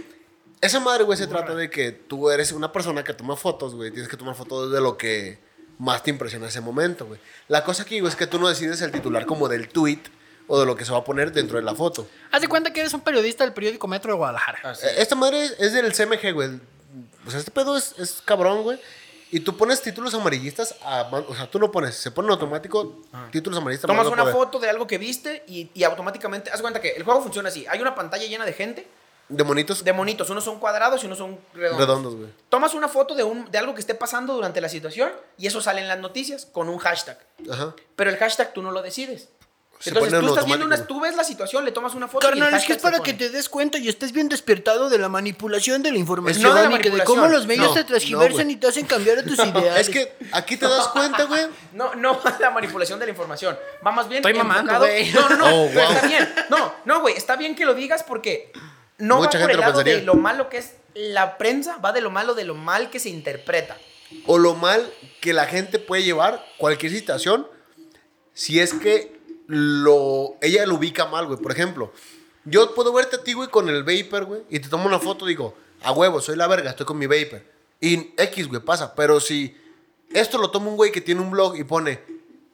esa 0.61 0.79
madre, 0.79 1.03
güey, 1.03 1.17
se 1.17 1.27
trata 1.27 1.55
de 1.55 1.69
que 1.69 1.91
tú 1.91 2.29
eres 2.29 2.51
una 2.51 2.71
persona 2.71 3.03
que 3.03 3.13
toma 3.13 3.35
fotos, 3.37 3.75
güey. 3.75 3.91
Tienes 3.91 4.09
que 4.09 4.17
tomar 4.17 4.35
fotos 4.35 4.71
de 4.71 4.81
lo 4.81 4.97
que 4.97 5.39
más 5.79 6.03
te 6.03 6.09
impresiona 6.09 6.45
en 6.45 6.49
ese 6.49 6.61
momento, 6.61 7.05
güey. 7.05 7.19
La 7.47 7.63
cosa 7.63 7.83
aquí, 7.83 7.99
güey, 7.99 8.09
es 8.11 8.17
que 8.17 8.27
tú 8.27 8.39
no 8.39 8.49
decides 8.49 8.81
el 8.81 8.91
titular 8.91 9.25
como 9.25 9.47
del 9.47 9.69
tweet 9.69 9.99
o 10.47 10.59
de 10.59 10.65
lo 10.65 10.75
que 10.75 10.83
se 10.85 10.91
va 10.91 10.99
a 10.99 11.03
poner 11.03 11.31
dentro 11.31 11.57
de 11.57 11.63
la 11.63 11.75
foto. 11.75 12.07
Haz 12.31 12.41
de 12.41 12.47
cuenta 12.47 12.71
que 12.73 12.79
eres 12.79 12.93
un 12.93 13.01
periodista 13.01 13.43
del 13.43 13.53
periódico 13.53 13.87
Metro 13.87 14.11
de 14.11 14.17
Guadalajara. 14.17 14.59
Ah, 14.63 14.73
sí. 14.75 14.85
Eh, 14.87 14.95
Esta 14.97 15.15
madre 15.15 15.43
es, 15.43 15.55
es 15.59 15.73
del 15.73 15.93
CMG, 15.93 16.33
güey. 16.33 16.49
O 17.25 17.29
sea, 17.29 17.39
este 17.39 17.51
pedo 17.51 17.77
es, 17.77 17.93
es 17.99 18.21
cabrón, 18.23 18.63
güey. 18.63 18.79
Y 19.31 19.41
tú 19.41 19.57
pones 19.57 19.81
títulos 19.81 20.13
amarillistas, 20.13 20.75
a 20.83 21.01
o 21.11 21.35
sea, 21.35 21.49
tú 21.51 21.59
no 21.59 21.69
pones, 21.71 21.95
se 21.95 22.11
pone 22.11 22.27
en 22.27 22.33
automático 22.33 23.01
títulos 23.31 23.59
amarillistas. 23.59 23.87
Tomas 23.87 24.07
una 24.07 24.23
poder. 24.23 24.33
foto 24.35 24.59
de 24.59 24.69
algo 24.69 24.87
que 24.87 24.97
viste 24.97 25.43
y, 25.47 25.69
y 25.73 25.83
automáticamente, 25.83 26.49
haz 26.49 26.61
cuenta 26.61 26.79
que 26.79 26.89
el 26.91 27.03
juego 27.03 27.21
funciona 27.21 27.49
así. 27.49 27.65
Hay 27.67 27.81
una 27.81 27.93
pantalla 27.93 28.25
llena 28.25 28.45
de 28.45 28.53
gente, 28.53 28.87
De 29.29 29.43
monitos 29.43 29.83
de 29.83 29.91
monitos. 29.91 30.29
Unos 30.29 30.45
son 30.45 30.59
cuadrados 30.59 31.03
y 31.03 31.07
unos 31.07 31.17
son 31.17 31.37
redondos. 31.53 31.79
redondos, 31.79 32.15
güey. 32.15 32.29
Tomas 32.47 32.73
una 32.73 32.87
foto 32.87 33.13
de, 33.15 33.23
un, 33.23 33.51
de 33.51 33.57
algo 33.57 33.73
que 33.73 33.81
esté 33.81 33.93
pasando 33.95 34.33
durante 34.33 34.61
la 34.61 34.69
situación 34.69 35.11
y 35.37 35.47
eso 35.47 35.59
sale 35.59 35.81
en 35.81 35.89
las 35.89 35.99
noticias 35.99 36.45
con 36.45 36.69
un 36.69 36.77
hashtag. 36.77 37.19
Ajá. 37.51 37.75
Pero 37.97 38.09
el 38.09 38.15
hashtag 38.17 38.53
tú 38.53 38.61
no 38.61 38.71
lo 38.71 38.81
decides. 38.81 39.27
Se 39.79 39.89
Entonces 39.91 40.19
tú 40.19 40.27
estás 40.27 40.45
viendo 40.45 40.65
automático. 40.65 40.65
una, 40.65 40.87
tú 40.87 41.01
ves 41.01 41.15
la 41.15 41.23
situación, 41.23 41.63
le 41.63 41.71
tomas 41.71 41.93
una 41.93 42.07
foto. 42.07 42.25
y 42.25 42.31
el 42.31 42.39
Carnal, 42.39 42.59
es 42.59 42.65
que 42.65 42.73
es 42.73 42.79
para 42.79 42.99
que 42.99 43.13
te 43.13 43.29
des 43.29 43.47
cuenta 43.47 43.77
y 43.77 43.87
estés 43.87 44.11
bien 44.11 44.27
despertado 44.27 44.89
de 44.89 44.97
la 44.97 45.07
manipulación 45.07 45.83
de 45.83 45.91
la 45.91 45.99
información 45.99 46.43
no 46.43 46.55
de 46.55 46.67
la 46.67 46.75
y 46.75 46.77
que 46.79 46.89
de 46.89 46.97
manipulación. 46.97 47.15
cómo 47.15 47.27
los 47.31 47.45
medios 47.45 47.67
No, 47.67 47.73
te 47.75 47.83
transgiversan 47.83 48.49
y 48.49 48.55
te 48.55 48.67
hacen 48.67 48.87
cambiar 48.87 49.19
a 49.19 49.23
tus 49.23 49.37
ideales. 49.45 49.87
Es 49.87 49.89
que 49.89 50.13
aquí 50.31 50.57
te 50.57 50.67
das 50.67 50.87
cuenta, 50.87 51.25
güey. 51.25 51.47
No, 51.73 51.93
no 51.93 52.19
va 52.19 52.37
la 52.39 52.49
manipulación 52.49 52.99
de 52.99 53.05
la 53.05 53.11
información. 53.11 53.55
Va 53.85 53.91
más 53.91 54.09
bien. 54.09 54.19
Estoy 54.19 54.33
mamando, 54.33 54.79
güey. 54.79 55.11
No, 55.11 55.29
no, 55.29 55.37
no. 55.37 55.45
Oh, 55.45 55.67
wow. 55.69 55.91
Está 55.91 56.07
bien. 56.07 56.33
No, 56.49 56.73
no, 56.85 57.01
güey. 57.01 57.15
Está 57.15 57.35
bien 57.35 57.55
que 57.55 57.65
lo 57.65 57.75
digas 57.75 58.03
porque 58.03 58.51
no 58.97 59.17
Mucha 59.17 59.25
va 59.25 59.31
por 59.31 59.39
gente 59.41 59.51
el 59.51 59.57
lo 59.57 59.61
lado 59.61 59.83
de 59.83 60.01
lo 60.01 60.15
malo 60.15 60.49
que 60.49 60.57
es 60.57 60.73
la 60.95 61.37
prensa, 61.37 61.77
va 61.77 61.91
de 61.91 62.01
lo 62.01 62.09
malo 62.09 62.33
de 62.33 62.45
lo 62.45 62.55
mal 62.55 62.89
que 62.89 62.99
se 62.99 63.09
interpreta. 63.09 63.77
O 64.25 64.39
lo 64.39 64.55
mal 64.55 64.91
que 65.21 65.33
la 65.33 65.45
gente 65.45 65.77
puede 65.77 66.01
llevar 66.03 66.43
cualquier 66.57 66.91
situación 66.91 67.47
si 68.33 68.59
es 68.59 68.73
que 68.73 69.16
lo 69.47 70.36
ella 70.41 70.65
lo 70.65 70.75
ubica 70.75 71.05
mal, 71.05 71.25
güey. 71.25 71.39
Por 71.39 71.51
ejemplo, 71.51 71.91
yo 72.45 72.73
puedo 72.75 72.93
verte 72.93 73.17
a 73.17 73.23
ti, 73.23 73.33
güey, 73.33 73.49
con 73.49 73.69
el 73.69 73.83
vapor, 73.83 74.25
güey, 74.25 74.41
y 74.49 74.60
te 74.60 74.69
tomo 74.69 74.86
una 74.86 74.99
foto, 74.99 75.25
digo, 75.25 75.55
a 75.83 75.91
huevo, 75.91 76.21
soy 76.21 76.36
la 76.36 76.47
verga, 76.47 76.69
estoy 76.71 76.86
con 76.86 76.97
mi 76.97 77.07
vapor. 77.07 77.41
Y 77.79 78.12
X, 78.17 78.47
güey, 78.47 78.62
pasa. 78.62 78.93
Pero 78.95 79.19
si 79.19 79.55
esto 80.13 80.38
lo 80.38 80.49
toma 80.49 80.69
un 80.69 80.77
güey 80.77 80.91
que 80.91 81.01
tiene 81.01 81.21
un 81.21 81.31
blog 81.31 81.55
y 81.57 81.63
pone, 81.63 82.01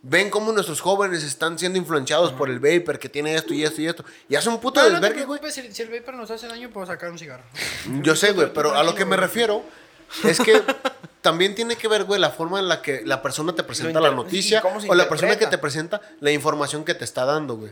ven 0.02 0.30
cómo 0.30 0.52
nuestros 0.52 0.82
jóvenes 0.82 1.24
están 1.24 1.58
siendo 1.58 1.80
influenciados 1.80 2.34
por 2.34 2.50
el 2.50 2.60
vapor 2.60 3.00
que 3.00 3.08
tiene 3.10 3.36
esto 3.36 3.54
y 3.54 3.64
esto 3.64 3.82
y 3.82 3.88
esto, 3.88 4.04
y 4.28 4.36
hace 4.36 4.50
un 4.50 4.60
puto 4.60 4.82
No, 4.82 4.90
no 4.90 5.00
desvergue, 5.00 5.26
güey. 5.26 5.40
si, 5.52 5.72
si 5.72 5.82
el 5.82 5.90
vapor 5.90 6.16
nos 6.16 6.30
hace 6.30 6.48
daño, 6.48 6.70
puedo 6.70 6.86
sacar 6.86 7.10
un 7.10 7.18
cigarro. 7.18 7.44
Yo 8.02 8.16
sé, 8.16 8.34
güey, 8.34 8.54
pero 8.54 8.76
a 8.76 8.84
lo 8.84 8.94
que 8.96 9.06
me 9.06 9.16
refiero 9.16 9.64
es 10.24 10.40
que 10.40 10.62
también 11.22 11.56
tiene 11.56 11.76
que 11.76 11.88
ver, 11.88 12.04
güey, 12.04 12.20
la 12.20 12.30
forma 12.30 12.60
en 12.60 12.68
la 12.68 12.82
que 12.82 13.02
la 13.06 13.22
persona 13.22 13.54
te 13.56 13.64
presenta 13.64 14.00
la 14.02 14.12
noticia 14.12 14.62
y 14.84 14.90
o 14.90 14.96
la 14.96 15.08
persona 15.10 15.38
que 15.38 15.48
te 15.48 15.58
presenta 15.58 16.02
la 16.20 16.32
información 16.32 16.84
que 16.84 16.94
te 16.94 17.04
está 17.06 17.26
dando, 17.26 17.56
güey. 17.58 17.72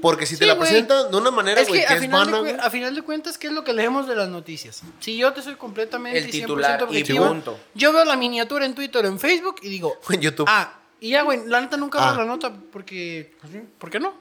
Porque 0.00 0.24
si 0.24 0.36
te 0.36 0.44
Sí, 0.44 0.48
la 0.48 0.54
güey. 0.54 0.68
presenta 0.68 1.04
de 1.08 1.16
una 1.16 1.30
manera, 1.30 1.60
Es 1.60 1.68
güey, 1.68 1.80
que, 1.82 1.86
que, 1.86 1.92
a, 1.92 1.96
es 1.96 2.02
final 2.02 2.30
vana, 2.30 2.42
de, 2.42 2.52
a 2.60 2.70
final 2.70 2.94
de 2.94 3.02
cuentas, 3.02 3.36
¿qué 3.36 3.48
es 3.48 3.52
lo 3.52 3.62
que 3.62 3.74
leemos 3.74 4.08
de 4.08 4.16
las 4.16 4.28
noticias? 4.30 4.82
Si 5.00 5.18
yo 5.18 5.34
te 5.34 5.42
soy 5.42 5.56
completamente 5.56 6.18
El 6.18 6.28
100% 6.28 6.30
titular 6.32 6.80
y 6.80 6.84
objetivo, 6.84 7.28
punto. 7.28 7.60
yo 7.74 7.92
veo 7.92 8.04
la 8.06 8.16
miniatura 8.16 8.64
en 8.64 8.74
Twitter 8.74 9.04
o 9.04 9.08
en 9.08 9.20
Facebook 9.20 9.56
y 9.60 9.68
digo, 9.68 9.98
En 10.08 10.20
YouTube. 10.22 10.46
ah, 10.48 10.78
y 10.98 11.10
ya, 11.10 11.22
güey, 11.22 11.40
la 11.46 11.60
neta 11.60 11.76
nunca 11.76 11.98
Ah. 12.00 12.12
veo 12.12 12.20
la 12.22 12.26
nota 12.26 12.50
porque, 12.72 13.34
pues, 13.42 13.52
¿por 13.78 13.90
qué 13.90 14.00
no? 14.00 14.14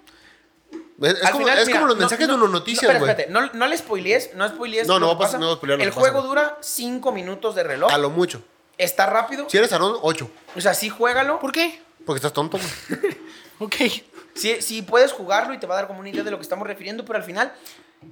Es, 0.71 1.19
como, 1.31 1.39
final, 1.39 1.57
es 1.59 1.65
mira, 1.67 1.79
como 1.79 1.87
los 1.87 1.97
no- 1.97 2.01
mensajes 2.01 2.27
no- 2.27 2.33
de 2.35 2.39
unas 2.39 2.49
no, 2.51 2.59
noticias, 2.59 2.83
espera, 2.83 2.99
güey. 2.99 3.09
espérate, 3.11 3.33
no, 3.33 3.49
no 3.53 3.67
le 3.67 3.77
spoilees, 3.77 4.33
no 4.35 4.47
spoilees. 4.47 4.87
No, 4.87 4.93
no 4.95 4.99
lo 4.99 5.07
va 5.07 5.13
a 5.13 5.17
que 5.17 5.23
pasar- 5.23 5.39
no 5.39 5.47
va 5.47 5.53
a 5.53 5.55
spoilear 5.55 5.79
lo 5.79 5.83
El 5.83 5.89
que 5.89 5.95
juego 5.99 6.17
pasa. 6.17 6.27
dura 6.27 6.57
5 6.61 7.11
minutos 7.11 7.55
de 7.55 7.63
reloj. 7.63 7.91
A 7.91 7.97
lo 7.97 8.09
mucho. 8.11 8.43
Está 8.77 9.05
rápido. 9.07 9.49
Si 9.49 9.57
eres 9.57 9.71
Aarón, 9.73 9.97
8. 10.01 10.29
O 10.55 10.61
sea, 10.61 10.73
sí 10.75 10.89
juégalo. 10.89 11.39
¿Por 11.39 11.51
qué? 11.51 11.81
Porque 12.05 12.17
estás 12.17 12.33
tonto, 12.33 12.57
güey. 12.57 13.17
Ok. 13.59 13.75
Sí, 14.33 14.61
sí 14.61 14.81
puedes 14.81 15.11
jugarlo 15.11 15.53
y 15.53 15.59
te 15.59 15.67
va 15.67 15.75
a 15.75 15.77
dar 15.77 15.87
como 15.87 15.99
una 15.99 16.09
idea 16.09 16.23
de 16.23 16.31
lo 16.31 16.37
que 16.37 16.43
estamos 16.43 16.65
refiriendo, 16.65 17.03
pero 17.05 17.17
al 17.17 17.23
final 17.23 17.53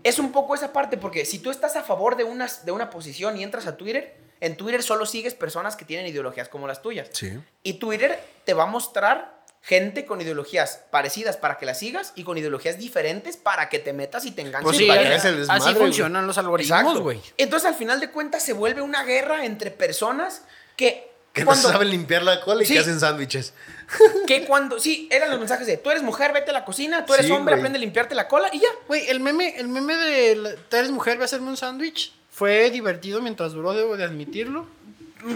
es 0.03 0.19
un 0.19 0.31
poco 0.31 0.53
esa 0.53 0.71
parte, 0.73 0.97
porque 0.97 1.25
si 1.25 1.39
tú 1.39 1.49
estás 1.49 1.75
a 1.75 1.81
favor 1.83 2.15
de 2.17 2.23
una, 2.23 2.47
de 2.65 2.71
una 2.71 2.89
posición 2.91 3.35
y 3.37 3.43
entras 3.43 3.65
a 3.65 3.77
Twitter, 3.77 4.15
en 4.41 4.55
Twitter 4.57 4.83
solo 4.83 5.05
sigues 5.07 5.33
personas 5.33 5.75
que 5.75 5.85
tienen 5.85 6.05
ideologías 6.07 6.49
como 6.49 6.67
las 6.67 6.81
tuyas. 6.83 7.07
Sí. 7.13 7.31
Y 7.63 7.73
Twitter 7.73 8.19
te 8.45 8.53
va 8.53 8.63
a 8.63 8.67
mostrar 8.67 9.38
gente 9.61 10.05
con 10.05 10.21
ideologías 10.21 10.79
parecidas 10.89 11.37
para 11.37 11.57
que 11.57 11.65
las 11.65 11.79
sigas 11.79 12.13
y 12.15 12.23
con 12.23 12.37
ideologías 12.37 12.77
diferentes 12.77 13.37
para 13.37 13.69
que 13.69 13.77
te 13.79 13.93
metas 13.93 14.25
y 14.25 14.31
te 14.31 14.41
enganches. 14.41 14.63
Pues 14.63 14.77
Sí, 14.77 14.85
y 14.85 14.89
veas 14.89 15.25
el 15.25 15.37
desmadre, 15.37 15.63
así 15.63 15.75
funcionan 15.75 16.25
los 16.27 16.37
algoritmos, 16.37 16.99
güey. 16.99 17.19
Entonces 17.37 17.67
al 17.69 17.75
final 17.75 17.99
de 17.99 18.09
cuentas 18.09 18.41
se 18.43 18.53
vuelve 18.53 18.81
una 18.81 19.03
guerra 19.03 19.45
entre 19.45 19.71
personas 19.71 20.43
que... 20.75 21.07
Que 21.33 21.45
cuando- 21.45 21.67
no 21.67 21.73
saben 21.73 21.91
limpiar 21.91 22.23
la 22.23 22.41
cola 22.41 22.63
y 22.63 22.65
Sí. 22.65 22.73
que 22.73 22.79
hacen 22.79 22.99
sándwiches. 22.99 23.53
Que 24.27 24.45
cuando... 24.45 24.79
Sí, 24.79 25.07
eran 25.11 25.29
los 25.29 25.37
mensajes 25.39 25.67
de, 25.67 25.77
tú 25.77 25.91
eres 25.91 26.01
mujer, 26.03 26.33
vete 26.33 26.49
a 26.51 26.53
la 26.53 26.65
cocina, 26.65 27.05
tú 27.05 27.13
eres 27.13 27.27
Sí, 27.27 27.31
hombre, 27.31 27.53
güey. 27.53 27.61
aprende 27.61 27.77
a 27.77 27.81
limpiarte 27.81 28.15
la 28.15 28.27
cola 28.27 28.49
y 28.51 28.59
ya. 28.59 28.67
Güey, 28.87 29.07
el 29.09 29.19
meme, 29.19 29.55
el 29.59 29.67
meme 29.67 29.95
de 29.95 30.35
la- 30.37 30.55
"Tú 30.55 30.75
eres 30.77 30.89
mujer, 30.89 31.15
voy 31.17 31.23
a 31.23 31.25
hacerme 31.25 31.49
un 31.49 31.57
sándwich 31.57 32.13
fue 32.31 32.69
divertido 32.71 33.21
mientras 33.21 33.51
duró, 33.51 33.73
debo 33.73 33.97
de 33.97 34.05
admitirlo. 34.05 34.65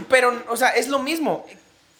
Pero, 0.09 0.41
o 0.47 0.55
sea, 0.57 0.69
es 0.69 0.87
lo 0.87 0.99
mismo. 0.99 1.45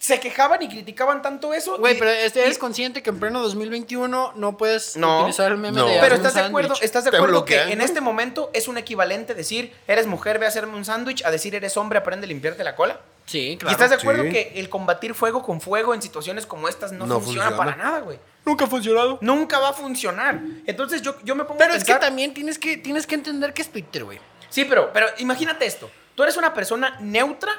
Se 0.04 0.20
quejaban 0.20 0.62
y 0.62 0.68
criticaban 0.68 1.22
tanto 1.22 1.54
eso. 1.54 1.78
Güey, 1.78 1.96
y- 1.96 1.98
pero 1.98 2.12
este, 2.12 2.42
y- 2.42 2.44
eres 2.44 2.58
consciente 2.58 3.02
que 3.02 3.10
en 3.10 3.22
pleno 3.22 3.42
2021 3.42 4.34
no 4.36 4.58
puedes 4.58 4.98
No. 4.98 5.20
utilizar 5.20 5.50
el 5.50 5.58
meme 5.58 5.78
No. 5.80 5.88
de 5.88 5.98
Pero 6.02 6.16
estás 6.16 6.34
de 6.34 6.42
acuerdo, 6.42 6.76
estás 6.82 7.06
de 7.06 7.16
acuerdo 7.16 7.46
que 7.46 7.62
en 7.62 7.80
este 7.80 8.02
momento 8.02 8.52
es 8.54 8.68
un 8.68 8.78
equivalente 8.78 9.34
decir, 9.34 9.74
eres 9.88 10.06
mujer, 10.06 10.39
ve 10.39 10.46
a 10.46 10.50
hacerme 10.50 10.76
un 10.76 10.84
sándwich, 10.84 11.24
a 11.24 11.32
decir 11.32 11.56
eres 11.56 11.78
hombre, 11.78 12.00
aprende 12.00 12.26
a 12.26 12.28
limpiarte 12.28 12.66
la 12.66 12.76
cola. 12.76 13.00
Sí, 13.26 13.52
¿Y 13.52 13.58
claro. 13.58 13.72
estás 13.72 13.92
de 13.92 13.96
acuerdo 13.96 14.24
Sí. 14.24 14.30
que 14.32 14.52
el 14.58 14.68
combatir 14.68 15.13
fuego 15.13 15.42
con 15.42 15.62
fuego 15.62 15.94
en 15.94 16.02
situaciones 16.02 16.46
como 16.46 16.68
estas 16.68 16.92
no, 16.92 17.06
No 17.06 17.22
funciona, 17.22 17.50
funciona. 17.52 17.58
para 17.58 17.76
nada, 17.82 18.00
güey? 18.02 18.20
Nunca 18.46 18.66
ha 18.66 18.68
funcionado. 18.68 19.18
Nunca 19.22 19.60
va 19.60 19.70
a 19.70 19.74
funcionar. 19.74 20.42
Entonces 20.66 21.02
yo, 21.02 21.16
yo 21.24 21.34
me 21.34 21.46
pongo 21.46 21.58
Pero 21.60 21.76
a 21.76 21.78
es 21.78 21.86
que 21.86 21.96
también 21.96 22.34
tienes 22.34 22.60
que, 22.60 22.76
tienes 22.76 23.08
que 23.08 23.16
entender 23.16 23.54
que 23.54 23.62
es 23.62 23.70
Twitter, 23.72 24.04
güey. 24.04 24.20
Sí, 24.50 24.66
pero, 24.66 24.92
pero 24.92 25.08
imagínate 25.20 25.66
esto. 25.66 25.89
Tú 26.13 26.24
eres 26.24 26.36
una 26.36 26.54
persona 26.54 26.98
neutra. 27.00 27.52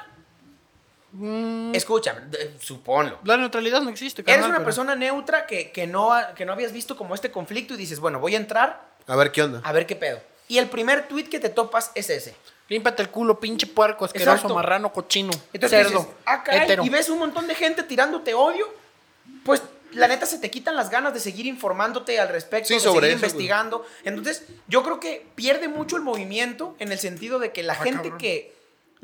Escucha, 1.73 2.13
de- 2.13 2.53
suponlo. 2.59 3.19
La 3.23 3.37
neutralidad 3.37 3.81
no 3.81 3.89
existe, 3.89 4.21
Eres 4.21 4.33
carnal, 4.33 4.49
una 4.49 4.57
pero- 4.59 4.65
persona 4.65 4.95
neutra 4.95 5.45
que, 5.45 5.71
que, 5.71 5.87
no, 5.87 6.11
que 6.35 6.45
no 6.45 6.53
habías 6.53 6.71
visto 6.71 6.95
como 6.97 7.15
este 7.15 7.31
conflicto 7.31 7.73
y 7.73 7.77
dices, 7.77 7.99
bueno, 7.99 8.19
voy 8.19 8.35
a 8.35 8.37
entrar 8.37 8.81
A 9.07 9.15
ver 9.15 9.31
qué 9.31 9.43
onda. 9.43 9.61
a 9.63 9.71
ver 9.71 9.85
qué 9.85 9.95
pedo. 9.95 10.19
Y 10.47 10.57
el 10.57 10.67
primer 10.69 11.07
tweet 11.07 11.25
que 11.25 11.39
te 11.39 11.49
topas 11.49 11.91
es 11.95 12.09
ese. 12.09 12.35
Límpate 12.67 13.01
el 13.03 13.09
culo, 13.09 13.39
pinche 13.39 13.67
puerco, 13.67 14.05
asqueroso, 14.05 14.31
Exacto. 14.33 14.55
marrano, 14.55 14.91
cochino, 14.91 15.31
Entonces 15.53 15.85
cerdo, 15.85 15.99
dices, 15.99 16.13
ah, 16.25 16.43
caray, 16.43 16.77
y 16.83 16.89
ves 16.89 17.09
un 17.09 17.19
montón 17.19 17.47
de 17.47 17.55
gente 17.55 17.83
tirándote 17.83 18.33
odio, 18.33 18.65
pues 19.43 19.61
la 19.91 20.07
neta 20.07 20.25
se 20.25 20.39
te 20.39 20.49
quitan 20.51 20.75
las 20.75 20.89
ganas 20.89 21.13
de 21.13 21.19
seguir 21.19 21.45
informándote 21.45 22.19
al 22.19 22.27
respecto, 22.29 22.67
Sí, 22.67 22.73
de 22.73 22.79
sobre 22.79 23.07
seguir 23.07 23.17
eso, 23.17 23.25
investigando. 23.27 23.85
Entonces, 24.03 24.45
yo 24.67 24.83
creo 24.83 24.99
que 24.99 25.25
pierde 25.35 25.67
mucho 25.67 25.95
el 25.95 26.01
movimiento 26.01 26.75
en 26.79 26.91
el 26.91 26.99
sentido 26.99 27.37
de 27.39 27.51
que 27.53 27.61
la 27.63 27.73
Ah, 27.73 27.77
gente 27.77 28.01
cabrón. 28.09 28.17
que 28.17 28.54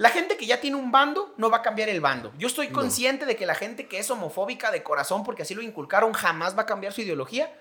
la 0.01 0.09
gente 0.09 0.35
que 0.35 0.47
ya 0.47 0.59
tiene 0.59 0.77
un 0.77 0.91
bando 0.91 1.31
no 1.37 1.51
va 1.51 1.57
a 1.57 1.61
cambiar 1.61 1.87
el 1.87 2.01
bando. 2.01 2.33
Yo 2.39 2.47
estoy 2.47 2.69
consciente 2.69 3.27
de 3.27 3.35
que 3.35 3.45
la 3.45 3.53
gente 3.53 3.87
que 3.87 3.99
es 3.99 4.09
homofóbica 4.09 4.71
de 4.71 4.81
corazón 4.81 5.23
porque 5.23 5.43
así 5.43 5.53
lo 5.53 5.61
inculcaron 5.61 6.11
jamás 6.13 6.57
va 6.57 6.63
a 6.63 6.65
cambiar 6.65 6.91
su 6.91 7.01
ideología. 7.01 7.53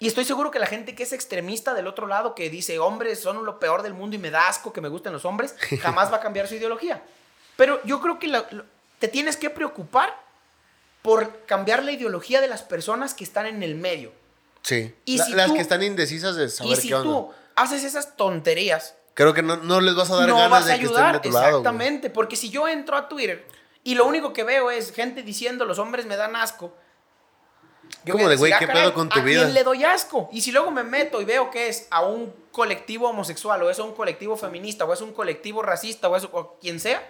Y 0.00 0.08
estoy 0.08 0.24
seguro 0.24 0.50
que 0.50 0.58
la 0.58 0.66
gente 0.66 0.96
que 0.96 1.04
es 1.04 1.12
extremista 1.12 1.72
del 1.72 1.86
otro 1.86 2.08
lado, 2.08 2.34
que 2.34 2.50
dice 2.50 2.80
hombres 2.80 3.20
son 3.20 3.44
lo 3.46 3.60
peor 3.60 3.82
del 3.84 3.94
mundo 3.94 4.16
y 4.16 4.18
me 4.18 4.30
da 4.32 4.48
asco 4.48 4.72
que 4.72 4.80
me 4.80 4.88
gusten 4.88 5.12
los 5.12 5.24
hombres, 5.24 5.54
jamás 5.80 6.10
va 6.12 6.16
a 6.16 6.20
cambiar 6.20 6.48
su 6.48 6.56
ideología. 6.56 7.02
Pero 7.56 7.80
yo 7.84 8.00
creo 8.00 8.18
que 8.18 8.26
la- 8.26 8.46
te 8.98 9.06
tienes 9.06 9.36
que 9.36 9.48
preocupar 9.48 10.18
por 11.02 11.44
cambiar 11.46 11.84
la 11.84 11.92
ideología 11.92 12.40
de 12.40 12.48
las 12.48 12.62
personas 12.62 13.14
que 13.14 13.22
están 13.22 13.46
en 13.46 13.62
el 13.62 13.76
medio. 13.76 14.12
Sí. 14.62 14.92
Y 15.04 15.18
La- 15.18 15.24
si 15.26 15.32
las 15.32 15.46
tú- 15.46 15.54
que 15.54 15.60
están 15.60 15.82
indesisas 15.84 16.34
de 16.34 16.48
saber 16.48 16.72
y 16.72 16.76
si 16.80 16.88
qué 16.88 16.94
onda. 16.96 17.08
tú 17.08 17.32
haces 17.54 17.84
esas 17.84 18.16
tonterías, 18.16 18.96
Creo 19.16 19.32
que 19.34 19.42
no, 19.42 19.56
no 19.56 19.80
les 19.80 19.94
vas 19.96 20.10
a 20.10 20.16
dar 20.16 20.28
no 20.28 20.36
ganas 20.36 20.50
vas 20.50 20.62
a 20.64 20.72
de 20.74 20.78
que 20.78 20.84
estén 20.84 20.96
ayudar. 20.98 21.14
de 21.22 21.28
tu 21.28 21.34
lado. 21.34 21.46
Exactamente, 21.48 22.10
porque 22.10 22.36
si 22.36 22.50
yo 22.50 22.68
entro 22.68 22.96
a 22.96 23.08
Twitter 23.08 23.48
y 23.82 23.94
lo 23.94 24.04
único 24.04 24.32
que 24.32 24.44
veo 24.44 24.70
es 24.70 24.92
gente 24.92 25.22
diciendo 25.22 25.64
los 25.64 25.78
hombres 25.78 26.04
me 26.06 26.16
dan 26.16 26.36
asco. 26.36 26.72
yo 28.04 28.12
Como 28.12 28.28
de, 28.28 28.36
güey, 28.36 28.52
¿qué 28.58 28.66
"Ah, 28.66 28.72
pedo 28.72 28.92
con 28.94 29.08
tu 29.08 29.18
¿a 29.18 29.22
vida?" 29.22 29.40
quién 29.42 29.54
le 29.54 29.64
doy 29.64 29.84
asco? 29.84 30.28
Y 30.32 30.42
si 30.42 30.52
luego 30.52 30.70
me 30.70 30.84
meto 30.84 31.20
y 31.22 31.24
veo 31.24 31.50
que 31.50 31.68
es 31.68 31.86
a 31.90 32.02
un 32.02 32.32
colectivo 32.52 33.08
homosexual 33.08 33.62
o 33.62 33.70
es 33.70 33.78
a 33.78 33.84
un 33.84 33.94
colectivo 33.94 34.36
feminista 34.36 34.84
o 34.84 34.92
es 34.92 35.00
un 35.00 35.12
colectivo 35.12 35.62
racista 35.62 36.08
o 36.08 36.16
es 36.16 36.24
o 36.30 36.58
quien 36.60 36.78
sea, 36.78 37.02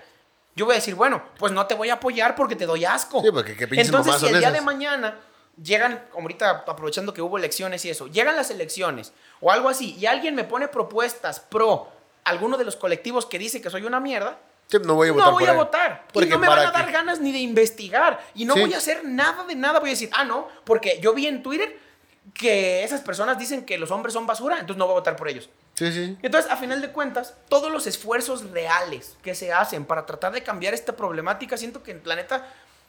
yo 0.54 0.64
voy 0.64 0.74
a 0.74 0.76
decir, 0.76 0.94
bueno, 0.94 1.22
pues 1.38 1.50
no 1.52 1.66
te 1.66 1.74
voy 1.74 1.90
a 1.90 1.94
apoyar 1.94 2.34
porque 2.36 2.54
te 2.56 2.66
doy 2.66 2.84
asco. 2.84 3.20
Sí, 3.22 3.30
porque 3.32 3.56
qué 3.56 3.66
Entonces, 3.70 4.14
si 4.20 4.26
el 4.26 4.32
día 4.38 4.48
esas. 4.48 4.52
de 4.52 4.60
mañana 4.60 5.18
llegan, 5.60 6.06
como 6.12 6.24
ahorita 6.26 6.64
aprovechando 6.68 7.12
que 7.14 7.20
hubo 7.22 7.36
elecciones 7.38 7.84
y 7.84 7.90
eso, 7.90 8.06
llegan 8.06 8.36
las 8.36 8.50
elecciones 8.50 9.12
o 9.40 9.50
algo 9.50 9.68
así 9.68 9.96
y 9.98 10.06
alguien 10.06 10.34
me 10.34 10.44
pone 10.44 10.68
propuestas 10.68 11.40
pro 11.40 11.88
alguno 12.26 12.56
de 12.58 12.64
los 12.64 12.76
colectivos 12.76 13.24
que 13.26 13.38
dice 13.38 13.60
que 13.60 13.70
soy 13.70 13.84
una 13.84 14.00
mierda, 14.00 14.38
Sí, 14.68 14.78
no 14.84 14.94
voy 14.96 15.08
a 15.08 15.12
votar 15.12 15.26
no 15.26 15.32
voy 15.32 15.42
por 15.44 15.48
a 15.48 15.52
él. 15.52 15.58
votar. 15.58 16.04
Y 16.08 16.12
Porque 16.12 16.28
no 16.30 16.38
me 16.40 16.48
van 16.48 16.58
a 16.58 16.70
dar 16.72 16.90
ganas 16.90 17.20
ni 17.20 17.30
de 17.30 17.38
investigar. 17.38 18.18
Y 18.34 18.44
no 18.44 18.54
Sí. 18.54 18.60
voy 18.62 18.74
a 18.74 18.78
hacer 18.78 19.04
nada 19.04 19.44
de 19.44 19.54
nada. 19.54 19.78
Voy 19.78 19.90
a 19.90 19.92
decir, 19.92 20.10
ah, 20.12 20.24
no, 20.24 20.48
porque 20.64 20.98
yo 21.00 21.14
vi 21.14 21.28
en 21.28 21.40
Twitter 21.44 21.78
que 22.34 22.82
esas 22.82 23.00
personas 23.00 23.38
dicen 23.38 23.64
que 23.64 23.78
los 23.78 23.92
hombres 23.92 24.12
son 24.12 24.26
basura, 24.26 24.56
entonces 24.58 24.76
no 24.78 24.86
voy 24.86 24.94
a 24.94 24.98
votar 24.98 25.14
por 25.14 25.28
ellos. 25.28 25.48
Sí, 25.74 25.92
sí. 25.92 26.18
Entonces, 26.20 26.50
a 26.50 26.56
final 26.56 26.80
de 26.82 26.90
cuentas, 26.90 27.34
todos 27.48 27.70
los 27.70 27.86
esfuerzos 27.86 28.50
reales 28.50 29.16
que 29.22 29.36
se 29.36 29.52
hacen 29.52 29.84
para 29.84 30.04
tratar 30.04 30.32
de 30.32 30.42
cambiar 30.42 30.74
esta 30.74 30.96
problemática, 30.96 31.56
siento 31.56 31.84
que 31.84 31.92
en 31.92 31.98
el 31.98 32.02
planeta 32.02 32.44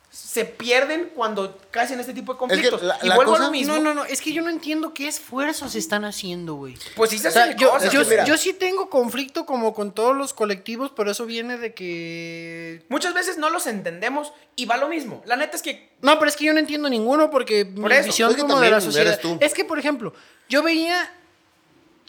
se 0.10 0.46
pierden 0.46 1.12
cuando 1.14 1.58
caes 1.70 1.92
en 1.92 2.00
este 2.00 2.14
tipo 2.14 2.34
de 2.34 2.40
conflictos. 2.40 2.82
la- 2.82 2.98
y 3.04 3.08
la 3.08 3.16
vuelvo 3.16 3.34
a 3.34 3.36
cosa- 3.36 3.46
lo 3.48 3.52
mismo. 3.52 3.76
No, 3.76 3.82
no, 3.82 3.94
no, 3.94 4.06
es 4.06 4.22
que 4.22 4.34
yo 4.34 4.42
no 4.42 4.50
entiendo 4.50 4.94
qué 4.94 5.08
esfuerzos 5.08 5.76
están 5.76 6.06
haciendo, 6.06 6.56
güey. 6.56 6.76
Pues 6.96 7.12
sí 7.12 7.18
se 7.20 7.28
O 7.28 7.32
sea, 7.32 7.56
yo, 7.56 7.70
cosas. 7.72 7.92
yo, 7.92 8.02
Es 8.02 8.08
que 8.08 8.14
mira. 8.16 8.26
yo 8.26 8.38
sí 8.38 8.54
tengo 8.54 8.90
conflicto 8.90 9.46
como 9.46 9.74
con 9.74 9.94
todos 9.94 10.16
los 10.16 10.34
colectivos, 10.34 10.92
pero 10.96 11.12
eso 11.12 11.26
viene 11.26 11.58
de 11.58 11.74
que... 11.74 12.84
Muchas 12.90 13.14
veces 13.14 13.38
no 13.38 13.50
los 13.50 13.68
entendemos 13.68 14.34
y 14.56 14.66
va 14.66 14.78
lo 14.78 14.88
mismo. 14.90 15.22
La 15.26 15.36
neta 15.36 15.56
es 15.56 15.62
que 15.62 15.92
No, 16.02 16.18
pero 16.18 16.30
es 16.30 16.36
que 16.36 16.46
yo 16.46 16.54
no 16.54 16.60
entiendo 16.60 16.90
ninguno 16.90 17.30
porque 17.30 17.66
Por 17.66 17.90
mi 17.92 17.96
eso, 17.96 18.06
visión 18.08 18.30
es 18.32 18.36
que 18.38 18.42
como 18.42 18.60
de 18.60 18.72
la 18.72 18.82
sociedad... 18.82 19.08
eres 19.08 19.22
tú. 19.22 19.38
Es 19.42 19.54
que, 19.54 19.66
por 19.66 19.78
ejemplo, 19.80 20.14
yo 20.50 20.64
veía... 20.64 21.12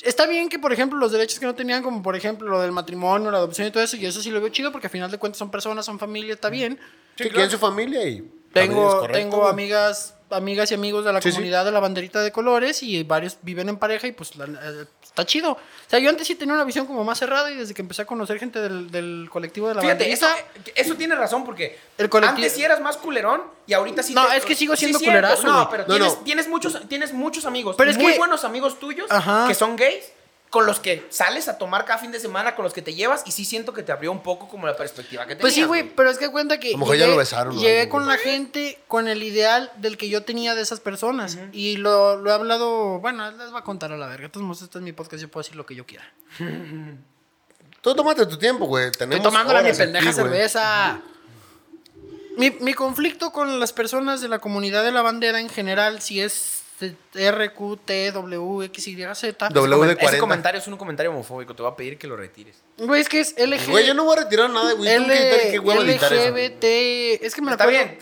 Está 0.03 0.26
bien 0.26 0.49
que, 0.49 0.59
por 0.59 0.72
ejemplo, 0.72 0.99
los 0.99 1.12
derechos 1.12 1.38
que 1.38 1.46
no 1.46 1.55
tenían, 1.55 1.82
como 1.82 2.03
por 2.03 2.14
ejemplo 2.14 2.49
lo 2.49 2.61
del 2.61 2.72
matrimonio, 2.72 3.30
la 3.30 3.38
adopción 3.38 3.68
y 3.68 3.70
todo 3.70 3.82
eso, 3.82 3.96
y 3.96 4.07
eso 4.07 4.22
sí 4.22 4.30
lo 4.30 4.40
veo 4.40 4.51
chido 4.51 4.70
porque 4.70 4.86
al 4.86 4.92
final 4.92 5.11
de 5.11 5.18
cuentas 5.18 5.38
son 5.38 5.51
personas, 5.51 5.84
son 5.84 5.99
familia, 5.99 6.34
está 6.34 6.51
bien. 6.51 6.78
Sí, 7.16 7.28
quieren 7.30 7.51
su 7.51 7.59
familia 7.59 8.07
y 8.07 8.30
Tengo, 8.53 9.07
tengo 9.12 9.46
amigas, 9.49 10.14
amigas 10.30 10.70
y 10.70 10.74
amigos 10.74 11.05
de 11.05 11.12
la 11.12 11.20
Sí, 11.20 11.28
sí. 11.30 11.34
comunidad 11.36 11.64
de 11.64 11.72
la 11.72 11.80
banderita 11.80 12.20
de 12.22 12.32
colores 12.32 12.82
y 12.82 13.03
varios 13.03 13.38
viven 13.42 13.68
en 13.68 13.76
pareja 13.76 14.07
y 14.07 14.12
pues 14.12 14.36
la- 14.36 14.44
eh, 14.46 14.84
está 15.03 15.24
chido. 15.26 15.53
O 15.53 15.59
sea, 15.86 15.99
yo 15.99 16.09
antes 16.11 16.26
sí 16.26 16.34
tenía 16.34 16.55
una 16.55 16.64
visión 16.64 16.86
como 16.86 17.05
más 17.05 17.18
cerrada 17.18 17.51
y 17.51 17.57
desde 17.57 17.74
que 17.74 17.82
empecé 17.82 18.03
a 18.03 18.05
conocer 18.07 18.38
gente 18.38 18.61
del, 18.61 18.90
del 18.90 19.28
colectivo 19.30 19.68
de 19.68 19.74
la 19.74 19.80
Fíjate, 19.82 20.11
eso, 20.12 20.26
banderita. 20.26 20.70
eso 20.74 20.94
tiene 20.96 21.14
razón 21.14 21.44
porque 21.44 21.78
El 21.99 22.09
colectivo- 22.09 22.36
antes 22.36 22.53
sí 22.55 22.62
eras 22.62 22.80
más 22.80 22.96
culerón 22.96 23.42
y 23.66 23.72
ahorita 23.74 24.03
sí 24.03 24.14
No, 24.14 24.26
te- 24.28 24.36
es 24.38 24.44
que 24.44 24.55
sigo 24.55 24.74
sí, 24.74 24.80
siendo 24.80 24.99
cierto, 24.99 25.18
culerazo, 25.28 25.46
No, 25.46 25.68
pero 25.70 25.84
No, 25.86 25.94
tienes, 25.94 26.14
no. 26.14 26.24
Tienes, 26.24 26.49
muchos, 26.49 26.88
tienes 26.88 27.12
muchos 27.12 27.44
amigos, 27.44 27.76
Pero 27.76 27.90
es 27.90 27.96
muy 27.99 28.12
que- 28.12 28.18
buenos 28.18 28.44
amigos 28.44 28.78
tuyos 28.78 29.11
Ajá. 29.11 29.46
que 29.49 29.55
son 29.55 29.76
gays 29.76 30.05
con 30.51 30.64
los 30.64 30.80
que 30.80 31.07
sales 31.11 31.49
a 31.49 31.59
tomar 31.59 31.84
cada 31.84 31.99
fin 31.99 32.11
de 32.11 32.20
semana, 32.20 32.55
con 32.55 32.64
los 32.64 32.72
que 32.72 32.80
te 32.80 32.94
llevas 32.94 33.22
y 33.26 33.32
sí 33.32 33.44
siento 33.44 33.72
que 33.72 33.82
te 33.82 33.92
abrió 33.92 34.11
un 34.11 34.22
poco 34.22 34.49
como 34.49 34.66
la 34.66 34.76
perspectiva 34.76 35.24
que 35.24 35.36
tenías. 35.36 35.42
Pues 35.42 35.55
sí, 35.55 35.64
güey, 35.64 35.94
pero 35.94 36.11
es 36.11 36.18
que 36.18 36.30
cuenta 36.30 36.59
que 36.59 36.68
A 36.68 36.72
lo 36.72 36.78
mejor 36.78 36.96
ya 36.96 37.05
llegué, 37.05 37.12
lo 37.12 37.18
besaron 37.18 37.59
llegué 37.59 37.88
con 37.88 38.07
la 38.07 38.16
gente 38.16 38.80
con 38.88 39.09
el 39.09 39.22
ideal 39.22 39.70
del 39.76 39.96
que 39.96 40.09
yo 40.09 40.22
tenía 40.22 40.55
de 40.55 40.62
esas 40.62 40.80
personas. 40.80 41.38
Y 41.53 41.76
lo, 41.76 42.16
lo 42.16 42.30
he 42.30 42.32
hablado, 42.32 42.99
bueno, 43.01 43.30
les 43.30 43.53
va 43.53 43.61
a 43.61 43.64
contar 43.64 43.92
a 43.92 43.99
la 43.99 44.07
verga. 44.07 44.26
Entonces, 44.26 44.64
este 44.64 44.78
es 44.78 44.84
mi 44.84 44.92
podcast, 44.92 45.20
yo 45.20 45.28
puedo 45.28 45.42
decir 45.42 45.57
lo 45.57 45.66
que 45.66 45.74
yo 45.74 45.84
quiera. 45.86 46.11
Tú 47.80 47.94
tómate 47.94 48.26
tu 48.26 48.38
tiempo, 48.38 48.66
güey. 48.66 48.86
Estoy 48.86 49.09
Tenemos 49.09 49.22
tomándola 49.22 49.62
mi 49.62 49.72
pendeja 49.72 50.12
cerveza. 50.12 51.01
Mi, 52.36 52.51
mi 52.51 52.74
conflicto 52.74 53.32
con 53.32 53.61
las 53.61 53.72
personas 53.72 54.20
de 54.20 54.28
la 54.28 54.38
comunidad 54.38 54.84
de 54.84 54.92
la 54.92 55.03
bandera 55.03 55.40
en 55.40 55.49
general, 55.49 56.01
si 56.01 56.20
es 56.20 56.58
R, 57.14 57.53
Q, 57.55 57.76
T, 57.85 58.12
W, 58.12 58.64
X, 58.66 58.89
Y, 58.89 58.97
Z. 59.14 59.49
W 59.49 59.87
de 59.87 59.93
Ese 59.93 59.97
40. 60.01 60.18
comentario 60.20 60.61
es 60.61 60.66
un 60.68 60.76
comentario 60.76 61.11
homofóbico, 61.11 61.55
te 61.55 61.62
voy 61.62 61.72
a 61.72 61.76
pedir 61.76 61.99
que 61.99 62.07
lo 62.07 62.16
retires. 62.16 62.57
Güey, 62.79 63.01
es 63.01 63.09
que 63.09 63.20
es 63.20 63.35
LG, 63.37 63.70
Güey, 63.70 63.87
yo 63.87 63.95
no 63.95 64.05
voy 64.05 64.16
a 64.16 64.22
retirar 64.22 64.49
nada, 64.51 64.72
güey. 64.74 64.89
Qué 65.51 65.59
huevo 65.59 65.83
eso. 65.83 66.07
LGBT. 66.14 66.64
Es 67.24 67.35
que 67.35 67.41
me 67.43 67.47
lo 67.47 67.53
Está 67.53 67.66
bien, 67.66 67.99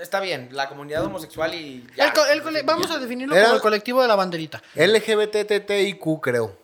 está 0.00 0.20
bien, 0.20 0.48
la 0.52 0.68
comunidad 0.68 1.04
homosexual 1.04 1.54
y 1.54 1.86
ya. 1.96 2.06
El 2.06 2.12
co- 2.12 2.26
el 2.26 2.42
cole- 2.42 2.62
vamos 2.62 2.90
a 2.90 2.98
definirlo 2.98 3.34
Era- 3.34 3.44
como 3.44 3.56
el 3.56 3.62
colectivo 3.62 4.02
de 4.02 4.08
la 4.08 4.16
banderita. 4.16 4.62
LGBTTIQ, 4.74 6.20
creo. 6.20 6.58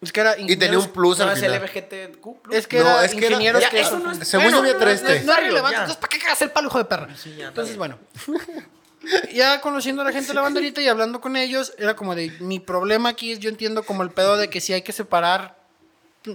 Es 0.00 0.12
que 0.12 0.20
era 0.20 0.38
Y 0.38 0.56
tenía 0.56 0.78
un 0.78 0.86
plus 0.90 1.18
¿No 1.18 1.24
al 1.24 1.30
es 1.32 1.40
final. 1.40 1.60
LGBTQ+. 1.60 2.52
Es 2.54 2.68
que 2.68 2.78
No, 2.78 2.84
era 2.88 3.04
es 3.04 3.10
que 3.12 3.18
era- 3.18 3.26
ingenieros 3.30 3.60
Ya, 3.62 3.70
que 3.70 3.80
eso 3.80 3.98
no 3.98 4.12
es- 4.12 4.28
Según 4.28 4.50
yo 4.50 4.58
había 4.58 4.78
tres 4.78 5.02
no, 5.02 5.08
no, 5.08 5.14
T. 5.16 5.20
no 5.24 5.32
es 5.32 5.38
relevante, 5.40 5.74
entonces 5.76 5.96
¿para 5.96 6.08
qué 6.08 6.18
cagas 6.20 6.42
el 6.42 6.50
palo, 6.52 6.68
hijo 6.68 6.78
de 6.78 6.84
perra? 6.84 7.08
Sí, 7.16 7.34
ya, 7.36 7.48
entonces, 7.48 7.76
bien. 7.76 7.78
bueno. 7.78 7.98
ya 9.32 9.60
conociendo 9.60 10.02
a 10.02 10.04
la 10.04 10.12
gente 10.12 10.28
de 10.28 10.34
la 10.34 10.42
banderita 10.42 10.80
y 10.80 10.88
hablando 10.88 11.20
con 11.20 11.36
ellos, 11.36 11.72
era 11.78 11.94
como 11.96 12.14
de, 12.14 12.30
mi 12.40 12.60
problema 12.60 13.10
aquí 13.10 13.32
es, 13.32 13.38
yo 13.38 13.48
entiendo 13.48 13.82
como 13.84 14.02
el 14.02 14.10
pedo 14.10 14.36
de 14.36 14.48
que 14.50 14.60
sí 14.60 14.72
hay 14.72 14.82
que 14.82 14.92
separar, 14.92 15.56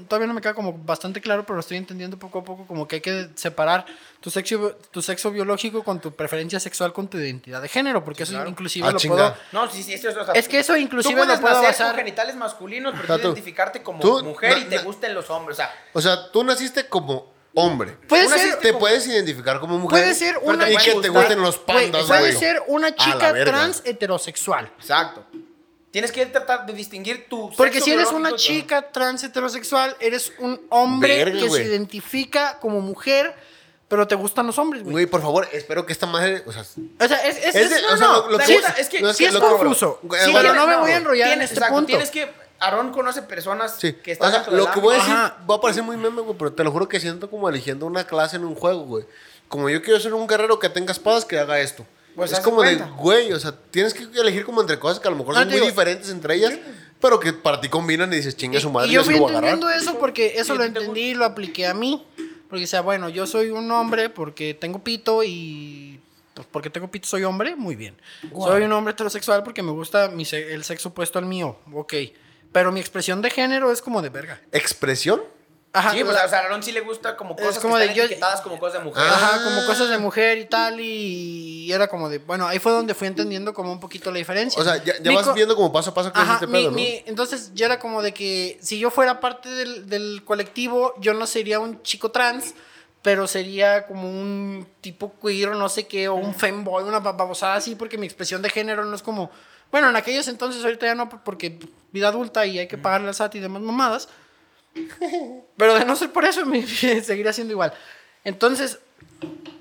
todavía 0.08 0.28
no 0.28 0.34
me 0.34 0.42
queda 0.42 0.54
como 0.56 0.74
bastante 0.74 1.22
claro, 1.22 1.44
pero 1.46 1.56
lo 1.56 1.60
estoy 1.60 1.78
entendiendo 1.78 2.18
poco 2.18 2.40
a 2.40 2.44
poco, 2.44 2.66
como 2.66 2.88
que 2.88 2.96
hay 2.96 3.02
que 3.02 3.30
separar 3.36 3.86
tu 4.22 4.32
sexo, 4.32 4.76
tu 4.92 5.02
sexo 5.02 5.30
biológico 5.30 5.84
con 5.84 6.00
tu 6.00 6.16
preferencia 6.16 6.60
sexual, 6.60 6.94
con 6.94 7.08
tu 7.10 7.18
identidad 7.18 7.62
de 7.62 7.68
género, 7.68 8.04
porque 8.04 8.24
eso 8.24 8.32
claro. 8.32 8.50
inclusive 8.50 8.88
Ah, 8.88 8.92
lo 8.92 8.98
chinga. 8.98 9.16
puedo... 9.16 9.36
No, 9.52 9.70
sí, 9.70 9.84
sí, 9.84 9.94
eso 9.94 10.10
es... 10.10 10.18
o 10.18 10.26
sea, 10.26 10.34
Es 10.34 10.48
que 10.48 10.60
eso 10.60 10.76
inclusive 10.78 11.14
tú 11.14 11.20
puedes 11.26 11.36
lo 11.40 11.42
puedo 11.42 11.56
nacer 11.62 11.70
basar- 11.76 11.88
con 11.92 11.98
genitales 11.98 12.36
masculinos, 12.38 12.94
pero 12.94 13.04
O 13.04 13.08
sea, 13.08 13.18
tú 13.18 13.28
identificarte 13.28 13.84
como 13.84 14.00
tú- 14.00 14.24
mujer 14.24 14.58
y 14.60 14.64
te 14.66 14.78
na- 14.78 14.82
gusten 14.84 15.14
los 15.14 15.30
hombres, 15.30 15.58
o 15.58 15.62
sea... 15.62 15.72
O 15.94 16.02
sea, 16.02 16.32
tú 16.32 16.44
naciste 16.44 16.88
como 16.88 17.33
hombre. 17.56 17.98
Puede 18.08 18.28
ser, 18.30 18.60
Te 18.60 18.74
puedes 18.74 19.06
identificar 19.08 19.60
como 19.60 19.78
mujer. 19.78 20.02
puede 20.02 20.14
ser 20.16 20.38
una 20.42 20.66
te 20.66 20.74
Y 20.74 20.78
que 20.78 20.96
te 21.02 21.10
gusten 21.10 21.42
los 21.42 21.58
pandas, 21.58 22.06
puede 22.06 22.20
güey. 22.22 22.34
ser 22.38 22.62
una 22.68 22.96
chica 22.96 23.34
trans 23.46 23.82
heterosexual. 23.86 24.72
Exacto. 24.80 25.26
Tienes 25.92 26.12
que 26.12 26.26
tratar 26.26 26.66
de 26.66 26.74
distinguir 26.74 27.28
tu 27.30 27.52
Porque 27.56 27.74
sexo 27.74 27.86
si 27.86 27.92
eres 27.92 28.08
una 28.12 28.36
chica 28.36 28.92
trans 28.92 29.24
heterosexual, 29.24 29.96
eres 30.00 30.34
un 30.40 30.60
hombre 30.70 31.18
Verga, 31.24 31.40
que 31.40 31.48
güey. 31.48 31.64
se 31.64 31.70
identifica 31.70 32.58
como 32.60 32.80
mujer, 32.82 33.36
pero 33.88 34.08
te 34.08 34.16
gustan 34.16 34.48
los 34.48 34.58
hombres, 34.58 34.82
güey. 34.82 34.92
Güey, 34.94 35.06
por 35.06 35.22
favor, 35.22 35.48
espero 35.52 35.86
que 35.86 35.94
esta 35.94 36.08
madre. 36.08 36.42
O 36.48 36.52
sea, 36.52 36.64
O 36.64 37.08
sea, 37.08 37.18
es, 37.28 37.38
es, 37.38 37.54
Es 37.56 37.70
de- 37.70 37.76
es- 37.76 37.82
no, 37.84 37.94
o 37.94 37.98
sea, 37.98 38.08
no, 38.08 38.14
lo- 38.22 38.30
lo 38.32 38.40
sí 38.40 38.46
que- 38.54 38.56
es, 38.56 38.80
es 38.80 38.90
que- 38.90 39.02
no 39.02 39.10
es 39.12 39.18
sí 39.18 39.24
que 39.26 39.28
es 39.28 39.34
lo 39.36 39.42
que- 39.42 39.46
confuso. 39.56 40.00
Sí, 40.02 40.32
pero 40.34 40.56
no 40.56 40.66
me 40.66 40.78
voy 40.78 40.90
a 40.92 40.96
enrollar 40.98 41.32
en 41.34 41.42
este 41.44 41.54
exacto, 41.58 41.76
punto. 41.76 41.88
Tienes 41.90 42.10
que... 42.10 42.28
Aarón 42.66 42.92
conoce 42.92 43.22
personas 43.22 43.76
sí. 43.80 43.94
que 43.94 44.12
O 44.12 44.14
están 44.14 44.32
sea, 44.32 44.40
dentro 44.42 44.58
lo 44.58 44.72
que 44.72 44.80
voy 44.80 44.96
a 44.96 44.98
decir 45.00 45.14
Ajá. 45.14 45.38
va 45.50 45.56
a 45.56 45.62
parecer 45.62 45.84
muy 45.84 45.98
meme, 45.98 46.22
güey, 46.22 46.38
pero 46.38 46.54
te 46.54 46.64
lo 46.64 46.72
juro 46.72 46.88
que 46.88 47.00
siento 47.00 47.30
como 47.30 47.50
eligiendo 47.50 47.86
una 47.86 48.06
clase 48.06 48.36
en 48.38 48.46
un 48.46 48.56
juego, 48.56 48.84
güey. 48.86 49.06
Como 49.48 49.70
yo 49.70 49.82
quiero 49.82 50.00
ser 50.00 50.14
un 50.14 50.26
guerrero 50.28 50.60
que 50.60 50.70
tenga 50.70 50.92
espadas, 50.92 51.26
que 51.26 51.38
haga 51.38 51.60
esto. 51.60 51.86
Pues 52.16 52.32
es 52.32 52.40
como 52.42 52.62
de 52.62 52.72
de, 52.72 52.78
cuenta. 52.78 52.96
güey, 52.96 53.34
o 53.34 53.40
sea, 53.40 53.54
tienes 53.72 53.94
que 53.94 54.04
elegir 54.20 54.46
como 54.46 54.62
entre 54.62 54.78
cosas 54.80 55.00
que 55.00 55.08
a 55.08 55.12
lo 55.12 55.18
mejor 55.18 55.34
No, 55.34 55.40
son 55.42 55.50
te 55.50 55.56
muy 55.56 55.62
digo- 55.62 55.72
diferentes 55.72 56.10
entre 56.12 56.36
ellas, 56.36 56.54
pero 57.00 57.20
que 57.20 57.34
para 57.34 57.60
ti 57.60 57.70
combinan 57.70 58.14
y 58.14 58.18
dices, 58.18 58.38
chingue 58.38 58.60
su 58.60 58.70
madre, 58.72 58.90
y 58.90 58.94
yo 58.94 59.02
yo, 59.02 59.06
voy 59.08 59.16
a 59.16 59.18
agarrar. 59.18 59.54
entendiendo 59.54 59.70
eso 59.70 59.98
porque 60.00 60.34
eso 60.36 60.54
Sí, 60.54 60.60
lo 60.60 60.60
¿te 60.60 60.66
entendí 60.68 61.02
y 61.10 61.14
lo 61.16 61.26
apliqué 61.26 61.66
a 61.68 61.74
mí. 61.74 62.06
Porque, 62.50 62.66
o 62.66 62.68
sea, 62.68 62.82
bueno, 62.82 63.10
yo 63.10 63.26
soy 63.26 63.50
un 63.50 63.70
hombre 63.72 64.10
porque 64.10 64.54
tengo 64.54 64.80
pito 64.84 65.24
y... 65.24 66.00
Pues 66.36 66.48
porque 66.52 66.70
tengo 66.70 66.90
pito 66.90 67.08
soy 67.08 67.24
hombre, 67.24 67.56
muy 67.56 67.76
bien. 67.76 67.96
Soy 68.32 68.62
un 68.64 68.72
hombre 68.74 68.92
heterosexual 68.94 69.44
porque 69.44 69.62
me 69.64 69.72
gusta 69.72 70.08
mi 70.10 70.24
se- 70.26 70.54
el 70.54 70.64
sexo 70.64 70.90
opuesto 70.90 71.18
al 71.20 71.26
mío, 71.26 71.58
ok. 71.74 71.94
Pero 72.54 72.72
mi 72.72 72.80
expresión 72.80 73.22
de 73.22 73.30
género 73.30 73.72
es 73.72 73.82
como 73.82 74.02
de 74.02 74.08
verga. 74.10 74.40
¿Expresión? 74.54 75.22
Ajá, 75.76 75.92
Sí, 75.92 76.04
pues 76.04 76.16
la- 76.16 76.26
o 76.26 76.30
sea, 76.30 76.38
a 76.38 76.42
Aarón 76.44 76.62
sí 76.62 76.72
le 76.72 76.82
gusta 76.82 77.18
como 77.18 77.36
Es 77.36 77.42
cosas 77.44 77.62
como 77.64 77.74
que 77.74 77.80
de 77.80 77.86
están 77.86 77.98
yo- 77.98 78.04
etiquetadas 78.04 78.42
como 78.42 78.60
cosas 78.60 78.80
de 78.80 78.86
mujer. 78.86 79.04
Ah. 79.04 79.12
Ajá, 79.16 79.44
como 79.44 79.66
cosas 79.66 79.90
de 79.90 79.98
mujer 79.98 80.38
y 80.38 80.46
tal, 80.46 80.80
y 80.80 81.72
era 81.74 81.88
como 81.88 82.10
de, 82.10 82.20
bueno, 82.20 82.48
ahí 82.48 82.60
fue 82.60 82.72
donde 82.72 82.94
fui 82.94 83.08
entendiendo 83.08 83.56
como 83.56 83.72
un 83.72 83.80
poquito 83.80 84.12
la 84.12 84.20
diferencia. 84.20 84.62
O 84.62 84.64
sea, 84.64 84.78
ya, 84.84 84.94
vas 85.12 85.34
viendo 85.34 85.56
como 85.56 85.74
paso 85.74 85.90
a 85.90 85.94
paso 85.96 86.14
qué 86.14 86.20
es 86.20 86.26
Ajá, 86.26 86.36
este 86.36 86.46
mi- 86.46 86.54
pedo, 86.54 86.70
¿no? 86.70 86.76
mi- 86.76 87.04
entonces 87.08 87.52
yo 87.56 87.66
era 87.66 87.80
como 87.80 88.04
de 88.04 88.14
que 88.14 88.60
si 88.62 88.78
yo 88.78 88.92
fuera 88.92 89.20
parte 89.20 89.50
del, 89.50 89.90
del 89.90 90.22
colectivo, 90.24 90.94
yo 91.00 91.16
no 91.16 91.26
sería 91.26 91.60
un 91.60 91.82
chico 91.82 92.12
trans, 92.12 92.54
pero 93.02 93.26
sería 93.28 93.88
como 93.88 94.08
un 94.08 94.68
tipo 94.80 95.12
queer 95.20 95.50
o 95.50 95.56
no 95.56 95.70
sé 95.70 95.88
qué, 95.88 96.08
o 96.08 96.14
un 96.14 96.36
femboy, 96.36 96.84
una 96.84 97.00
babosada 97.00 97.56
así, 97.56 97.74
porque 97.74 97.98
mi 97.98 98.06
expresión 98.06 98.44
de 98.44 98.50
género 98.52 98.86
no 98.86 98.96
es 98.96 99.02
como, 99.02 99.32
bueno, 99.74 99.90
en 99.90 99.96
aquellos 99.96 100.28
entonces 100.28 100.64
ahorita 100.64 100.86
ya 100.86 100.94
no, 100.94 101.10
porque 101.10 101.58
vida 101.92 102.10
adulta 102.10 102.46
y 102.46 102.60
hay 102.60 102.68
que 102.68 102.78
pagarle 102.78 103.08
al 103.08 103.16
SAT 103.16 103.34
y 103.34 103.40
demás 103.40 103.64
mamadas. 103.64 104.08
Pero 105.58 105.74
de 105.74 105.84
no 105.84 105.96
ser 105.96 106.12
por 106.12 106.26
eso, 106.26 106.46
me 106.46 106.64
seguiría 106.68 107.34
siendo 107.34 107.54
igual. 107.54 107.74
Entonces, 108.24 108.78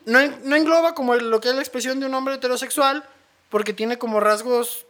no, 0.05 0.19
no 0.45 0.55
engloba 0.55 0.95
como 0.95 1.15
lo 1.15 1.41
que 1.41 1.49
es 1.49 1.55
la 1.55 1.63
expresión 1.63 1.99
de 1.99 2.05
un 2.05 2.13
hombre 2.13 2.35
heterosexual, 2.35 3.03
porque 3.49 3.73
tiene 3.73 3.97
como 3.97 4.21
rasgos 4.21 4.85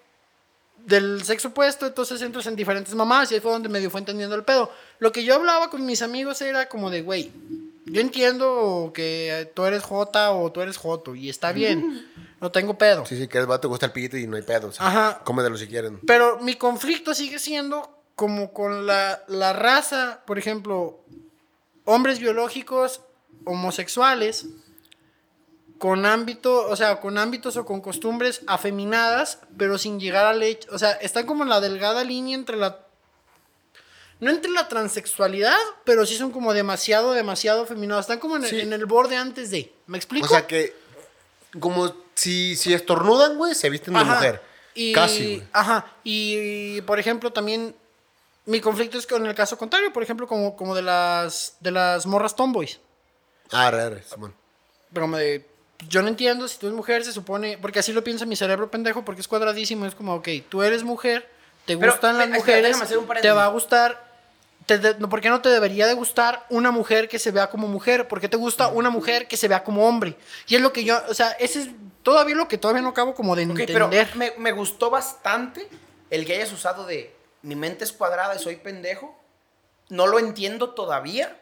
del 0.78 1.22
sexo 1.22 1.50
opuesto, 1.50 1.86
entonces 1.86 2.20
entras 2.20 2.48
en 2.48 2.56
diferentes 2.56 2.92
mamás 2.92 3.30
y 3.30 3.36
ahí 3.36 3.40
fue 3.40 3.52
donde 3.52 3.68
medio 3.68 3.90
fue 3.90 4.00
entendiendo 4.00 4.34
el 4.34 4.42
pedo. 4.42 4.72
Lo 4.98 5.12
que 5.12 5.22
yo 5.22 5.36
hablaba 5.36 5.70
con 5.70 5.86
mis 5.86 6.02
amigos 6.02 6.42
era 6.42 6.68
como 6.68 6.90
de, 6.90 7.02
güey, 7.02 7.30
yo 7.86 8.00
entiendo 8.00 8.90
que 8.92 9.52
tú 9.54 9.66
eres 9.66 9.84
Jota 9.84 10.32
o 10.32 10.50
tú 10.50 10.62
eres 10.62 10.78
Joto 10.78 11.14
y 11.14 11.28
está 11.28 11.52
bien, 11.52 12.08
no 12.42 12.50
tengo 12.52 12.76
pedo. 12.76 13.06
Sí, 13.06 13.16
sí, 13.16 13.28
que 13.28 13.38
el 13.38 13.46
vato 13.46 13.62
te 13.62 13.68
gusta 13.68 13.86
el 13.86 13.92
pito 13.92 14.16
y 14.18 14.26
no 14.26 14.36
hay 14.36 14.42
pedo. 14.42 14.68
o 14.68 14.72
sea, 14.72 14.86
Ajá. 14.86 15.20
Cómetelo 15.24 15.56
si 15.56 15.68
quieren. 15.68 16.00
Pero 16.06 16.38
mi 16.40 16.56
conflicto 16.56 17.14
sigue 17.14 17.38
siendo 17.38 17.98
como 18.16 18.52
con 18.52 18.86
la, 18.86 19.22
la 19.28 19.52
raza, 19.52 20.22
por 20.26 20.38
ejemplo, 20.38 21.00
hombres 21.84 22.18
biológicos 22.18 23.00
homosexuales 23.44 24.46
con 25.78 26.04
ámbito, 26.06 26.68
o 26.68 26.76
sea, 26.76 27.00
con 27.00 27.18
ámbitos 27.18 27.56
o 27.56 27.64
con 27.64 27.80
costumbres 27.80 28.42
afeminadas, 28.46 29.38
pero 29.56 29.78
sin 29.78 29.98
llegar 29.98 30.26
al 30.26 30.42
hecho, 30.42 30.68
o 30.72 30.78
sea, 30.78 30.92
están 30.92 31.26
como 31.26 31.42
en 31.42 31.48
la 31.48 31.60
delgada 31.60 32.04
línea 32.04 32.36
entre 32.36 32.56
la 32.56 32.86
no 34.20 34.30
entre 34.30 34.52
la 34.52 34.68
transexualidad, 34.68 35.56
pero 35.84 36.06
sí 36.06 36.14
son 36.16 36.30
como 36.30 36.52
demasiado, 36.54 37.12
demasiado 37.12 37.62
afeminados. 37.62 38.04
Están 38.04 38.20
como 38.20 38.36
en, 38.36 38.44
Sí. 38.44 38.60
en 38.60 38.72
el 38.72 38.86
borde 38.86 39.16
antes 39.16 39.50
de. 39.50 39.74
¿Me 39.88 39.98
explico? 39.98 40.26
O 40.26 40.28
sea 40.28 40.46
que, 40.46 40.72
como 41.60 41.94
si, 42.14 42.56
si 42.56 42.72
estornudan, 42.72 43.36
güey, 43.36 43.54
se 43.54 43.70
visten 43.70 43.94
de 43.94 44.00
Ajá. 44.00 44.14
mujer. 44.14 44.42
Y, 44.74 44.92
Casi, 44.92 45.36
güey. 45.36 45.48
Ajá. 45.52 45.86
Y, 46.04 46.80
por 46.82 46.98
ejemplo, 46.98 47.32
también 47.32 47.74
mi 48.46 48.60
conflicto 48.60 48.98
es 48.98 49.06
con 49.06 49.26
el 49.26 49.34
caso 49.34 49.56
contrario, 49.58 49.92
por 49.92 50.02
ejemplo, 50.02 50.26
como, 50.26 50.56
como 50.56 50.74
de 50.74 50.82
las 50.82 51.56
de 51.60 51.70
las 51.70 52.06
morras 52.06 52.34
tomboys. 52.34 52.80
Ah, 53.50 53.70
re, 53.70 53.90
re, 53.90 54.02
Simón. 54.02 54.34
Pero 54.92 55.04
como 55.04 55.16
de, 55.16 55.46
yo 55.88 56.02
no 56.02 56.08
entiendo, 56.08 56.48
si 56.48 56.58
tú 56.58 56.66
eres 56.66 56.76
mujer, 56.76 57.04
se 57.04 57.12
supone, 57.12 57.58
porque 57.58 57.78
así 57.78 57.92
lo 57.92 58.02
piensa 58.02 58.26
mi 58.26 58.36
cerebro 58.36 58.70
pendejo, 58.70 59.04
porque 59.04 59.20
es 59.20 59.28
cuadradísimo, 59.28 59.86
es 59.86 59.94
como, 59.94 60.14
ok, 60.14 60.28
tú 60.48 60.62
eres 60.62 60.82
mujer, 60.82 61.28
te 61.66 61.76
Pero, 61.76 61.92
gustan 61.92 62.18
las 62.18 62.28
espera, 62.28 62.38
mujeres, 62.68 62.96
un 62.96 63.06
te 63.20 63.30
va 63.30 63.44
a 63.44 63.48
gustar, 63.48 64.11
te 64.66 64.78
de- 64.78 64.94
no, 64.98 65.08
¿por 65.08 65.20
qué 65.20 65.28
no 65.28 65.40
te 65.42 65.48
debería 65.48 65.86
de 65.86 65.94
gustar 65.94 66.44
una 66.50 66.70
mujer 66.70 67.08
que 67.08 67.18
se 67.18 67.30
vea 67.30 67.48
como 67.50 67.66
mujer? 67.68 68.08
¿Por 68.08 68.20
qué 68.20 68.28
te 68.28 68.36
gusta 68.36 68.68
una 68.68 68.90
mujer 68.90 69.26
que 69.28 69.36
se 69.36 69.48
vea 69.48 69.62
como 69.64 69.86
hombre? 69.88 70.16
Y 70.48 70.54
es 70.56 70.60
lo 70.60 70.72
que 70.72 70.84
yo, 70.84 71.00
o 71.08 71.14
sea, 71.14 71.30
ese 71.32 71.62
es 71.62 71.68
todavía 72.02 72.34
lo 72.34 72.48
que 72.48 72.58
todavía 72.58 72.82
no 72.82 72.90
acabo 72.90 73.14
como 73.14 73.34
de 73.36 73.44
Ok, 73.46 73.60
pero 73.66 73.84
entender. 73.86 74.14
me, 74.16 74.32
me 74.38 74.52
gustó 74.52 74.90
bastante 74.90 75.68
el 76.10 76.24
que 76.26 76.34
hayas 76.34 76.52
usado 76.52 76.84
de 76.86 77.14
mi 77.42 77.56
mente 77.56 77.84
es 77.84 77.92
cuadrada 77.92 78.34
y 78.34 78.38
soy 78.38 78.56
pendejo. 78.56 79.18
No 79.88 80.06
lo 80.06 80.18
entiendo 80.18 80.70
todavía. 80.70 81.38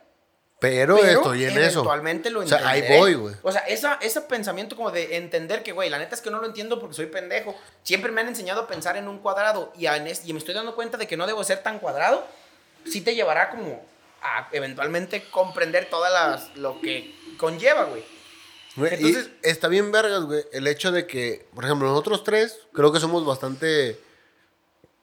Pero, 0.59 0.97
Pero 1.01 1.21
estoy 1.21 1.45
en 1.45 1.57
eso. 1.57 1.79
eventualmente 1.81 2.29
lo 2.31 2.41
O 2.41 2.47
sea, 2.47 2.59
ahí 2.69 2.81
entenderé. 2.81 3.01
voy, 3.01 3.15
güey. 3.15 3.35
O 3.43 3.51
sea, 3.51 3.63
esa, 3.63 3.95
ese 4.03 4.21
pensamiento 4.21 4.77
como 4.77 4.91
de 4.91 5.17
entender 5.17 5.63
que, 5.63 5.73
güey, 5.73 5.89
la 5.89 5.99
neta 5.99 6.15
es 6.15 6.21
que 6.21 6.31
no 6.31 6.39
lo 6.39 6.47
entiendo 6.47 6.79
porque 6.79 6.95
soy 6.95 7.07
pendejo. 7.07 7.55
Siempre 7.83 8.13
me 8.13 8.21
han 8.21 8.29
enseñado 8.29 8.63
a 8.63 8.67
pensar 8.67 8.99
en 8.99 9.09
un 9.09 9.21
cuadrado 9.21 9.73
y, 9.79 9.87
a- 9.87 9.97
y 9.97 10.33
me 10.35 10.39
estoy 10.39 10.55
dando 10.55 10.75
cuenta 10.75 10.99
de 10.99 11.07
que 11.07 11.17
no 11.17 11.27
debo 11.27 11.43
ser 11.45 11.63
tan 11.63 11.79
cuadrado. 11.79 12.27
Sí 12.85 13.01
te 13.01 13.15
llevará 13.15 13.51
como 13.51 13.83
a 14.23 14.49
eventualmente 14.53 15.25
comprender 15.31 15.89
todas 15.91 16.13
las 16.13 16.57
lo 16.57 16.81
que 16.81 17.15
conlleva, 17.39 17.85
güey. 17.85 18.03
Güey, 18.77 18.95
Entonces- 18.95 19.31
y 19.43 19.49
está 19.49 19.69
bien 19.69 19.91
vergas, 19.93 20.23
güey, 20.25 20.45
el 20.53 20.67
hecho 20.67 20.93
de 20.93 21.07
que, 21.07 21.47
por 21.55 21.65
ejemplo, 21.65 21.89
nosotros 21.89 22.23
tres 22.25 22.59
creo 22.73 22.93
que 22.93 23.01
somos 23.01 23.25
bastante 23.27 23.99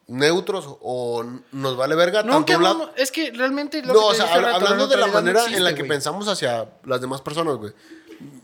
neutros 0.08 0.66
o 0.82 1.24
nos 1.52 1.76
vale 1.76 1.96
verga 1.96 2.24
No, 2.24 2.32
tanto 2.34 2.46
que 2.46 2.56
un 2.56 2.62
no, 2.62 2.68
lado- 2.68 2.86
no, 2.88 2.92
es 2.96 3.12
que 3.12 3.32
realmente 3.32 3.82
lo 3.82 3.94
No, 3.94 4.00
que 4.00 4.06
o 4.06 4.14
sea, 4.14 4.26
rato, 4.38 4.56
hablando 4.56 4.88
de 4.88 4.96
la 4.96 5.08
neutralidad 5.08 5.08
no 5.08 5.14
manera 5.14 5.40
en 5.40 5.64
la 5.64 5.70
existe, 5.70 5.76
que 5.76 5.82
güey. 5.82 5.90
pensamos 5.90 6.28
hacia 6.30 6.70
las 6.86 7.02
demás 7.02 7.22
personas, 7.22 7.56
güey. 7.58 7.74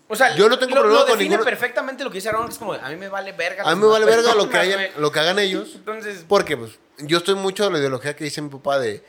O 0.10 0.16
sea, 0.16 0.36
Yo 0.36 0.50
no 0.50 0.60
tengo 0.60 0.76
lo, 0.76 0.82
problema 0.82 1.00
lo 1.02 1.08
con 1.08 1.18
define 1.18 1.30
ninguno- 1.38 1.46
perfectamente 1.50 2.04
lo 2.04 2.10
que 2.12 2.16
dice 2.18 2.30
Aaron, 2.30 2.46
que 2.48 2.52
es 2.52 2.60
como, 2.60 2.74
a 2.74 2.90
mí 2.90 2.96
me 2.98 3.08
vale 3.08 3.32
verga. 3.32 3.64
A 3.64 3.74
mí 3.76 3.82
me 3.82 3.88
vale 3.88 4.06
verga 4.06 4.36
lo 4.36 4.44
que, 4.44 4.58
personas, 4.58 4.66
hayan, 4.68 4.92
güey. 4.92 5.02
lo 5.02 5.12
que 5.12 5.20
hagan 5.20 5.40
ellos. 5.40 5.72
Entonces, 5.76 6.26
Porque, 6.28 6.58
pues, 6.58 6.74
yo 7.00 7.18
estoy 7.18 7.36
mucho 7.36 7.64
de 7.64 7.72
la 7.72 7.80
ideología 7.80 8.16
que 8.16 8.26
dice 8.26 8.42
mi 8.42 8.50
papá 8.50 8.78
de 8.78 9.02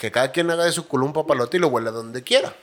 que 0.00 0.10
cada 0.10 0.32
quien 0.32 0.50
haga 0.50 0.64
de 0.64 0.72
su 0.72 0.88
culo 0.88 1.04
un 1.04 1.12
papalote 1.12 1.58
y 1.58 1.60
lo 1.60 1.68
huele 1.68 1.90
a 1.90 1.92
donde 1.92 2.22
quiera. 2.22 2.54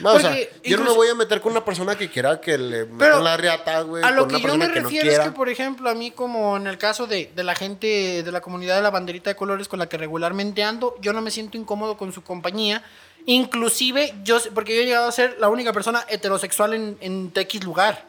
No, 0.00 0.14
o 0.14 0.18
sea, 0.18 0.30
Porque 0.30 0.50
yo 0.64 0.78
no 0.78 0.84
me 0.84 0.92
voy 0.92 1.08
a 1.08 1.14
meter 1.14 1.42
con 1.42 1.52
una 1.52 1.62
persona 1.62 1.98
que 1.98 2.08
quiera 2.08 2.40
que 2.40 2.56
le 2.56 2.86
metan 2.86 3.22
la 3.22 3.36
riata, 3.36 3.82
güey. 3.82 4.02
A 4.02 4.10
lo 4.10 4.22
con 4.22 4.30
que 4.30 4.36
una 4.36 4.54
yo 4.54 4.58
me 4.58 4.68
no 4.68 4.74
refiero 4.74 5.10
es 5.10 5.18
que, 5.18 5.32
por 5.32 5.50
ejemplo, 5.50 5.90
a 5.90 5.94
mí 5.94 6.12
como 6.12 6.56
en 6.56 6.66
el 6.66 6.78
caso 6.78 7.06
de, 7.06 7.30
de 7.36 7.44
la 7.44 7.54
gente 7.54 8.22
de 8.22 8.32
la 8.32 8.40
comunidad 8.40 8.76
de 8.76 8.80
la 8.80 8.88
banderita 8.88 9.28
de 9.28 9.36
colores 9.36 9.68
con 9.68 9.80
la 9.80 9.90
que 9.90 9.98
regularmente 9.98 10.64
ando, 10.64 10.96
yo 11.02 11.12
no 11.12 11.20
me 11.20 11.30
siento 11.30 11.58
incómodo 11.58 11.98
con 11.98 12.10
su 12.14 12.22
compañía. 12.22 12.82
Inclusive, 13.26 14.14
yo, 14.24 14.38
porque 14.54 14.74
yo 14.74 14.80
he 14.80 14.86
llegado 14.86 15.08
a 15.08 15.12
ser 15.12 15.36
la 15.38 15.50
única 15.50 15.74
persona 15.74 16.06
heterosexual 16.08 16.72
en, 16.72 16.96
en 17.02 17.30
TX 17.32 17.64
lugar. 17.64 18.06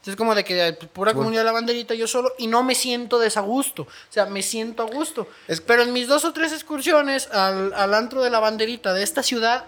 Entonces, 0.00 0.16
como 0.16 0.34
de 0.34 0.44
que 0.44 0.68
eh, 0.68 0.72
pura 0.72 1.12
comunidad 1.12 1.40
de 1.42 1.46
la 1.46 1.52
banderita 1.52 1.92
yo 1.94 2.06
solo 2.06 2.32
y 2.38 2.46
no 2.46 2.62
me 2.62 2.74
siento 2.74 3.18
desagusto. 3.18 3.82
O 3.82 3.88
sea, 4.12 4.26
me 4.26 4.42
siento 4.42 4.82
a 4.84 4.86
gusto. 4.86 5.26
Es- 5.48 5.60
Pero 5.60 5.82
en 5.82 5.92
mis 5.92 6.06
dos 6.08 6.24
o 6.24 6.32
tres 6.32 6.52
excursiones 6.52 7.28
al, 7.32 7.72
al 7.74 7.94
antro 7.94 8.22
de 8.22 8.30
la 8.30 8.38
banderita 8.40 8.94
de 8.94 9.02
esta 9.02 9.22
ciudad, 9.22 9.64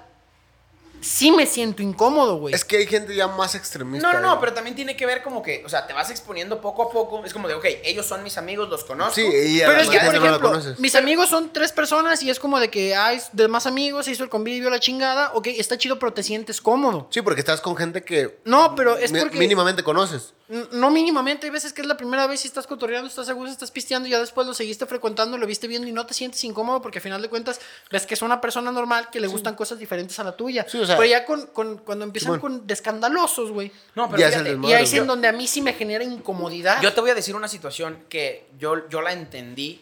sí 1.00 1.30
me 1.32 1.46
siento 1.46 1.82
incómodo, 1.82 2.36
güey. 2.36 2.54
Es 2.54 2.64
que 2.64 2.76
hay 2.78 2.86
gente 2.86 3.14
ya 3.14 3.26
más 3.28 3.54
extremista. 3.54 4.12
no, 4.12 4.20
no, 4.20 4.34
no, 4.34 4.40
pero 4.40 4.52
también 4.52 4.76
tiene 4.76 4.96
que 4.96 5.06
ver 5.06 5.22
como 5.22 5.42
que, 5.42 5.62
o 5.64 5.68
sea, 5.68 5.86
te 5.86 5.92
vas 5.92 6.10
exponiendo 6.10 6.60
poco 6.60 6.82
a 6.84 6.90
poco. 6.90 7.24
Es 7.24 7.32
como 7.32 7.48
de, 7.48 7.54
ok, 7.54 7.64
ellos 7.84 8.06
son 8.06 8.22
mis 8.22 8.36
amigos, 8.38 8.68
los 8.68 8.84
conozco. 8.84 9.14
Sí, 9.14 9.22
y 9.22 9.62
a 9.62 9.66
Pero 9.66 9.80
es 9.80 9.88
que, 9.88 9.98
por 10.00 10.14
ejemplo, 10.14 10.40
conoces. 10.40 10.78
mis 10.78 10.94
amigos 10.94 11.28
son 11.28 11.52
tres 11.52 11.72
personas 11.72 12.22
y 12.22 12.30
es 12.30 12.38
como 12.38 12.58
de 12.60 12.70
que 12.70 12.94
hay 12.94 13.20
de 13.32 13.48
más 13.48 13.66
amigos, 13.66 14.04
se 14.06 14.12
hizo 14.12 14.24
el 14.24 14.30
convivio, 14.30 14.70
la 14.70 14.80
chingada. 14.80 15.32
Ok, 15.34 15.48
está 15.48 15.78
chido, 15.78 15.98
pero 15.98 16.12
te 16.12 16.22
sientes 16.22 16.60
cómodo. 16.60 17.08
Sí, 17.10 17.22
porque 17.22 17.40
estás 17.40 17.60
con 17.60 17.76
gente 17.76 18.02
que 18.04 18.38
No, 18.44 18.74
pero 18.74 18.96
es 18.96 19.12
porque. 19.12 19.38
mínimamente 19.38 19.82
conoces. 19.82 20.34
No 20.72 20.90
mínimamente, 20.90 21.46
hay 21.46 21.52
veces 21.52 21.72
que 21.72 21.80
es 21.80 21.86
la 21.86 21.96
primera 21.96 22.26
vez 22.26 22.44
y 22.44 22.48
estás 22.48 22.66
cotorreando, 22.66 23.06
estás 23.08 23.28
a 23.28 23.34
gusto, 23.34 23.52
estás 23.52 23.70
pisteando 23.70 24.08
y 24.08 24.10
ya 24.10 24.18
después 24.18 24.48
lo 24.48 24.52
seguiste 24.54 24.84
frecuentando, 24.84 25.38
lo 25.38 25.46
viste 25.46 25.68
viendo 25.68 25.86
y 25.86 25.92
no 25.92 26.06
te 26.06 26.12
sientes 26.12 26.42
incómodo 26.42 26.82
porque 26.82 26.98
al 26.98 27.02
final 27.04 27.22
de 27.22 27.28
cuentas 27.28 27.60
ves 27.88 28.04
que 28.04 28.14
es 28.14 28.22
una 28.22 28.40
persona 28.40 28.72
normal 28.72 29.10
que 29.12 29.20
le 29.20 29.28
gustan 29.28 29.54
cosas 29.54 29.78
diferentes 29.78 30.18
a 30.18 30.24
la 30.24 30.36
tuya. 30.36 30.66
Sí, 30.68 30.78
o 30.78 30.84
sea- 30.86 30.89
pero 30.96 31.08
ya 31.08 31.24
con, 31.24 31.46
con- 31.48 31.78
cuando 31.78 32.04
empiezan 32.04 32.32
con 32.40 32.66
de 32.66 32.74
escandalosos, 32.74 33.50
güey. 33.50 33.70
No, 33.94 34.06
pero 34.08 34.18
Ya 34.20 34.28
fíjate, 34.30 34.50
Y 34.68 34.72
ahí 34.72 34.84
es 34.84 34.92
en 34.94 35.06
donde 35.06 35.28
a 35.28 35.32
mí 35.32 35.46
sí 35.46 35.60
me 35.62 35.72
genera 35.72 36.04
incomodidad. 36.04 36.80
Yo 36.82 36.92
te 36.92 37.00
voy 37.00 37.10
a 37.10 37.14
decir 37.14 37.34
una 37.36 37.48
situación 37.48 38.04
que 38.08 38.46
yo, 38.58 38.88
yo 38.88 39.00
la 39.02 39.12
entendí 39.12 39.80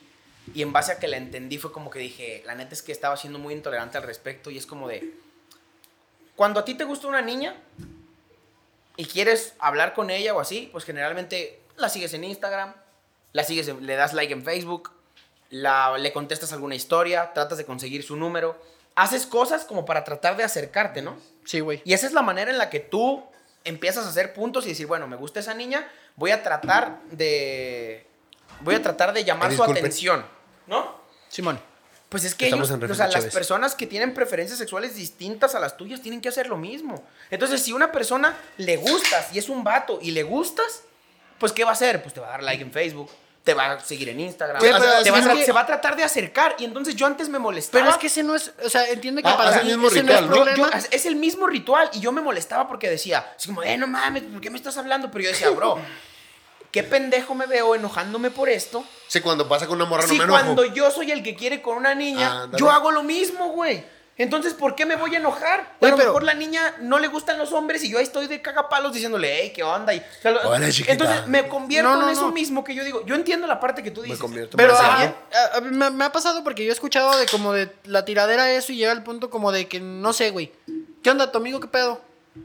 y 0.55 0.63
en 0.63 0.73
base 0.73 0.93
a 0.93 0.99
que 0.99 1.09
la 1.09 1.17
entendí 1.19 1.59
fue 1.59 1.73
como 1.73 1.91
que 1.91 1.99
dije, 1.99 2.43
la 2.47 2.55
neta 2.55 2.75
es 2.75 2.83
que 2.83 2.93
estaba 2.93 3.17
siendo 3.17 3.39
muy 3.39 3.53
intolerante 3.55 3.99
al 3.99 4.05
respecto 4.05 4.51
y 4.51 4.57
es 4.59 4.65
como 4.67 4.89
de, 4.89 5.13
cuando 6.37 6.61
a 6.61 6.65
ti 6.65 6.75
te 6.75 6.85
gusta 6.85 7.07
una 7.09 7.21
niña 7.23 7.55
y 8.97 9.05
quieres 9.05 9.55
hablar 9.59 9.95
con 9.95 10.11
ella 10.11 10.35
o 10.35 10.41
así, 10.41 10.69
pues 10.73 10.85
generalmente 10.85 11.61
la 11.77 11.89
sigues 11.89 12.15
en 12.15 12.25
Instagram, 12.25 12.75
la 13.33 13.45
sigues, 13.45 13.69
en- 13.69 13.85
le 13.87 13.95
das 13.95 14.13
like 14.15 14.33
en 14.33 14.43
Facebook, 14.43 14.91
la, 15.51 15.97
le 15.99 16.13
contestas 16.13 16.53
alguna 16.53 16.75
historia, 16.75 17.33
tratas 17.33 17.59
de 17.59 17.65
conseguir 17.65 18.03
su 18.03 18.17
número, 18.17 18.61
haces 18.99 19.27
cosas 19.27 19.65
como 19.65 19.85
para 19.85 20.03
tratar 20.03 20.37
de 20.37 20.43
acercarte, 20.43 21.03
¿no? 21.03 21.17
Sí, 21.45 21.61
güey. 21.61 21.81
Y 21.85 21.93
esa 21.93 22.07
es 22.07 22.13
la 22.13 22.23
manera 22.23 22.51
en 22.51 22.59
la 22.59 22.69
que 22.69 22.81
tú 22.81 23.25
empiezas 23.65 24.05
a 24.05 24.09
hacer 24.09 24.35
puntos 24.35 24.67
y 24.67 24.71
decir, 24.71 24.89
bueno, 24.89 25.07
me 25.07 25.15
gusta 25.15 25.39
esa 25.39 25.55
niña, 25.55 25.89
voy 26.17 26.33
a 26.33 26.43
tratar 26.43 26.99
de 27.13 28.07
voy 28.61 28.75
a 28.75 28.83
tratar 28.83 29.13
de 29.13 29.23
llamar 29.23 29.55
su 29.55 29.63
atención, 29.63 30.27
¿no? 30.67 31.01
Simón. 31.29 31.61
Pues 32.09 32.25
es 32.25 32.35
que 32.35 32.47
Estamos 32.47 32.71
ellos, 32.71 32.83
en 32.83 32.91
o 32.91 32.95
sea, 32.95 33.07
las 33.07 33.27
personas 33.27 33.75
que 33.75 33.87
tienen 33.87 34.15
preferencias 34.15 34.59
sexuales 34.59 34.97
distintas 34.97 35.55
a 35.55 35.61
las 35.61 35.77
tuyas 35.77 36.01
tienen 36.01 36.21
que 36.21 36.31
hacer 36.31 36.49
lo 36.49 36.57
mismo. 36.57 37.05
Entonces, 37.31 37.63
si 37.63 37.73
una 37.73 37.93
persona 37.93 38.37
le 38.57 38.79
gustas 38.79 39.33
y 39.33 39.39
es 39.39 39.49
un 39.49 39.63
vato 39.63 39.99
y 40.01 40.11
le 40.11 40.23
gustas, 40.23 40.83
pues 41.39 41.53
¿qué 41.53 41.65
va 41.65 41.71
a 41.71 41.75
hacer? 41.75 42.03
Pues 42.03 42.15
te 42.15 42.21
va 42.21 42.29
a 42.29 42.31
dar 42.31 42.43
like 42.43 42.63
en 42.63 42.73
Facebook, 42.73 43.11
te 43.45 43.55
va 43.55 43.73
a 43.73 43.81
seguir 43.81 44.11
en 44.11 44.21
Instagram, 44.21 44.61
pero 44.61 44.79
te 44.79 44.85
es 45.09 45.13
va 45.13 45.19
a 45.33 45.35
que- 45.35 45.45
se 45.45 45.53
va 45.53 45.61
a 45.61 45.67
tratar 45.67 45.97
de 45.97 46.05
acercar 46.05 46.55
y 46.59 46.65
entonces 46.65 46.95
yo 46.97 47.07
antes 47.07 47.29
me 47.31 47.39
molestaba. 47.39 47.83
Pero 47.83 47.95
es 47.95 47.99
que 47.99 48.09
ese 48.09 48.23
no 48.23 48.35
es, 48.35 48.53
o 48.63 48.69
sea, 48.69 48.87
entiende 48.89 49.23
que 49.23 49.29
Ah, 49.29 49.37
para 49.39 49.51
hace 49.51 49.61
el 49.61 49.67
mismo 49.69 49.89
ese 49.89 50.03
ritual, 50.03 50.29
no 50.29 50.37
¿no? 50.45 50.47
es 50.51 50.57
Yo- 50.57 50.69
es- 50.69 50.89
es 50.91 51.07
el 51.07 51.17
mismo 51.17 51.47
ritual 51.47 51.89
y 51.95 52.01
yo 52.01 52.13
me 52.13 52.21
molestaba 52.21 52.69
porque 52.69 52.91
decía, 52.91 53.27
así 53.37 53.49
como, 53.49 53.63
eh, 53.63 53.77
no 53.79 53.87
mames, 53.87 54.25
¿por 54.25 54.41
qué 54.43 54.51
me 54.51 54.59
estás 54.59 54.77
hablando? 54.77 55.11
Pero 55.11 55.25
yo 55.25 55.31
decía, 55.31 55.49
bro, 55.51 55.79
qué 56.71 56.83
pendejo 56.83 57.35
me 57.35 57.47
veo 57.47 57.75
enojándome 57.75 58.31
por 58.31 58.51
esto. 58.51 58.85
Sí, 59.07 59.21
cuando 59.23 59.49
pasa 59.49 59.67
con 59.67 59.77
una 59.77 59.87
morra 59.87 60.03
no 60.03 60.09
Si 60.09 60.19
me 60.19 60.25
enojo. 60.25 60.39
cuando 60.39 60.65
yo 60.67 60.91
soy 60.91 61.11
el 61.11 61.23
que 61.23 61.35
quiere 61.35 61.63
con 61.63 61.79
una 61.79 61.95
niña, 61.95 62.43
Ándale. 62.43 62.61
yo 62.61 62.71
hago 62.71 62.91
lo 62.91 63.03
mismo, 63.03 63.49
güey. 63.53 63.83
Entonces, 64.19 64.53
¿por 64.53 64.75
qué 64.75 64.85
me 64.85 64.97
voy 64.97 65.15
a 65.15 65.19
enojar? 65.19 65.61
A 65.61 65.65
lo 65.65 65.77
pero- 65.81 65.97
mejor 65.97 66.25
la 66.25 66.35
niña 66.35 66.75
no 66.81 66.99
le 66.99 67.07
gustan 67.07 67.39
los 67.39 67.53
hombres 67.53 67.85
y 67.85 67.91
yo 67.91 67.99
ahí 67.99 68.05
estoy 68.05 68.27
de 68.27 68.43
cagapalos 68.43 68.93
diciéndole, 68.93 69.33
hey, 69.43 69.53
¿qué 69.55 69.63
onda? 69.63 69.95
Y, 69.95 69.99
o 69.99 70.03
sea, 70.23 70.33
lo- 70.33 70.41
Hola, 70.51 70.69
chiquita. 70.71 70.93
entonces 70.93 71.27
me 71.29 71.47
convierto 71.47 71.89
No, 71.89 71.97
no, 72.01 72.07
en 72.09 72.13
eso 72.13 72.23
no. 72.27 72.33
mismo 72.33 72.65
que 72.65 72.75
yo 72.75 72.83
digo. 72.85 73.07
Yo 73.07 73.15
entiendo 73.15 73.47
la 73.47 73.61
parte 73.61 73.83
que 73.83 73.93
tú 73.93 74.03
dices. 74.03 74.19
convierto 74.19 74.57
Pero 74.57 74.75
a- 74.77 75.15
me, 75.63 75.91
me 75.91 76.05
ha 76.05 76.11
pasado 76.13 76.43
porque 76.43 76.65
yo 76.65 76.71
he 76.71 76.75
escuchado 76.75 77.17
de 77.17 77.27
como 77.27 77.53
de 77.53 77.73
la 77.85 78.05
tiradera 78.05 78.51
eso 78.51 78.73
y 78.73 78.77
llega 78.77 78.91
al 78.93 79.05
punto 79.05 79.31
como 79.31 79.53
de 79.53 79.69
que 79.69 79.79
no 79.81 80.13
sé, 80.13 80.31
güey. 80.31 80.53
¿Qué 81.03 81.11
onda, 81.11 81.31
tu 81.31 81.39
amigo? 81.39 81.61
¿Qué 81.61 81.69
pedo? 81.69 82.01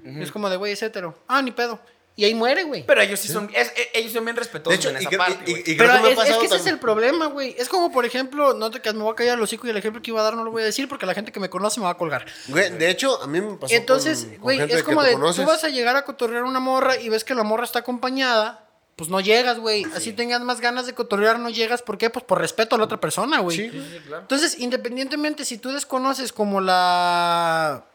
Y 0.05 0.21
es 0.21 0.31
como 0.31 0.49
de, 0.49 0.57
güey, 0.57 0.73
es 0.73 0.81
hetero. 0.83 1.15
Ah, 1.27 1.41
ni 1.41 1.51
pedo. 1.51 1.79
Y 2.15 2.25
ahí 2.25 2.35
muere, 2.35 2.63
güey. 2.63 2.85
Pero 2.85 3.01
ellos 3.01 3.19
sí 3.19 3.27
son, 3.27 3.49
es- 3.55 3.73
e- 3.75 3.89
ellos 3.95 4.13
son 4.13 4.23
bien 4.23 4.35
De 4.35 4.41
respetuosos 4.41 4.79
hecho, 4.79 4.89
en 4.89 4.97
y, 4.97 4.99
esa 4.99 5.09
que- 5.09 5.17
parte, 5.17 5.51
y- 5.51 5.75
Pero 5.75 5.93
es, 6.07 6.29
es 6.29 6.37
que 6.37 6.45
ese 6.45 6.55
es 6.57 6.67
el 6.67 6.77
problema, 6.77 7.25
güey. 7.25 7.55
Es 7.57 7.67
como, 7.69 7.91
por 7.91 8.05
ejemplo, 8.05 8.53
no 8.53 8.69
te 8.69 8.81
que 8.81 8.93
me 8.93 9.01
voy 9.01 9.13
a 9.13 9.15
callar 9.15 9.37
los 9.39 9.49
hocico 9.49 9.65
y 9.65 9.71
el 9.71 9.77
ejemplo 9.77 9.99
que 10.01 10.11
iba 10.11 10.19
a 10.21 10.23
dar 10.23 10.35
no 10.35 10.43
lo 10.43 10.51
voy 10.51 10.61
a 10.61 10.65
decir 10.65 10.87
porque 10.87 11.07
la 11.07 11.15
gente 11.15 11.31
que 11.31 11.39
me 11.39 11.49
conoce 11.49 11.79
me 11.79 11.85
va 11.85 11.93
a 11.93 11.97
colgar. 11.97 12.25
Güey, 12.49 12.69
de 12.77 12.89
hecho, 12.91 13.19
a 13.21 13.25
mí 13.25 13.41
me 13.41 13.55
pasó 13.57 13.73
Entonces, 13.73 14.25
con- 14.25 14.29
con 14.33 14.39
güey, 14.41 14.57
gente 14.59 14.75
es 14.75 14.83
como 14.83 15.01
de, 15.01 15.13
conoces. 15.13 15.43
tú 15.43 15.49
vas 15.49 15.63
a 15.63 15.69
llegar 15.69 15.95
a 15.95 16.05
cotorrear 16.05 16.43
una 16.43 16.59
morra 16.59 16.97
y 16.99 17.09
ves 17.09 17.23
que 17.23 17.33
la 17.33 17.41
morra 17.43 17.63
está 17.63 17.79
acompañada, 17.79 18.67
pues 18.95 19.09
no 19.09 19.19
llegas, 19.19 19.57
güey. 19.57 19.83
Así 19.95 20.13
tengas 20.13 20.41
más 20.41 20.61
ganas 20.61 20.85
de 20.85 20.93
cotorrear, 20.93 21.39
no 21.39 21.49
llegas. 21.49 21.81
¿Por 21.81 21.97
qué? 21.97 22.11
Pues 22.11 22.23
por 22.25 22.39
respeto 22.39 22.75
a 22.75 22.77
la 22.77 22.83
otra 22.85 22.99
persona, 22.99 23.39
güey. 23.39 23.57
Sí. 23.57 23.71
Entonces, 24.13 24.59
independientemente 24.59 25.45
si 25.45 25.57
tú 25.57 25.71
desconoces 25.71 26.31
como 26.31 26.61
la... 26.61 27.85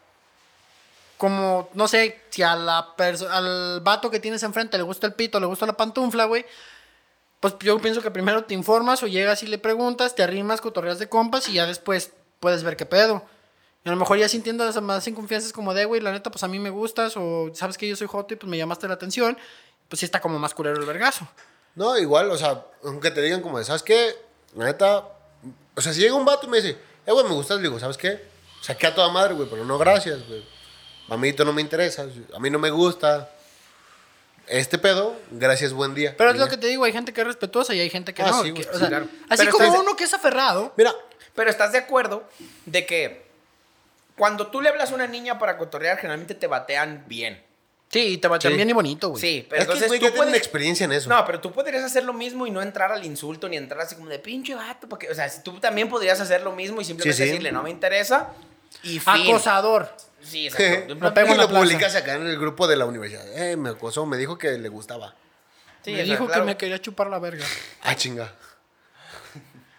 Como, 1.19 1.67
no 1.73 1.89
sé, 1.89 2.21
si 2.29 2.43
a 2.43 2.55
la 2.55 2.95
al 3.29 3.81
vato 3.81 4.09
que 4.09 4.21
tienes 4.21 4.41
enfrente 4.43 4.77
le 4.77 4.83
gusta 4.83 5.05
el 5.05 5.15
pito, 5.15 5.37
le 5.41 5.47
gusta 5.47 5.65
la 5.65 5.75
pantufla, 5.75 6.23
güey. 6.23 6.45
Pues 7.41 7.55
yo 7.59 7.77
pienso 7.79 8.01
que 8.01 8.09
primero 8.09 8.45
te 8.45 8.53
informas 8.53 9.03
o 9.03 9.07
llegas 9.07 9.43
y 9.43 9.47
le 9.47 9.57
preguntas, 9.57 10.15
te 10.15 10.23
arrimas, 10.23 10.61
cotorreas 10.61 10.97
de 10.97 11.09
compas 11.09 11.49
y 11.49 11.53
ya 11.55 11.65
después 11.65 12.13
puedes 12.39 12.63
ver 12.63 12.77
qué 12.77 12.85
pedo. 12.85 13.25
Y 13.83 13.89
a 13.89 13.91
lo 13.91 13.97
mejor 13.97 14.17
ya 14.17 14.29
sintiendo 14.29 14.65
esa 14.65 14.79
más 14.79 15.03
sin 15.03 15.13
confianza 15.13 15.47
es 15.47 15.51
como 15.51 15.73
de, 15.73 15.83
güey, 15.83 15.99
la 15.99 16.13
neta, 16.13 16.31
pues 16.31 16.43
a 16.43 16.47
mí 16.47 16.57
me 16.57 16.69
gustas 16.69 17.17
o 17.17 17.49
sabes 17.53 17.77
que 17.77 17.85
yo 17.85 17.97
soy 17.97 18.07
joto 18.07 18.33
y 18.33 18.37
pues 18.37 18.49
me 18.49 18.57
llamaste 18.57 18.87
la 18.87 18.93
atención. 18.93 19.37
Pues 19.89 19.99
sí 19.99 20.05
está 20.05 20.21
como 20.21 20.39
más 20.39 20.53
culero 20.53 20.79
el 20.79 20.85
vergazo. 20.85 21.27
No, 21.75 21.97
igual, 21.97 22.31
o 22.31 22.37
sea, 22.37 22.65
aunque 22.85 23.11
te 23.11 23.21
digan 23.21 23.41
como 23.41 23.59
de, 23.59 23.65
¿sabes 23.65 23.83
qué? 23.83 24.15
La 24.55 24.63
neta, 24.63 25.03
o 25.75 25.81
sea, 25.81 25.91
si 25.91 25.99
llega 25.99 26.15
un 26.15 26.23
vato 26.23 26.47
y 26.47 26.49
me 26.49 26.61
dice, 26.61 26.77
eh, 27.05 27.11
güey, 27.11 27.25
me 27.25 27.33
gustas, 27.33 27.57
le 27.57 27.63
digo, 27.63 27.77
¿sabes 27.77 27.97
qué? 27.97 28.25
Saqué 28.61 28.87
a 28.87 28.95
toda 28.95 29.09
madre, 29.09 29.33
güey, 29.33 29.49
pero 29.49 29.65
no 29.65 29.77
gracias, 29.77 30.25
güey. 30.29 30.58
A 31.09 31.17
mí 31.17 31.33
tú 31.33 31.45
no 31.45 31.53
me 31.53 31.61
interesa, 31.61 32.05
a 32.33 32.39
mí 32.39 32.49
no 32.49 32.59
me 32.59 32.69
gusta. 32.69 33.29
Este 34.47 34.77
pedo, 34.79 35.15
gracias, 35.31 35.73
buen 35.73 35.93
día. 35.93 36.15
Pero 36.17 36.31
es 36.31 36.37
lo 36.37 36.47
que 36.47 36.57
te 36.57 36.67
digo, 36.67 36.83
hay 36.83 36.91
gente 36.91 37.13
que 37.13 37.21
es 37.21 37.27
respetuosa 37.27 37.73
y 37.75 37.79
hay 37.79 37.89
gente 37.89 38.13
que 38.15 38.23
Ah, 38.23 38.31
no. 38.31 38.41
sí, 38.43 38.51
que- 38.53 38.63
güey, 38.63 38.67
o 38.67 38.73
sí, 38.73 38.79
sea, 38.79 38.87
claro. 38.87 39.05
Así 39.29 39.37
Pero 39.43 39.51
como 39.51 39.63
estás- 39.65 39.79
uno 39.81 39.95
que 39.95 40.03
es 40.05 40.13
aferrado. 40.13 40.73
Mira, 40.77 40.93
Pero 41.35 41.51
estás 41.51 41.71
de 41.71 41.77
acuerdo 41.77 42.27
de 42.65 42.85
que 42.85 43.25
cuando 44.17 44.47
tú 44.47 44.59
le 44.59 44.67
hablas 44.69 44.91
a 44.91 44.95
una 44.95 45.07
niña 45.07 45.39
para 45.39 45.57
cotorrear, 45.57 45.97
generalmente 45.97 46.33
te 46.35 46.47
batean 46.47 47.05
bien. 47.07 47.41
Sí, 47.91 47.99
y 48.13 48.17
te 48.17 48.27
va 48.27 48.41
Sí. 48.41 48.49
bien 48.49 48.69
y 48.69 48.73
bonito, 48.73 49.09
güey. 49.09 49.21
Sí, 49.21 49.45
pero 49.49 49.61
es 49.61 49.67
que, 49.67 49.71
entonces 49.73 49.87
güey, 49.87 49.99
tú 49.99 50.05
ya 50.07 50.11
tienen 50.11 50.29
puedes- 50.31 50.41
experiencia 50.41 50.83
en 50.83 50.91
eso. 50.91 51.07
No, 51.09 51.23
pero 51.25 51.39
tú 51.39 51.51
podrías 51.51 51.83
hacer 51.83 52.03
lo 52.03 52.11
mismo 52.13 52.45
y 52.45 52.51
no 52.51 52.61
entrar 52.61 52.91
al 52.91 53.05
insulto 53.05 53.47
ni 53.47 53.55
entrar 53.57 53.79
así 53.81 53.95
como 53.95 54.09
de 54.09 54.19
pinche 54.19 54.53
vato. 54.53 54.89
Porque, 54.89 55.09
o 55.09 55.15
sea, 55.15 55.29
si 55.29 55.41
tú 55.43 55.59
también 55.59 55.87
podrías 55.87 56.19
hacer 56.19 56.41
lo 56.41 56.51
mismo 56.51 56.81
y 56.81 56.85
simplemente 56.85 57.15
Sí, 57.15 57.23
sí. 57.23 57.29
decirle 57.29 57.51
no 57.53 57.63
me 57.63 57.69
interesa 57.69 58.29
y 58.83 58.99
fin. 58.99 59.29
Acosador. 59.29 59.95
Sí, 60.21 60.47
exacto. 60.51 60.93
Y 60.93 61.35
lo 61.37 61.49
publicas 61.49 61.95
acá 61.95 62.15
en 62.15 62.27
el 62.27 62.37
grupo 62.37 62.67
de 62.67 62.75
la 62.77 62.85
universidad. 62.85 63.25
Eh, 63.37 63.55
me 63.57 63.69
acosó, 63.69 64.05
me 64.05 64.17
dijo 64.17 64.37
que 64.37 64.51
le 64.57 64.69
gustaba. 64.69 65.15
Sí, 65.83 65.91
me 65.93 66.03
dijo 66.03 66.25
claro. 66.27 66.41
que 66.41 66.45
me 66.45 66.57
quería 66.57 66.79
chupar 66.81 67.07
la 67.07 67.19
verga. 67.19 67.45
Ah, 67.83 67.95
chinga. 67.95 68.33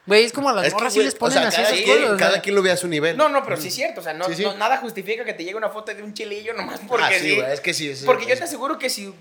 Güey, 0.07 0.25
es 0.25 0.33
como 0.33 0.49
a 0.49 0.53
las 0.55 0.65
Es 0.67 0.71
que, 0.73 0.75
morras 0.75 0.93
sí 0.93 0.99
güey, 0.99 1.07
les 1.07 1.15
o 1.15 1.19
ponen 1.19 1.35
sea, 1.39 1.49
así 1.49 1.57
cada, 1.57 1.69
esas 1.69 1.85
quien, 1.85 1.99
cosas. 1.99 2.11
o 2.15 2.19
sea. 2.19 2.27
cada 2.29 2.43
quien 2.43 2.55
lo 2.57 2.63
ve 2.63 2.71
a 2.73 2.77
su 2.77 2.89
nivel. 2.89 3.17
No, 3.17 3.29
no, 3.29 3.45
pero 3.45 3.57
sí 3.59 3.69
es 3.69 3.75
cierto. 3.75 4.01
O 4.01 4.03
sea, 4.03 4.13
no, 4.15 4.25
Sí, 4.27 4.35
sí. 4.35 4.43
no- 4.43 4.55
nada 4.57 4.79
justifica 4.79 5.25
que 5.25 5.35
te 5.35 5.45
llegue 5.45 5.57
una 5.57 5.69
foto 5.69 5.95
de 5.95 6.03
un 6.03 6.15
chilillo 6.15 6.53
nomás 6.55 6.81
porque 6.89 7.05
Ah, 7.05 7.11
sí, 7.13 7.21
sí. 7.21 7.37
güey, 7.37 7.53
es 7.53 7.61
que 7.61 7.75
sí, 7.75 7.95
sí, 7.95 8.07
Porque 8.07 8.27
yo 8.27 8.37
te 8.37 8.43
aseguro 8.45 8.79
que 8.79 8.91
si 8.91 9.15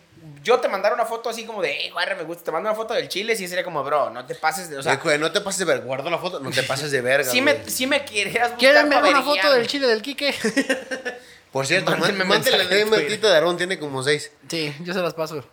yo 0.44 0.60
te 0.60 0.68
mandara 0.68 0.96
una 0.96 1.06
foto 1.06 1.30
así 1.30 1.46
como 1.46 1.62
de, 1.62 1.76
hey, 1.80 1.90
guarra, 1.92 2.16
me 2.16 2.24
gusta, 2.24 2.44
te 2.44 2.52
mando 2.52 2.70
una 2.70 2.76
foto 2.76 2.94
del 2.94 3.08
chile, 3.08 3.36
sí 3.36 3.48
sería 3.48 3.64
como, 3.64 3.84
bro, 3.84 4.10
no 4.10 4.26
te 4.26 4.36
pases 4.36 4.70
de. 4.70 4.78
O 4.78 4.84
sea, 4.84 4.98
güey, 4.98 5.18
no 5.18 5.32
te 5.32 5.42
pases 5.42 5.60
de 5.60 5.66
verga. 5.66 5.86
Guarda 5.86 6.10
la 6.10 6.18
foto, 6.18 6.40
no 6.40 6.52
te 6.52 6.64
pases 6.64 6.92
de 6.92 7.02
verga. 7.02 7.30
sí 7.32 7.42
me, 7.42 7.70
sí 7.70 7.88
me 7.88 8.04
quieras 8.04 8.52
buscar 8.52 8.58
¿Quieren 8.58 8.90
ver 8.90 9.04
una 9.04 9.22
foto 9.22 9.52
del 9.52 9.68
chile 9.68 9.88
del 9.88 10.02
Quique? 10.02 10.34
Por 11.52 11.66
cierto, 11.66 11.92
mándale 11.92 12.18
la 12.18 12.26
mensaje 12.26 12.62
en 12.62 12.70
DM 12.70 12.94
al 12.94 13.00
Twitter. 13.00 13.16
Tito 13.16 13.28
de 13.28 13.34
Aarón, 13.34 13.58
tiene 13.58 13.80
como 13.80 14.04
seis. 14.04 14.32
Sí, 14.48 14.74
yo 14.82 14.94
se 14.94 15.00
las 15.02 15.14
paso. 15.16 15.44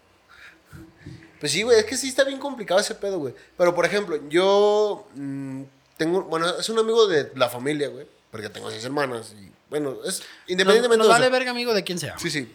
Pues 1.40 1.52
sí, 1.52 1.62
güey, 1.62 1.78
es 1.78 1.84
que 1.84 1.96
sí 1.96 2.08
está 2.08 2.24
bien 2.24 2.38
complicado 2.38 2.80
ese 2.80 2.94
pedo, 2.94 3.18
güey. 3.18 3.34
Pero, 3.56 3.74
por 3.74 3.86
ejemplo, 3.86 4.18
yo 4.28 5.06
mm, 5.14 5.62
tengo, 5.96 6.22
bueno, 6.24 6.48
es 6.58 6.68
un 6.68 6.78
amigo 6.78 7.06
de 7.06 7.30
la 7.34 7.48
familia, 7.48 7.88
güey, 7.88 8.06
porque 8.30 8.48
tengo 8.48 8.70
seis 8.70 8.84
hermanas 8.84 9.34
y, 9.38 9.50
bueno, 9.70 9.96
es 10.04 10.22
independientemente 10.46 10.98
nos 10.98 11.06
de 11.06 11.12
vale 11.12 11.26
eso. 11.26 11.32
verga, 11.32 11.50
amigo, 11.50 11.74
de 11.74 11.84
quien 11.84 11.98
sea. 11.98 12.18
Sí, 12.18 12.30
sí. 12.30 12.52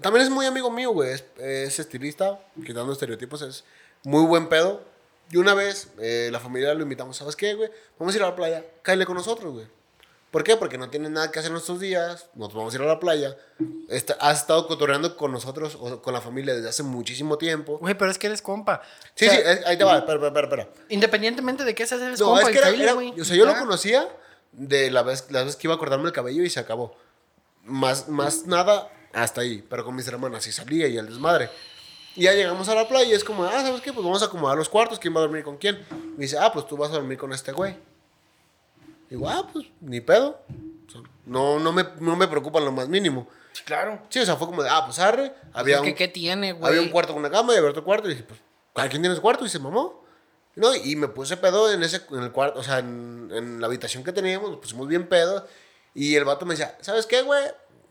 También 0.00 0.24
es 0.24 0.30
muy 0.30 0.46
amigo 0.46 0.70
mío, 0.70 0.90
güey, 0.92 1.10
es, 1.12 1.24
es 1.38 1.78
estilista, 1.78 2.40
quitando 2.64 2.92
estereotipos, 2.92 3.42
es 3.42 3.64
muy 4.04 4.24
buen 4.24 4.48
pedo. 4.48 4.82
Y 5.30 5.36
una 5.38 5.54
vez, 5.54 5.88
eh, 6.00 6.28
la 6.32 6.40
familia 6.40 6.74
lo 6.74 6.82
invitamos, 6.82 7.16
¿sabes 7.16 7.36
qué, 7.36 7.54
güey? 7.54 7.70
Vamos 7.98 8.14
a 8.14 8.18
ir 8.18 8.22
a 8.24 8.28
la 8.28 8.36
playa, 8.36 8.64
cállale 8.82 9.06
con 9.06 9.16
nosotros, 9.16 9.52
güey. 9.52 9.66
¿Por 10.30 10.44
qué? 10.44 10.56
Porque 10.56 10.78
no 10.78 10.88
tienen 10.88 11.12
nada 11.12 11.30
que 11.30 11.38
hacer 11.40 11.50
en 11.50 11.58
estos 11.58 11.78
días, 11.78 12.26
nos 12.34 12.54
vamos 12.54 12.72
a 12.72 12.76
ir 12.78 12.82
a 12.82 12.86
la 12.86 12.98
playa. 12.98 13.36
Está- 13.90 14.14
has 14.14 14.40
estado 14.40 14.66
cotorreando 14.66 15.14
con 15.16 15.30
nosotros 15.30 15.76
o 15.78 16.00
con 16.00 16.14
la 16.14 16.22
familia 16.22 16.54
desde 16.54 16.70
hace 16.70 16.82
muchísimo 16.82 17.36
tiempo. 17.36 17.76
Güey, 17.78 17.94
pero 17.94 18.10
es 18.10 18.16
que 18.18 18.28
eres 18.28 18.40
compa. 18.40 18.80
Sí, 19.14 19.26
O 19.26 19.30
sea, 19.30 19.38
sí, 19.38 19.44
es- 19.60 19.66
ahí 19.66 19.76
te 19.76 19.84
va, 19.84 19.98
espera, 19.98 20.26
espera, 20.26 20.46
espera. 20.46 20.68
Independientemente 20.88 21.64
de 21.64 21.74
qué 21.74 21.86
seas, 21.86 22.00
eres 22.00 22.18
No, 22.18 22.26
compa. 22.28 22.42
es 22.42 22.48
que 22.48 22.58
era, 22.58 22.68
cáele, 22.68 22.84
era- 22.84 22.92
güey. 22.94 23.20
o 23.20 23.24
sea, 23.26 23.36
yo 23.36 23.44
lo 23.44 23.54
conocía 23.58 24.08
de 24.52 24.90
la 24.90 25.02
vez, 25.02 25.26
la 25.30 25.44
vez 25.44 25.56
que 25.56 25.66
iba 25.66 25.74
a 25.74 25.78
cortarme 25.78 26.06
el 26.06 26.12
cabello 26.12 26.42
y 26.42 26.48
se 26.48 26.60
acabó. 26.60 26.96
Más, 27.64 28.08
más 28.08 28.46
nada 28.46 28.90
hasta 29.12 29.40
ahí, 29.40 29.64
pero 29.68 29.84
con 29.84 29.94
mis 29.94 30.06
hermanas 30.08 30.44
sí 30.44 30.52
salía 30.52 30.88
y 30.88 30.96
el 30.96 31.06
desmadre. 31.06 31.50
Y 32.14 32.22
ya 32.24 32.32
llegamos 32.32 32.68
a 32.68 32.74
la 32.74 32.86
playa 32.86 33.10
y 33.10 33.12
es 33.12 33.24
como, 33.24 33.44
ah, 33.44 33.62
¿sabes 33.62 33.80
qué? 33.80 33.92
Pues 33.92 34.04
vamos 34.04 34.22
a 34.22 34.26
acomodar 34.26 34.56
los 34.56 34.68
cuartos, 34.68 34.98
¿quién 34.98 35.14
va 35.14 35.18
a 35.18 35.22
dormir 35.22 35.42
con 35.44 35.56
quién? 35.56 35.84
Me 36.16 36.22
dice, 36.24 36.36
ah, 36.38 36.52
pues 36.52 36.66
tú 36.66 36.76
vas 36.76 36.90
a 36.90 36.94
dormir 36.94 37.16
con 37.18 37.32
este 37.32 37.52
güey. 37.52 37.74
Digo, 39.08 39.28
ah, 39.28 39.48
pues 39.52 39.66
ni 39.80 40.00
pedo. 40.00 40.40
No, 41.24 41.58
no, 41.58 41.72
me, 41.72 41.84
no 42.00 42.16
me 42.16 42.28
preocupa 42.28 42.60
lo 42.60 42.72
más 42.72 42.88
mínimo. 42.88 43.28
Sí, 43.52 43.62
claro. 43.64 44.00
Sí, 44.08 44.18
o 44.20 44.26
sea, 44.26 44.36
fue 44.36 44.46
como 44.46 44.62
de, 44.62 44.68
ah, 44.70 44.84
pues 44.84 44.98
arre. 44.98 45.32
Había 45.52 45.76
Es 45.76 45.80
un, 45.80 45.86
que, 45.86 45.94
¿qué 45.94 46.08
tiene, 46.08 46.52
güey? 46.52 46.70
había 46.70 46.82
un 46.82 46.88
cuarto 46.88 47.12
con 47.12 47.20
una 47.20 47.30
cama 47.30 47.54
y 47.54 47.58
había 47.58 47.70
otro 47.70 47.84
cuarto. 47.84 48.08
Y 48.08 48.12
dije, 48.12 48.24
pues, 48.24 48.40
¿cada 48.74 48.88
quien 48.88 49.02
tiene 49.02 49.14
su 49.14 49.22
cuarto? 49.22 49.44
Y 49.44 49.48
se 49.48 49.58
mamó. 49.58 50.02
¿No? 50.54 50.74
Y 50.74 50.96
me 50.96 51.08
puse 51.08 51.36
pedo 51.38 51.72
en, 51.72 51.82
ese, 51.82 52.02
en 52.10 52.22
el 52.22 52.32
cuarto, 52.32 52.60
o 52.60 52.62
sea, 52.62 52.78
en, 52.78 53.30
en 53.32 53.60
la 53.60 53.66
habitación 53.68 54.04
que 54.04 54.12
teníamos, 54.12 54.50
nos 54.50 54.60
pusimos 54.60 54.86
bien 54.86 55.08
pedo. 55.08 55.46
Y 55.94 56.14
el 56.14 56.24
vato 56.24 56.44
me 56.44 56.54
decía, 56.54 56.76
¿sabes 56.80 57.06
qué, 57.06 57.22
güey? 57.22 57.42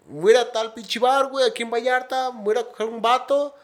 Voy 0.07 0.33
a 0.33 0.35
ir 0.35 0.41
a 0.41 0.51
tal 0.51 0.73
pinche 0.73 0.99
bar, 0.99 1.27
güey, 1.27 1.47
aquí 1.47 1.63
en 1.63 1.69
Vallarta, 1.71 2.29
voy 2.29 2.55
a 2.55 2.59
ir 2.59 2.65
a 2.65 2.69
coger 2.69 2.87
un 2.87 3.01
vato. 3.01 3.55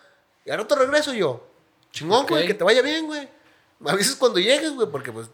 Y 0.45 0.49
al 0.51 0.59
rato 0.59 0.75
regreso 0.75 1.13
yo. 1.13 1.45
Chingón, 1.91 2.25
güey, 2.27 2.45
que 2.47 2.53
te 2.53 2.63
vaya 2.63 2.81
bien, 2.81 3.05
güey. 3.07 3.27
Me 3.79 3.91
avisas 3.91 4.15
cuando 4.15 4.39
llegues, 4.39 4.71
güey, 4.73 4.87
porque 4.89 5.11
pues 5.11 5.27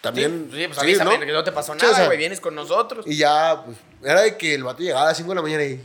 también. 0.00 0.48
Sí, 0.52 0.66
pues 0.66 0.78
sí, 0.78 0.84
avísame 0.84 1.18
¿no? 1.18 1.26
que 1.26 1.32
no 1.32 1.44
te 1.44 1.52
pasó 1.52 1.74
nada, 1.74 1.90
o 1.90 1.94
sea, 1.94 2.06
güey. 2.06 2.18
Vienes 2.18 2.40
con 2.40 2.54
nosotros. 2.54 3.06
y 3.06 3.16
ya, 3.16 3.62
pues, 3.64 3.76
era 4.02 4.20
de 4.22 4.36
que 4.36 4.54
el 4.54 4.64
vato 4.64 4.82
llegaba 4.82 5.02
a 5.04 5.08
las 5.08 5.16
5 5.16 5.28
de 5.30 5.34
la 5.36 5.42
mañana 5.42 5.64
y 5.64 5.80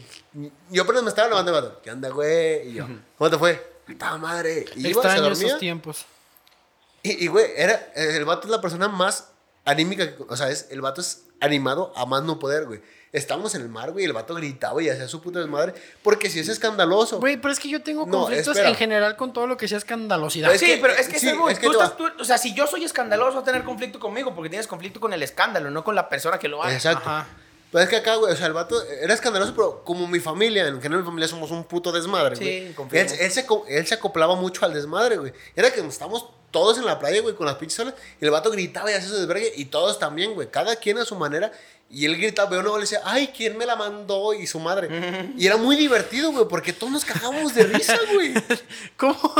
yo 0.69 0.83
apenas 0.83 1.03
me 1.03 1.09
estaba 1.09 1.27
levantando 1.29 1.57
el 1.59 1.63
vato. 1.65 1.81
¿Qué 1.81 1.91
onda, 1.91 2.09
güey? 2.09 2.69
Y 2.69 2.73
yo, 2.73 2.87
¿cómo 3.17 3.29
te 3.29 3.37
fue? 3.37 3.77
Estaba 3.87 4.17
madre. 4.17 4.65
Y 4.75 4.79
iba, 4.89 5.01
se 5.01 5.07
Extraño 5.07 5.21
dormía. 5.29 5.47
esos 5.47 5.59
tiempos. 5.59 6.05
Y, 7.03 7.23
y, 7.25 7.27
güey, 7.27 7.45
era, 7.55 7.91
el 7.95 8.25
vato 8.25 8.47
es 8.47 8.51
la 8.51 8.59
persona 8.59 8.87
más 8.89 9.29
anímica, 9.65 10.15
que- 10.15 10.23
o 10.27 10.35
sea, 10.35 10.49
es, 10.49 10.67
el 10.71 10.81
vato 10.81 10.99
es 11.01 11.23
animado 11.39 11.93
a 11.95 12.05
más 12.05 12.23
no 12.23 12.39
poder, 12.39 12.65
güey. 12.65 12.81
Estábamos 13.13 13.55
en 13.55 13.61
el 13.61 13.69
mar, 13.69 13.91
güey, 13.93 14.03
y 14.03 14.07
el 14.07 14.13
vato 14.13 14.35
gritaba 14.35 14.83
y 14.83 14.89
hacía 14.89 15.07
su 15.07 15.21
puta 15.21 15.39
desmadre, 15.39 15.73
porque 16.03 16.29
si 16.29 16.39
es 16.39 16.49
escandaloso. 16.49 17.19
Güey, 17.19 17.37
pero 17.37 17.51
es 17.53 17.59
que 17.59 17.69
yo 17.69 17.81
tengo 17.81 18.05
No, 18.05 18.19
conflictos 18.19 18.49
espera. 18.49 18.69
en 18.69 18.75
general 18.75 19.15
con 19.15 19.31
todo 19.33 19.47
lo 19.47 19.55
que 19.57 19.67
sea 19.67 19.77
escandalosidad. 19.77 20.53
Es 20.53 20.59
sí, 20.59 20.65
que- 20.65 20.77
pero 20.77 20.93
es 20.93 21.07
que 21.07 21.17
sí, 21.17 21.29
es 21.49 21.59
que 21.59 21.67
tú 21.67 21.71
estás- 21.71 21.95
tú- 21.97 22.05
o 22.19 22.25
sea, 22.25 22.37
si 22.37 22.53
yo 22.53 22.67
soy 22.67 22.83
escandaloso, 22.83 23.33
vas 23.35 23.41
a 23.43 23.45
tener 23.45 23.63
conflicto 23.63 23.97
conmigo 23.99 24.35
porque 24.35 24.49
tienes 24.49 24.67
conflicto 24.67 24.99
con 24.99 25.13
el 25.13 25.23
escándalo, 25.23 25.71
no 25.71 25.83
con 25.83 25.95
la 25.95 26.09
persona 26.09 26.37
que 26.37 26.47
lo 26.49 26.61
hace. 26.63 26.75
Exacto. 26.75 27.09
Ajá. 27.09 27.27
Pero 27.71 27.83
es 27.83 27.89
que 27.89 27.95
acá, 27.97 28.15
güey, 28.15 28.31
o 28.31 28.35
sea, 28.35 28.47
el 28.47 28.53
vato 28.53 28.81
era 29.01 29.13
escandaloso, 29.13 29.53
pero 29.55 29.83
como 29.83 30.07
mi 30.07 30.19
familia, 30.19 30.67
en 30.67 30.81
general 30.81 31.01
mi 31.01 31.05
familia 31.05 31.27
somos 31.27 31.49
un 31.51 31.63
puto 31.65 31.91
desmadre, 31.91 32.35
Sí, 32.35 32.73
güey. 32.77 32.89
él, 32.99 33.07
él 33.19 33.31
se, 33.31 33.45
él 33.69 33.87
se 33.87 33.93
acoplaba 33.95 34.35
mucho 34.35 34.65
al 34.65 34.73
desmadre, 34.73 35.17
güey. 35.17 35.33
Era 35.55 35.71
que 35.71 35.81
estábamos 35.81 36.29
todos 36.51 36.77
en 36.77 36.85
la 36.85 36.99
playa, 36.99 37.21
güey, 37.21 37.35
con 37.35 37.45
las 37.45 37.55
pinches 37.55 37.79
olas, 37.79 37.93
y 38.19 38.25
el 38.25 38.31
vato 38.31 38.51
gritaba 38.51 38.91
y 38.91 38.93
hacía 38.95 39.09
su 39.09 39.15
desvergue, 39.15 39.53
y 39.55 39.65
todos 39.65 39.99
también, 39.99 40.33
güey, 40.33 40.49
cada 40.49 40.75
quien 40.75 40.97
a 40.97 41.05
su 41.05 41.15
manera. 41.15 41.51
Y 41.89 42.05
él 42.05 42.17
gritaba, 42.17 42.59
una 42.59 42.69
bola 42.69 42.79
y 42.79 42.81
decía, 42.81 43.01
ay, 43.05 43.31
¿quién 43.35 43.57
me 43.57 43.65
la 43.65 43.77
mandó? 43.77 44.33
Y 44.33 44.45
su 44.45 44.59
madre. 44.59 44.89
Y 45.37 45.45
era 45.45 45.57
muy 45.57 45.75
divertido, 45.75 46.31
güey, 46.31 46.45
porque 46.47 46.73
todos 46.73 46.91
nos 46.91 47.05
cagábamos 47.05 47.53
de 47.53 47.63
risa, 47.63 47.97
güey. 48.13 48.33
¿Cómo? 48.97 49.33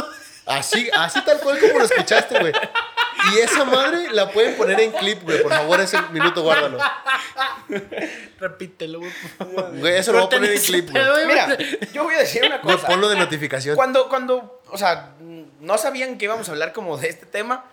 Así, 0.47 0.89
así 0.93 1.21
tal 1.25 1.39
cual 1.39 1.59
como 1.59 1.79
lo 1.79 1.85
escuchaste, 1.85 2.39
güey. 2.39 2.53
Y 3.33 3.39
esa 3.39 3.65
madre 3.65 4.11
la 4.13 4.29
pueden 4.31 4.55
poner 4.55 4.79
en 4.79 4.91
clip, 4.91 5.23
güey. 5.23 5.41
Por 5.43 5.51
favor, 5.51 5.79
ese 5.81 5.99
minuto 6.13 6.41
guárdalo. 6.43 6.77
Repítelo, 8.39 8.99
güey. 8.99 9.11
por 9.37 9.47
favor. 9.47 9.77
Güey, 9.77 9.95
eso 9.97 10.11
lo 10.13 10.19
voy 10.19 10.27
a 10.27 10.29
poner 10.29 10.51
en 10.53 10.61
clip, 10.61 10.89
güey. 10.91 11.27
Mira, 11.27 11.57
yo 11.93 12.03
voy 12.03 12.15
a 12.15 12.19
decir 12.19 12.43
una 12.45 12.57
Güey, 12.63 12.75
cosa. 12.75 12.87
ponlo 12.87 13.09
de 13.09 13.15
notificación. 13.17 13.75
Cuando, 13.75 14.07
cuando, 14.09 14.61
o 14.69 14.77
sea, 14.77 15.13
no 15.59 15.77
sabían 15.77 16.17
que 16.17 16.25
íbamos 16.25 16.47
a 16.47 16.51
hablar 16.51 16.73
como 16.73 16.97
de 16.97 17.09
este 17.09 17.25
tema, 17.25 17.65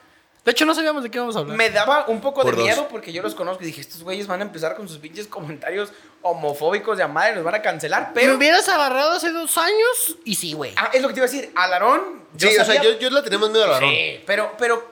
De 0.44 0.50
hecho, 0.50 0.64
no 0.66 0.74
sabíamos 0.74 1.02
de 1.02 1.10
qué 1.10 1.18
íbamos 1.18 1.36
a 1.36 1.40
hablar. 1.40 1.56
me 1.56 1.70
daba 1.70 2.06
un 2.08 2.20
poco 2.20 2.42
Por 2.42 2.50
de 2.52 2.56
dos. 2.56 2.64
miedo 2.66 2.88
porque 2.88 3.12
yo 3.12 3.22
los 3.22 3.34
conozco 3.34 3.62
y 3.62 3.66
dije, 3.66 3.80
estos 3.80 4.02
güeyes 4.02 4.26
van 4.26 4.40
a 4.40 4.44
empezar 4.44 4.74
con 4.76 4.88
sus 4.88 4.98
pinches 4.98 5.26
comentarios 5.26 5.90
homofóbicos 6.24 6.96
de 6.96 7.04
a 7.04 7.08
madre, 7.08 7.36
nos 7.36 7.44
van 7.44 7.54
a 7.54 7.62
cancelar, 7.62 8.08
Me 8.08 8.14
pero... 8.14 8.34
hubieras 8.36 8.68
agarrado 8.68 9.12
hace 9.12 9.30
dos 9.30 9.56
años 9.58 10.16
y 10.24 10.34
sí, 10.34 10.52
güey. 10.54 10.72
Ah, 10.76 10.90
es 10.92 11.00
lo 11.02 11.08
que 11.08 11.14
te 11.14 11.20
iba 11.20 11.26
a 11.26 11.30
decir, 11.30 11.52
Alarón... 11.54 12.24
Sí, 12.36 12.48
o 12.56 12.64
sea, 12.64 12.82
yo, 12.82 12.98
yo 12.98 13.10
le 13.10 13.22
tenía 13.22 13.38
más 13.38 13.50
miedo 13.50 13.64
al 13.64 13.70
varón. 13.70 13.90
Sí, 13.90 14.20
pero, 14.26 14.52
pero 14.58 14.84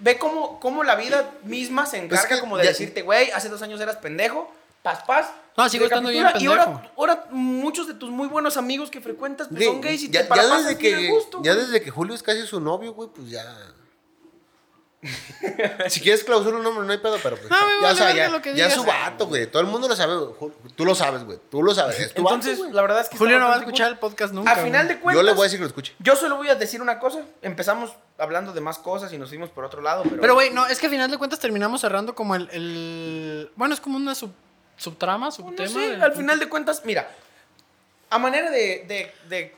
ve 0.00 0.16
cómo, 0.18 0.60
cómo 0.60 0.84
la 0.84 0.94
vida 0.94 1.30
misma 1.42 1.86
se 1.86 1.96
encarga 1.96 2.22
Pues 2.28 2.34
que 2.34 2.40
como 2.40 2.56
de 2.56 2.66
decirte, 2.68 3.02
güey, 3.02 3.30
hace 3.32 3.48
dos 3.48 3.62
años 3.62 3.80
eras 3.80 3.96
pendejo, 3.96 4.52
paz, 4.82 5.02
paz. 5.06 5.30
No, 5.56 5.68
sigo 5.68 5.86
estando 5.86 6.10
bien 6.10 6.24
recapitula, 6.24 6.54
Y 6.54 6.58
ahora, 6.58 6.72
pendejo. 6.74 6.94
ahora 6.98 7.24
muchos 7.30 7.88
de 7.88 7.94
tus 7.94 8.10
muy 8.10 8.28
buenos 8.28 8.56
amigos 8.56 8.90
que 8.90 9.00
frecuentas 9.00 9.48
pues, 9.48 9.58
Sí, 9.60 9.66
son 9.66 9.80
gays 9.80 10.02
y 10.02 10.10
ya, 10.10 10.28
te 10.28 10.36
ya 10.36 10.56
desde 10.56 10.70
a 10.72 10.78
que, 10.78 11.08
gusto. 11.08 11.40
ya 11.42 11.54
desde 11.56 11.82
que 11.82 11.90
Julio 11.90 12.14
es 12.14 12.22
casi 12.22 12.46
su 12.46 12.60
novio, 12.60 12.92
güey, 12.92 13.08
pues 13.08 13.28
ya. 13.28 13.42
si 15.88 16.00
quieres 16.00 16.24
clausura 16.24 16.56
un 16.56 16.64
nombre, 16.64 16.84
no 16.84 16.92
hay 16.92 16.98
pedo, 16.98 17.18
pero 17.22 17.36
pues. 17.36 17.48
No, 17.48 17.56
ya, 17.56 17.64
vale 17.82 17.92
o 17.92 17.96
sea, 17.96 18.06
verga 18.06 18.24
ya, 18.24 18.30
lo 18.30 18.42
que 18.42 18.54
ya 18.54 18.66
es 18.66 18.74
su 18.74 18.84
vato, 18.84 19.26
güey. 19.28 19.46
Todo 19.46 19.60
el 19.62 19.68
mundo 19.68 19.86
lo 19.88 19.94
sabe, 19.94 20.16
güey. 20.16 20.58
Tú 20.74 20.84
lo 20.84 20.94
sabes, 20.94 21.22
güey. 21.24 21.38
Tú 21.50 21.62
lo 21.62 21.72
sabes. 21.74 22.00
Es 22.00 22.14
tu 22.14 22.22
Entonces, 22.22 22.58
vato, 22.58 22.72
la 22.72 22.82
verdad 22.82 23.00
es 23.02 23.08
que... 23.08 23.16
Julio 23.16 23.38
no 23.38 23.46
va 23.46 23.54
a 23.54 23.58
escuchar 23.58 23.86
cool. 23.88 23.92
el 23.94 23.98
podcast 24.00 24.34
nunca. 24.34 24.50
A 24.52 24.56
final 24.56 24.86
güey. 24.86 24.96
de 24.96 25.00
cuentas... 25.00 25.22
Yo 25.22 25.26
le 25.26 25.32
voy 25.34 25.42
a 25.42 25.44
decir 25.44 25.58
que 25.58 25.62
lo 25.62 25.68
escuche. 25.68 25.94
Yo 26.00 26.16
solo 26.16 26.36
voy 26.36 26.48
a 26.48 26.56
decir 26.56 26.82
una 26.82 26.98
cosa. 26.98 27.20
Empezamos 27.42 27.92
hablando 28.18 28.52
de 28.52 28.60
más 28.60 28.78
cosas 28.78 29.12
y 29.12 29.18
nos 29.18 29.28
fuimos 29.28 29.50
por 29.50 29.64
otro 29.64 29.82
lado, 29.82 30.02
pero... 30.02 30.20
Pero, 30.20 30.34
güey, 30.34 30.50
no, 30.50 30.66
es 30.66 30.78
que 30.80 30.88
a 30.88 30.90
final 30.90 31.10
de 31.10 31.16
cuentas 31.18 31.38
terminamos 31.38 31.80
cerrando 31.80 32.14
como 32.16 32.34
el. 32.34 32.48
el- 32.50 33.50
Bueno, 33.54 33.74
es 33.74 33.80
como 33.80 33.96
una 33.96 34.14
sub- 34.16 34.34
subtrama, 34.76 35.26
No 35.26 35.32
subtema. 35.32 35.68
sé, 35.68 35.78
del- 35.90 36.02
al 36.02 36.12
final 36.12 36.38
de 36.40 36.48
cuentas, 36.48 36.82
mira, 36.84 37.08
a 38.10 38.18
manera 38.18 38.50
de, 38.50 38.84
de, 38.88 39.12
de 39.28 39.54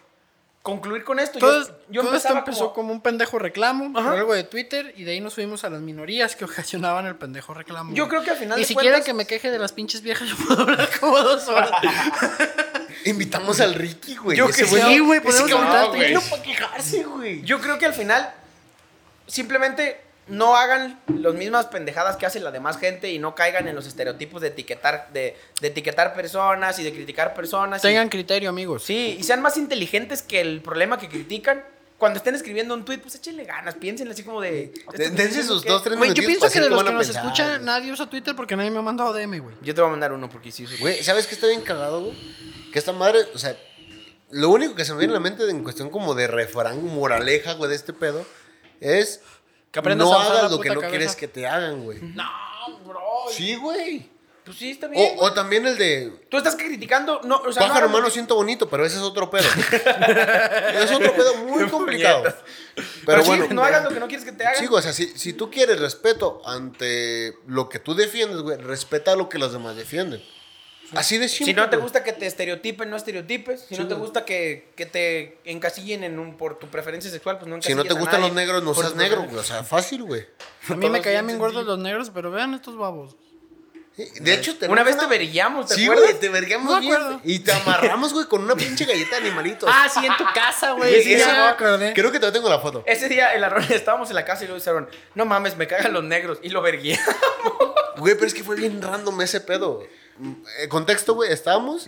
concluir 0.62 1.04
con 1.04 1.18
esto, 1.18 1.38
Todo, 1.38 1.66
yo, 1.66 1.74
yo 1.88 2.02
todo 2.02 2.14
esto 2.16 2.36
empezó 2.36 2.58
como- 2.58 2.74
como... 2.74 2.92
un 2.92 3.00
pendejo 3.00 3.38
reclamo 3.38 3.98
Ajá. 3.98 4.11
por 4.11 4.18
algo 4.18 4.34
de 4.34 4.44
Twitter 4.44 4.92
y 4.96 5.04
de 5.04 5.12
ahí 5.12 5.20
nos 5.20 5.34
fuimos 5.34 5.64
a 5.64 5.70
las 5.70 5.80
minorías 5.80 6.36
que 6.36 6.44
ocasionaban 6.46 7.06
el 7.06 7.16
pendejo 7.16 7.54
reclamo. 7.54 7.94
Yo 7.94 8.08
creo 8.08 8.22
que 8.22 8.30
al 8.30 8.36
final 8.36 8.58
Y 8.58 8.62
de 8.62 8.66
si 8.66 8.74
cuentas- 8.74 8.90
quieren 8.92 9.04
que 9.06 9.14
me 9.14 9.26
queje 9.26 9.50
de 9.50 9.58
las 9.58 9.72
pinches 9.72 10.02
viejas, 10.02 10.28
yo 10.30 10.36
puedo 10.36 10.62
hablar 10.62 10.88
como 11.00 11.18
dos 11.22 11.48
horas. 11.48 11.70
Invitamos 13.06 13.61
al 13.61 13.74
Ricky, 13.74 14.16
güey. 14.16 14.36
Yo 14.36 14.46
que 14.48 14.52
sí, 14.52 14.64
güey- 14.64 15.22
podemos 15.22 15.50
invitar 15.50 15.92
lleno 15.94 16.20
para 16.20 16.42
quejarse, 16.42 17.04
güey. 17.04 17.42
Yo 17.42 17.58
creo 17.61 17.78
que 17.78 17.86
al 17.86 17.94
final 17.94 18.30
simplemente 19.26 20.00
no 20.31 20.57
hagan 20.57 21.01
las 21.09 21.35
mismas 21.35 21.66
pendejadas 21.66 22.16
que 22.16 22.24
hace 22.24 22.41
la 22.41 22.51
demás 22.51 22.78
gente 22.78 23.11
y 23.11 23.18
no 23.18 23.35
caigan 23.35 23.68
en 23.68 23.74
los 23.74 23.87
estereotipos 23.87 24.41
de 24.41 24.49
etiquetar, 24.49 25.09
de, 25.12 25.37
de 25.61 25.68
etiquetar 25.68 26.14
personas 26.14 26.78
y 26.78 26.85
de 26.85 26.93
criticar 26.93 27.35
personas. 27.35 27.81
y- 27.85 27.89
Tengan 27.89 28.09
criterio, 28.09 28.49
amigos. 28.51 28.85
sí, 28.85 29.16
y 29.18 29.22
sean 29.24 29.43
más 29.43 29.57
inteligentes 29.57 30.22
que 30.22 30.41
el 30.41 30.61
problema 30.62 30.99
que 30.99 31.09
critican. 31.09 31.64
Cuando 31.99 32.16
estén 32.16 32.35
escribiendo 32.35 32.72
un 32.72 32.83
tweet, 32.87 32.97
pues 33.01 33.14
échenle 33.16 33.45
ganas, 33.45 33.74
piénsenle 33.74 34.14
así 34.14 34.22
como 34.22 34.41
de... 34.41 34.72
¿esto 34.74 34.91
qué 34.97 35.11
Dense 35.11 35.43
sus 35.43 35.62
dos, 35.62 35.83
tres 35.85 35.99
Güey, 35.99 36.14
yo 36.14 36.24
pienso 36.24 36.49
que 36.49 36.59
de 36.59 36.70
los 36.70 36.83
que 36.83 36.93
nos 36.93 37.05
pensar, 37.07 37.22
escuchan, 37.26 37.62
nadie 37.66 37.93
usa 37.93 38.09
Twitter 38.09 38.35
porque 38.35 38.57
nadie 38.57 38.70
me 38.70 38.78
ha 38.78 38.83
mandado 38.83 39.12
DM, 39.12 39.39
güey. 39.41 39.55
Yo 39.61 39.74
te 39.74 39.83
voy 39.83 39.89
a 39.89 39.91
mandar 39.91 40.11
uno 40.14 40.26
porque 40.31 40.51
sí. 40.51 40.64
uso- 40.64 40.76
Güey, 40.81 41.03
¿sabes 41.05 41.26
qué 41.26 41.35
está 41.35 41.47
bien 41.49 41.61
cagado, 41.61 42.01
güey? 42.05 42.16
Que 42.72 42.78
esta 42.78 42.93
madre, 42.93 43.18
o 43.35 43.39
sea, 43.39 43.55
lo 44.31 44.49
único 44.49 44.74
que 44.74 44.87
se 44.87 44.93
me 44.95 44.99
viene 45.01 45.12
a 45.12 45.14
la 45.16 45.20
mente 45.20 45.47
en 45.51 45.62
cuestión 45.62 45.91
como 45.91 46.14
de 46.14 46.26
refrán, 46.26 46.83
moraleja, 46.83 47.53
güey, 47.53 47.68
de 47.68 47.76
este 47.76 47.93
pedo, 47.93 48.24
es 48.81 49.20
Que 49.71 49.79
aprendas 49.79 50.09
no 50.09 50.14
a 50.14 50.18
usar 50.18 50.33
la 50.33 50.39
hagas 50.41 50.51
lo 50.51 50.61
que 50.61 50.68
no 50.68 50.75
cabeza. 50.77 50.91
quieres 50.91 51.16
que 51.16 51.29
te 51.29 51.47
hagan, 51.47 51.85
güey. 51.85 52.01
No, 52.01 52.25
bro. 52.85 53.01
Sí, 53.31 53.55
güey. 53.55 54.09
Pues 54.45 54.57
sí, 54.57 54.71
está 54.71 54.89
bien. 54.89 55.16
O, 55.18 55.27
o 55.27 55.33
también 55.33 55.66
el 55.66 55.77
de 55.77 56.27
Tú 56.29 56.37
estás 56.39 56.57
criticando, 56.57 57.21
no, 57.25 57.37
o 57.37 57.53
sea, 57.53 57.62
pájaro 57.62 57.87
no, 57.87 57.93
hermano 57.97 58.11
siento 58.11 58.35
bonito, 58.35 58.68
pero 58.68 58.85
ese 58.85 58.97
es 58.97 59.03
otro 59.03 59.31
pedo. 59.31 59.45
es 60.75 60.91
otro 60.91 61.14
pedo 61.14 61.37
muy 61.45 61.68
complicado. 61.68 62.25
Pero, 62.25 62.87
Pero 63.07 63.23
sí, 63.23 63.29
bueno, 63.29 63.47
no 63.51 63.62
hagas 63.62 63.85
lo 63.85 63.91
que 63.91 64.01
no 64.01 64.09
quieres 64.09 64.25
que 64.25 64.33
te 64.33 64.45
hagan. 64.45 64.59
Sí, 64.59 64.66
güey, 64.66 64.81
o 64.81 64.83
sea, 64.83 64.93
si, 64.93 65.07
si 65.16 65.35
tú 65.35 65.51
quieres 65.51 65.79
respeto 65.79 66.41
ante 66.47 67.35
lo 67.47 67.68
que 67.68 67.79
tú 67.79 67.95
defiendes, 67.95 68.41
güey, 68.41 68.57
respeta 68.57 69.14
lo 69.14 69.29
que 69.29 69.39
los 69.39 69.53
demás 69.53 69.77
defienden. 69.77 70.23
Así 70.95 71.18
de 71.18 71.28
simple. 71.28 71.53
si 71.53 71.55
no 71.55 71.70
te 71.70 71.76
gusta 71.76 72.03
que 72.03 72.12
te 72.12 72.26
estereotipen, 72.26 72.91
no 72.91 72.97
estereotipes. 72.97 73.61
Si 73.68 73.74
Sí, 73.76 73.80
no 73.80 73.86
te 73.88 73.95
gusta 73.95 74.24
que, 74.24 74.70
que 74.76 74.86
te 74.86 75.38
encasillen 75.45 76.03
en 76.05 76.18
un, 76.18 76.36
por 76.36 76.59
tu 76.59 76.66
preferencia 76.68 77.11
sexual, 77.11 77.38
pues 77.38 77.49
no 77.49 77.55
Si 77.62 77.72
encasilles 77.72 77.76
no 77.76 77.84
te 77.84 77.95
gustan 78.01 78.20
nadie 78.20 78.28
los 78.28 78.36
negros, 78.36 78.62
no 78.62 78.74
seas 78.74 78.95
negro, 78.97 79.22
güey. 79.24 79.36
O 79.36 79.45
sea, 79.45 79.62
fácil, 79.64 80.03
güey. 80.03 80.26
A 80.68 80.74
mí 80.74 80.91
me 80.91 81.01
caían 81.01 81.26
bien 81.26 81.38
gordos 81.38 81.64
los 81.64 81.78
negros, 81.78 82.11
pero 82.12 82.30
vean 82.30 82.55
estos 82.55 82.76
babos. 82.76 83.16
De 83.97 84.32
hecho, 84.32 84.55
tenemos 84.57 84.72
Una 84.72 84.82
vez 84.82 84.97
te 84.97 85.07
verguiamos, 85.07 85.66
¿te 85.66 85.74
Sí, 85.74 85.84
acuerdas? 85.84 86.05
güey, 86.07 86.20
te 86.20 86.59
No 86.59 86.80
bien. 86.80 86.93
acuerdo. 86.95 87.20
Y 87.22 87.38
te 87.41 87.53
amarramos, 87.53 88.12
güey, 88.14 88.26
con 88.26 88.43
una 88.43 88.55
pinche 88.55 88.86
galleta 88.86 89.16
de 89.20 89.26
animalitos. 89.26 89.68
Ah, 89.70 89.88
sí, 89.93 90.05
en 90.07 90.16
tu 90.16 90.24
casa, 90.32 90.70
güey. 90.76 91.03
Sí, 91.03 91.16
me 91.16 91.22
acordé. 91.22 91.93
Creo 91.93 92.11
que 92.11 92.18
todavía 92.18 92.38
tengo 92.41 92.49
la 92.49 92.61
foto. 92.61 92.82
Ese 92.86 93.09
día 93.09 93.34
el 93.34 93.45
Aaron, 93.45 93.62
estábamos 93.70 94.09
en 94.09 94.14
la 94.16 94.24
casa 94.24 94.45
y 94.45 94.47
luego 94.47 94.59
dijeron, 94.59 94.88
no 95.14 95.24
mames, 95.26 95.57
me 95.57 95.66
cagan 95.66 95.93
los 95.93 96.05
negros. 96.05 96.38
Y 96.43 96.49
lo 96.49 96.62
vergué. 96.62 96.99
Güey, 97.99 98.14
pero 98.14 98.26
es 98.26 98.32
que 98.34 98.43
fue 98.43 98.57
bien 98.57 98.80
random 98.80 99.20
ese 99.20 99.41
pedo. 99.41 99.84
Eh, 100.59 100.68
contexto, 100.68 101.14
güey, 101.14 101.33
estábamos 101.33 101.87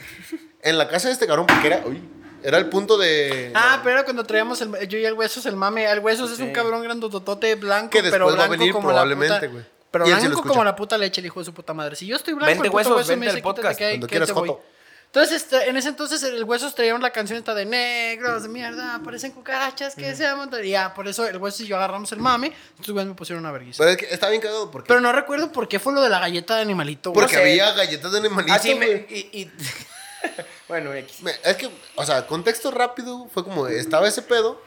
en 0.62 0.78
la 0.78 0.88
casa 0.88 1.08
de 1.08 1.14
este 1.14 1.26
cabrón 1.26 1.46
porque 1.46 1.66
era, 1.66 1.82
uy, 1.86 2.00
era 2.42 2.58
el 2.58 2.68
punto 2.68 2.96
de... 2.98 3.52
Ah, 3.54 3.80
pero 3.82 3.96
era 3.96 4.04
cuando 4.04 4.24
traíamos 4.24 4.60
el, 4.60 4.88
yo 4.88 4.98
y 4.98 5.04
el 5.04 5.14
Huesos, 5.14 5.46
el 5.46 5.56
mame. 5.56 5.84
El 5.90 6.00
Huesos 6.00 6.30
es 6.32 6.38
un 6.40 6.52
cabrón 6.52 6.82
grandototote 6.82 7.54
blanco, 7.56 7.90
Que 7.90 8.02
después 8.02 8.12
pero 8.12 8.26
va 8.26 8.32
a 8.32 8.34
blanco 8.34 8.50
venir 8.52 8.72
como 8.72 8.88
la 8.88 8.94
probablemente, 8.94 9.48
güey. 9.48 9.64
Pero 9.90 10.06
sí 10.06 10.12
blanco 10.12 10.42
como 10.42 10.64
la 10.64 10.74
puta 10.74 10.96
leche, 10.96 11.20
el 11.20 11.26
hijo 11.26 11.40
de 11.40 11.44
su 11.44 11.52
puta 11.52 11.74
madre. 11.74 11.94
Si 11.96 12.06
yo 12.06 12.16
estoy 12.16 12.32
blanco, 12.34 12.46
Vente, 12.48 12.66
el 12.66 12.70
puto 12.70 12.76
Huesos, 12.78 12.96
Huesos 12.96 13.16
me 13.18 13.26
dice, 13.26 13.42
podcast, 13.42 13.78
que 13.78 13.84
hay- 13.84 13.92
cuando 13.94 14.06
que 14.06 14.10
quieras, 14.12 14.28
te 14.28 14.32
voy. 14.32 14.48
Joto. 14.48 14.62
Entonces, 15.14 15.42
este, 15.42 15.68
en 15.68 15.76
ese 15.76 15.90
entonces, 15.90 16.22
el 16.22 16.42
Huesos 16.42 16.74
traían 16.74 17.02
la 17.02 17.10
canción 17.10 17.38
esta 17.38 17.54
de 17.54 17.66
negros, 17.66 18.44
de 18.44 18.48
mierda, 18.48 18.98
parecen 19.04 19.32
cucarachas 19.32 19.94
que 19.94 20.14
se 20.14 20.26
aman. 20.26 20.48
Y 20.64 20.70
ya, 20.70 20.94
por 20.94 21.06
eso 21.06 21.28
el 21.28 21.36
Huesos 21.36 21.60
y 21.60 21.66
yo 21.66 21.76
agarramos 21.76 22.10
el 22.12 22.18
mame. 22.18 22.50
Estos 22.76 22.92
güeyes 22.94 23.08
me 23.10 23.14
pusieron 23.14 23.44
una 23.44 23.52
vergüenza. 23.52 23.76
Pero 23.84 23.90
es 23.90 23.96
que 23.98 24.06
está 24.06 24.30
bien 24.30 24.40
cagado 24.40 24.70
porque... 24.70 24.88
Pero 24.88 25.02
no 25.02 25.12
recuerdo 25.12 25.52
por 25.52 25.68
qué 25.68 25.78
fue 25.78 25.92
lo 25.92 26.00
de 26.00 26.08
la 26.08 26.18
galleta 26.18 26.56
de 26.56 26.62
animalito, 26.62 27.10
güey. 27.10 27.20
porque 27.26 27.36
no 27.36 27.42
sé. 27.42 27.50
había 27.50 27.72
galletas 27.72 28.10
de 28.10 28.18
animalitos, 28.20 28.56
Así 28.56 28.74
me... 28.74 28.86
Y, 29.10 29.28
y- 29.32 29.52
bueno, 30.68 30.94
X. 30.94 31.18
Es 31.44 31.56
que, 31.56 31.68
o 31.96 32.06
sea, 32.06 32.26
contexto 32.26 32.70
rápido, 32.70 33.28
fue 33.34 33.44
como, 33.44 33.66
estaba 33.66 34.08
ese 34.08 34.22
pedo. 34.22 34.62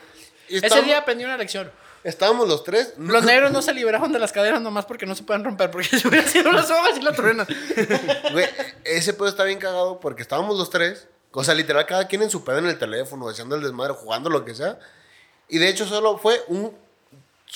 y 0.47 0.63
Ese 0.63 0.81
día 0.83 0.99
aprendí 0.99 1.25
una 1.25 1.37
lección. 1.37 1.71
Estábamos 2.05 2.47
los 2.47 2.63
tres. 2.63 2.93
Los 2.97 3.23
negros 3.25 3.51
no 3.51 3.61
se 3.61 3.73
liberaron 3.73 4.13
de 4.13 4.19
las 4.19 4.31
caderas 4.31 4.61
nomás 4.61 4.85
porque 4.85 5.05
no 5.05 5.15
se 5.15 5.23
pueden 5.23 5.43
romper, 5.43 5.71
porque 5.71 5.87
si 5.97 6.07
hubieran 6.07 6.29
sido 6.29 6.51
las 6.51 6.69
hojas 6.69 6.97
y 6.97 7.01
la 7.01 7.11
truenan. 7.13 7.47
Güey, 8.31 8.47
ese 8.83 9.13
pedo 9.13 9.27
está 9.27 9.43
bien 9.43 9.57
cagado 9.59 9.99
porque 9.99 10.21
estábamos 10.21 10.57
los 10.57 10.69
tres. 10.69 11.07
O 11.31 11.43
sea, 11.43 11.53
literal, 11.55 11.85
cada 11.85 12.07
quien 12.07 12.21
en 12.21 12.29
su 12.29 12.43
pedo 12.45 12.59
en 12.59 12.67
el 12.67 12.77
teléfono, 12.79 13.27
haciendo 13.27 13.55
el 13.55 13.61
desmadre, 13.63 13.93
jugando 13.93 14.29
lo 14.29 14.45
que 14.45 14.53
sea. 14.55 14.79
Y 15.49 15.57
de 15.57 15.67
hecho, 15.67 15.85
solo 15.85 16.17
fue 16.17 16.41
un. 16.47 16.71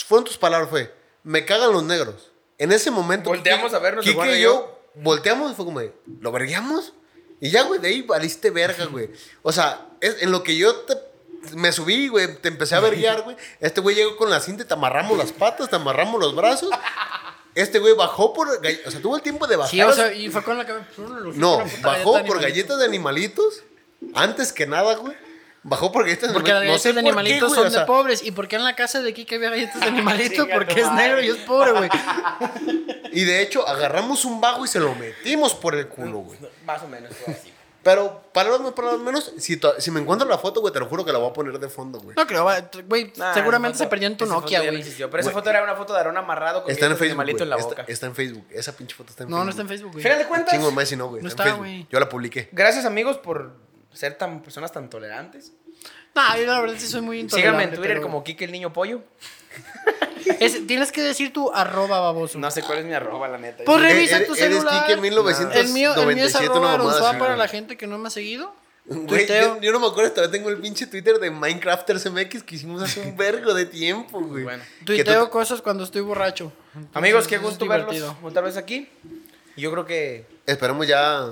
Fueron 0.06 0.26
tus 0.26 0.38
palabras, 0.38 0.70
fue. 0.70 0.94
Me 1.24 1.46
cagan 1.46 1.72
los 1.72 1.84
negros. 1.84 2.32
En 2.58 2.72
ese 2.72 2.92
momento. 2.92 3.30
Volteamos 3.30 3.72
Kike- 3.72 3.76
a 3.76 3.80
vernos, 3.80 4.04
Kike 4.06 4.38
y 4.38 4.42
yo 4.42 4.80
volteamos 4.96 5.52
y 5.52 5.56
fue 5.56 5.64
como, 5.66 5.80
de, 5.80 5.94
¿lo 6.20 6.32
vergueamos? 6.32 6.94
Y 7.40 7.52
ya, 7.52 7.64
güey, 7.64 7.80
de 7.80 7.88
ahí 7.88 8.02
valiste 8.02 8.50
verga, 8.50 8.86
güey. 8.86 9.10
O 9.44 9.52
sea, 9.52 9.86
es, 10.02 10.22
en 10.24 10.32
lo 10.32 10.44
que 10.44 10.58
yo 10.58 10.76
te, 10.82 10.96
me 11.54 11.72
subí, 11.72 12.08
güey, 12.08 12.36
te 12.38 12.48
empecé 12.50 12.76
a 12.76 12.80
verguiar, 12.80 13.22
güey. 13.24 13.36
Este 13.60 13.82
güey 13.82 13.96
llegó 13.96 14.16
con 14.18 14.30
la 14.30 14.40
cinta 14.40 14.64
y 14.64 14.66
te 14.66 14.74
amarramos 14.74 15.18
las 15.18 15.32
patas, 15.32 15.70
te 15.70 15.76
amarramos 15.76 16.20
los 16.20 16.36
brazos. 16.36 16.70
Este 17.56 17.80
güey 17.80 17.94
bajó 17.96 18.34
por. 18.34 18.62
gall- 18.62 18.80
O 18.86 18.92
sea, 18.92 19.02
tuvo 19.02 19.16
el 19.16 19.22
tiempo 19.22 19.48
de 19.48 19.56
bajar. 19.56 19.72
Sí, 19.72 19.82
o 19.82 19.92
sea, 19.92 20.14
y 20.14 20.30
fue 20.30 20.44
con 20.44 20.58
la 20.58 20.66
que 20.66 20.74
No, 21.36 21.58
bajó 21.82 22.04
por 22.04 22.20
animalito. 22.20 22.40
galletas 22.40 22.80
de 22.80 22.86
animalitos. 22.86 23.64
Antes 24.14 24.54
que 24.54 24.66
nada, 24.68 24.96
güey. 24.96 25.16
Bajó 25.62 25.92
por 25.92 26.04
galletas 26.06 26.30
de 26.30 26.34
Porque 26.34 26.52
las 26.54 26.62
animalitos. 26.62 26.84
galletas 26.86 27.04
de 27.04 27.10
animalitos 27.10 27.50
güey, 27.50 27.60
son 27.60 27.68
o 27.68 27.72
sea, 27.72 27.80
de 27.82 27.86
pobres. 27.86 28.24
¿Y 28.24 28.32
por 28.32 28.48
qué 28.48 28.56
en 28.56 28.64
la 28.64 28.76
casa 28.76 29.02
de 29.02 29.14
Kike 29.14 29.36
había 29.36 29.50
galletas 29.50 29.82
de 29.82 29.88
animalitos? 29.88 30.48
Porque 30.54 30.80
es 30.80 30.88
madre. 30.88 31.04
negro 31.08 31.22
y 31.24 31.28
es 31.30 31.36
pobre, 31.38 31.72
güey. 31.74 31.90
Y 33.12 33.24
de 33.24 33.42
hecho, 33.42 33.68
agarramos 33.68 34.24
un 34.24 34.40
vago 34.40 34.64
y 34.64 34.68
se 34.68 34.80
lo 34.80 34.94
metimos 34.94 35.56
por 35.56 35.74
el 35.76 35.88
culo, 35.88 36.20
güey. 36.20 36.38
Más 36.64 36.82
o 36.84 36.88
menos 36.88 37.12
fue 37.26 37.34
así. 37.34 37.52
Pero, 37.82 38.24
para 38.34 38.50
lo, 38.50 38.76
para 38.76 38.92
lo 38.92 38.98
menos, 39.00 39.34
si, 39.38 39.58
me 39.92 40.02
encuentro 40.02 40.28
la 40.28 40.38
foto, 40.38 40.60
güey, 40.60 40.74
te 40.74 40.80
lo 40.80 40.88
juro 40.88 41.06
que 41.06 41.14
la 41.14 41.18
voy 41.18 41.30
a 41.30 41.34
poner 41.34 41.58
de 41.60 41.70
fondo, 41.70 42.00
güey. 42.00 42.16
No 42.16 42.28
creo, 42.28 42.46
güey. 42.88 43.14
Nah, 43.16 43.34
seguramente 43.34 43.78
se 43.78 43.88
perdió 43.88 44.08
en 44.08 44.18
tu 44.18 44.26
Nokia, 44.26 44.60
no 44.60 44.66
güey. 44.72 44.84
Pero 44.84 45.18
esa 45.20 45.32
foto 45.32 45.50
era 45.50 45.64
una 45.64 45.76
foto 45.76 45.94
de 45.94 46.00
Aarón 46.00 46.18
amarrado 46.18 46.64
con 46.64 46.72
Está 46.72 46.88
en 46.88 46.98
Facebook, 46.98 47.24
güey. 47.24 47.42
en 47.42 47.50
la 47.50 47.56
Está, 47.56 47.70
boca. 47.70 47.86
está 47.88 48.06
en 48.08 48.16
Facebook. 48.16 48.46
Esa 48.52 48.76
pinche 48.76 48.96
foto 48.96 49.12
está 49.12 49.24
en 49.24 49.30
No, 49.30 49.38
Facebook. 49.38 49.46
no 49.46 49.50
está 49.52 49.62
en 49.62 49.68
Facebook, 49.70 49.92
güey. 49.94 50.04
Final 50.04 50.18
de 50.20 50.26
cuentas, 50.28 50.54
Chingo 50.54 50.72
más 50.72 50.90
si 50.90 50.96
no, 50.98 51.08
güey. 51.08 51.22
No 51.24 51.30
está 51.30 51.52
güey. 51.54 51.88
Yo 51.90 52.00
la 52.00 52.10
publiqué. 52.10 52.50
gracias 52.52 52.84
amigos 52.86 53.18
por 53.18 53.54
ser 53.94 54.16
tan 54.18 54.42
personas 54.42 54.72
tan 54.74 54.90
tolerantes. 54.90 55.54
Nah, 56.16 56.36
yo 56.38 56.46
la 56.48 56.60
verdad 56.60 56.76
sí 56.78 56.88
soy 56.88 57.02
muy 57.02 57.20
intolerante. 57.20 57.58
Síganme 57.60 57.64
en 57.64 57.70
Twitter 57.80 57.98
pero- 57.98 58.02
como 58.02 58.24
Kike 58.24 58.44
el 58.46 58.52
Niño 58.52 58.74
Pollo. 58.74 59.02
Es- 60.40 60.66
tienes 60.68 60.92
que 60.92 61.02
decir 61.02 61.32
tu 61.34 61.52
arroba 61.52 62.00
baboso. 62.00 62.38
No 62.40 62.50
sé 62.52 62.62
cuál 62.64 62.80
es 62.80 62.86
mi 62.86 62.94
arroba, 62.94 63.28
la 63.28 63.38
neta. 63.38 63.64
Pues 63.66 63.82
revisa 63.82 64.18
eres- 64.18 64.28
tu 64.28 64.34
eres 64.36 64.46
celular. 64.56 64.86
Kike 64.88 65.02
1997, 65.02 65.60
el 65.68 65.74
mío, 65.74 65.94
el 65.96 66.16
mío 66.16 66.26
es 66.26 66.36
arroba 66.36 66.74
Aronsoa 66.74 67.18
para 67.18 67.36
la 67.38 67.48
gente 67.48 67.78
que 67.78 67.88
no 67.88 67.98
me 67.98 68.08
ha 68.08 68.12
seguido. 68.12 68.54
Güey, 68.86 69.28
yo, 69.28 69.62
yo 69.62 69.72
no 69.72 69.80
me 69.80 69.86
acuerdo, 69.86 70.12
todavía 70.14 70.32
tengo 70.32 70.50
el 70.50 70.58
pinche 70.58 70.88
Twitter 70.88 71.20
de 71.20 71.30
Minecrafters 71.30 72.10
MX 72.12 72.42
que 72.42 72.56
hicimos 72.56 72.82
hace 72.82 73.02
un 73.02 73.16
vergo 73.18 73.54
de 73.54 73.68
tiempo, 73.68 74.20
güey. 74.20 74.44
Bueno. 74.46 74.64
Tuiteo 74.84 75.26
tú- 75.26 75.30
cosas 75.30 75.62
cuando 75.62 75.84
estoy 75.84 76.02
borracho. 76.02 76.52
Entonces, 76.74 76.96
Amigos, 76.96 77.28
qué 77.28 77.38
gusto 77.38 77.68
verlos 77.68 78.16
otra 78.24 78.42
vez 78.42 78.58
aquí. 78.58 78.90
Y 79.56 79.62
yo 79.62 79.72
creo 79.72 79.86
que 79.86 80.26
Esperemos 80.48 80.88
ya 80.88 81.28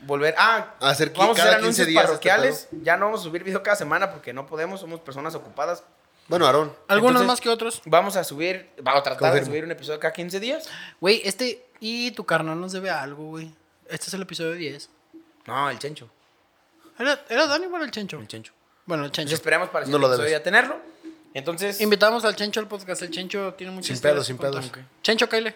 volver. 0.00 0.34
Ah, 0.36 0.74
Hacer 0.80 1.10
que 1.12 1.18
vamos 1.20 1.38
a 1.38 1.42
cada 1.44 1.50
hacer 1.56 1.62
15 1.64 1.82
anuncios 1.82 1.86
días 1.86 2.02
este 2.04 2.08
parroquiales. 2.08 2.68
ya 2.82 2.98
no 2.98 3.06
vamos 3.06 3.20
a 3.20 3.24
subir 3.24 3.42
video 3.44 3.62
cada 3.62 3.76
semana 3.76 4.10
porque 4.10 4.34
no 4.34 4.46
podemos, 4.46 4.80
somos 4.80 5.00
personas 5.00 5.34
ocupadas. 5.34 5.82
Bueno, 6.28 6.46
Aarón. 6.46 6.72
Algunos 6.88 7.20
Entonces- 7.20 7.26
más 7.26 7.40
que 7.40 7.48
otros. 7.50 7.82
Vamos 7.84 8.16
a 8.16 8.24
subir, 8.24 8.70
vamos 8.82 9.00
a 9.00 9.02
tratar 9.02 9.34
de 9.34 9.44
subir 9.44 9.64
un 9.64 9.70
episodio 9.70 10.00
cada 10.00 10.12
15 10.12 10.40
días. 10.40 10.68
Güey, 11.00 11.20
este. 11.24 11.64
Y 11.80 12.12
tu 12.12 12.24
carnal 12.24 12.58
nos 12.60 12.72
debe 12.72 12.88
algo, 12.90 13.24
güey. 13.26 13.50
Este 13.88 14.06
es 14.06 14.14
el 14.14 14.22
episodio 14.22 14.52
10. 14.52 14.88
No, 15.46 15.68
el 15.68 15.78
chencho. 15.78 16.08
¿Era, 16.98 17.20
¿era 17.28 17.46
Dani 17.46 17.66
o 17.66 17.76
era 17.76 17.84
el 17.84 17.90
Chencho? 17.90 18.18
El 18.18 18.28
chencho. 18.28 18.52
Bueno, 18.86 19.02
el 19.02 19.08
Entonces 19.08 19.24
Chencho. 19.24 19.34
esperamos 19.34 19.68
para 19.70 19.84
el 19.84 19.90
No 19.90 19.98
lo 19.98 20.06
episodio 20.06 20.30
ya 20.30 20.42
tenerlo. 20.42 20.78
Entonces, 21.34 21.80
Invitamos 21.80 22.24
al 22.24 22.36
Chencho 22.36 22.60
al 22.60 22.68
podcast. 22.68 23.02
El 23.02 23.10
Chencho 23.10 23.54
tiene 23.54 23.72
muchas 23.72 23.98
Sin 23.98 24.00
pedos, 24.00 24.26
sin 24.26 24.38
pedos. 24.38 24.70
Chencho, 25.02 25.28
Kyle. 25.28 25.54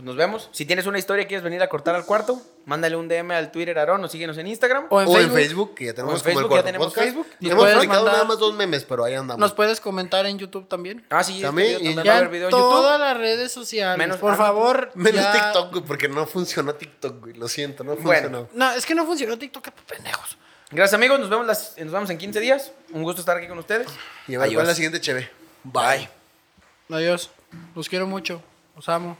Pues 0.00 0.06
nos 0.06 0.16
vemos. 0.16 0.48
Si 0.52 0.64
tienes 0.64 0.86
una 0.86 0.98
historia 0.98 1.24
y 1.24 1.26
quieres 1.26 1.44
venir 1.44 1.60
a 1.62 1.68
cortar 1.68 1.94
al 1.94 2.06
cuarto, 2.06 2.40
mándale 2.64 2.96
un 2.96 3.06
DM 3.06 3.32
al 3.32 3.52
Twitter 3.52 3.78
Aarón 3.78 4.02
o 4.02 4.08
síguenos 4.08 4.38
en 4.38 4.46
Instagram. 4.46 4.86
O 4.88 5.00
en 5.02 5.08
o 5.08 5.12
Facebook. 5.12 5.28
en 5.28 5.34
Facebook, 5.44 5.74
que 5.74 5.84
ya 5.86 5.92
tenemos 5.94 6.14
O 6.14 6.16
en 6.16 6.20
como 6.22 6.30
el 6.30 6.36
Facebook, 6.44 6.56
ya 6.56 6.62
tenemos 6.64 6.86
podcast. 6.86 7.04
Facebook. 7.06 7.26
Nos 7.40 7.52
Hemos 7.52 7.64
publicado 7.74 7.86
mandar- 8.04 8.12
nada 8.14 8.24
más 8.24 8.38
dos 8.38 8.54
memes, 8.54 8.84
pero 8.84 9.04
ahí 9.04 9.12
andamos. 9.14 9.38
Nos 9.38 9.52
puedes 9.52 9.78
comentar 9.80 10.24
en 10.24 10.38
YouTube 10.38 10.66
también. 10.68 11.04
Ah, 11.10 11.22
sí, 11.22 11.42
También, 11.42 11.72
este 11.72 11.84
y- 11.84 11.88
video 11.88 11.96
también 11.96 11.98
va 11.98 12.04
Ya 12.04 12.12
a 12.12 12.16
haber 12.16 12.26
en 12.26 12.32
video 12.32 12.46
en 12.48 12.50
YouTube. 12.52 12.70
todas 12.70 12.98
las 13.00 13.16
redes 13.18 13.52
sociales. 13.52 13.98
Menos- 13.98 14.16
por 14.16 14.32
ah, 14.32 14.36
favor. 14.36 14.90
Menos 14.94 15.22
ya- 15.22 15.32
TikTok, 15.32 15.70
güey, 15.72 15.84
porque 15.84 16.08
no 16.08 16.26
funcionó 16.26 16.74
TikTok, 16.74 17.20
güey. 17.20 17.34
Lo 17.34 17.46
siento, 17.46 17.84
no 17.84 17.96
Bueno. 17.96 18.28
funcionó. 18.30 18.48
No, 18.54 18.72
es 18.72 18.86
que 18.86 18.94
no 18.94 19.04
funcionó 19.04 19.36
TikTok, 19.38 19.62
qué 19.64 19.72
pendejos. 19.86 20.38
Gracias 20.70 20.94
amigos, 20.94 21.20
nos 21.20 21.28
vemos, 21.28 21.46
las- 21.46 21.76
nos 21.76 21.92
vemos 21.92 22.08
en 22.08 22.16
15 22.16 22.40
días. 22.40 22.72
Un 22.92 23.02
gusto 23.02 23.20
estar 23.20 23.36
aquí 23.36 23.48
con 23.48 23.58
ustedes. 23.58 23.86
Y 24.28 24.34
a 24.34 24.38
ver, 24.38 24.48
¿cuál 24.54 24.62
es 24.62 24.68
la 24.68 24.74
siguiente, 24.74 24.98
cheve? 25.00 25.28
Bye. 25.62 26.08
Adiós. 26.88 27.30
Los 27.74 27.88
quiero 27.88 28.06
mucho. 28.06 28.42
Los 28.76 28.88
amo. 28.88 29.18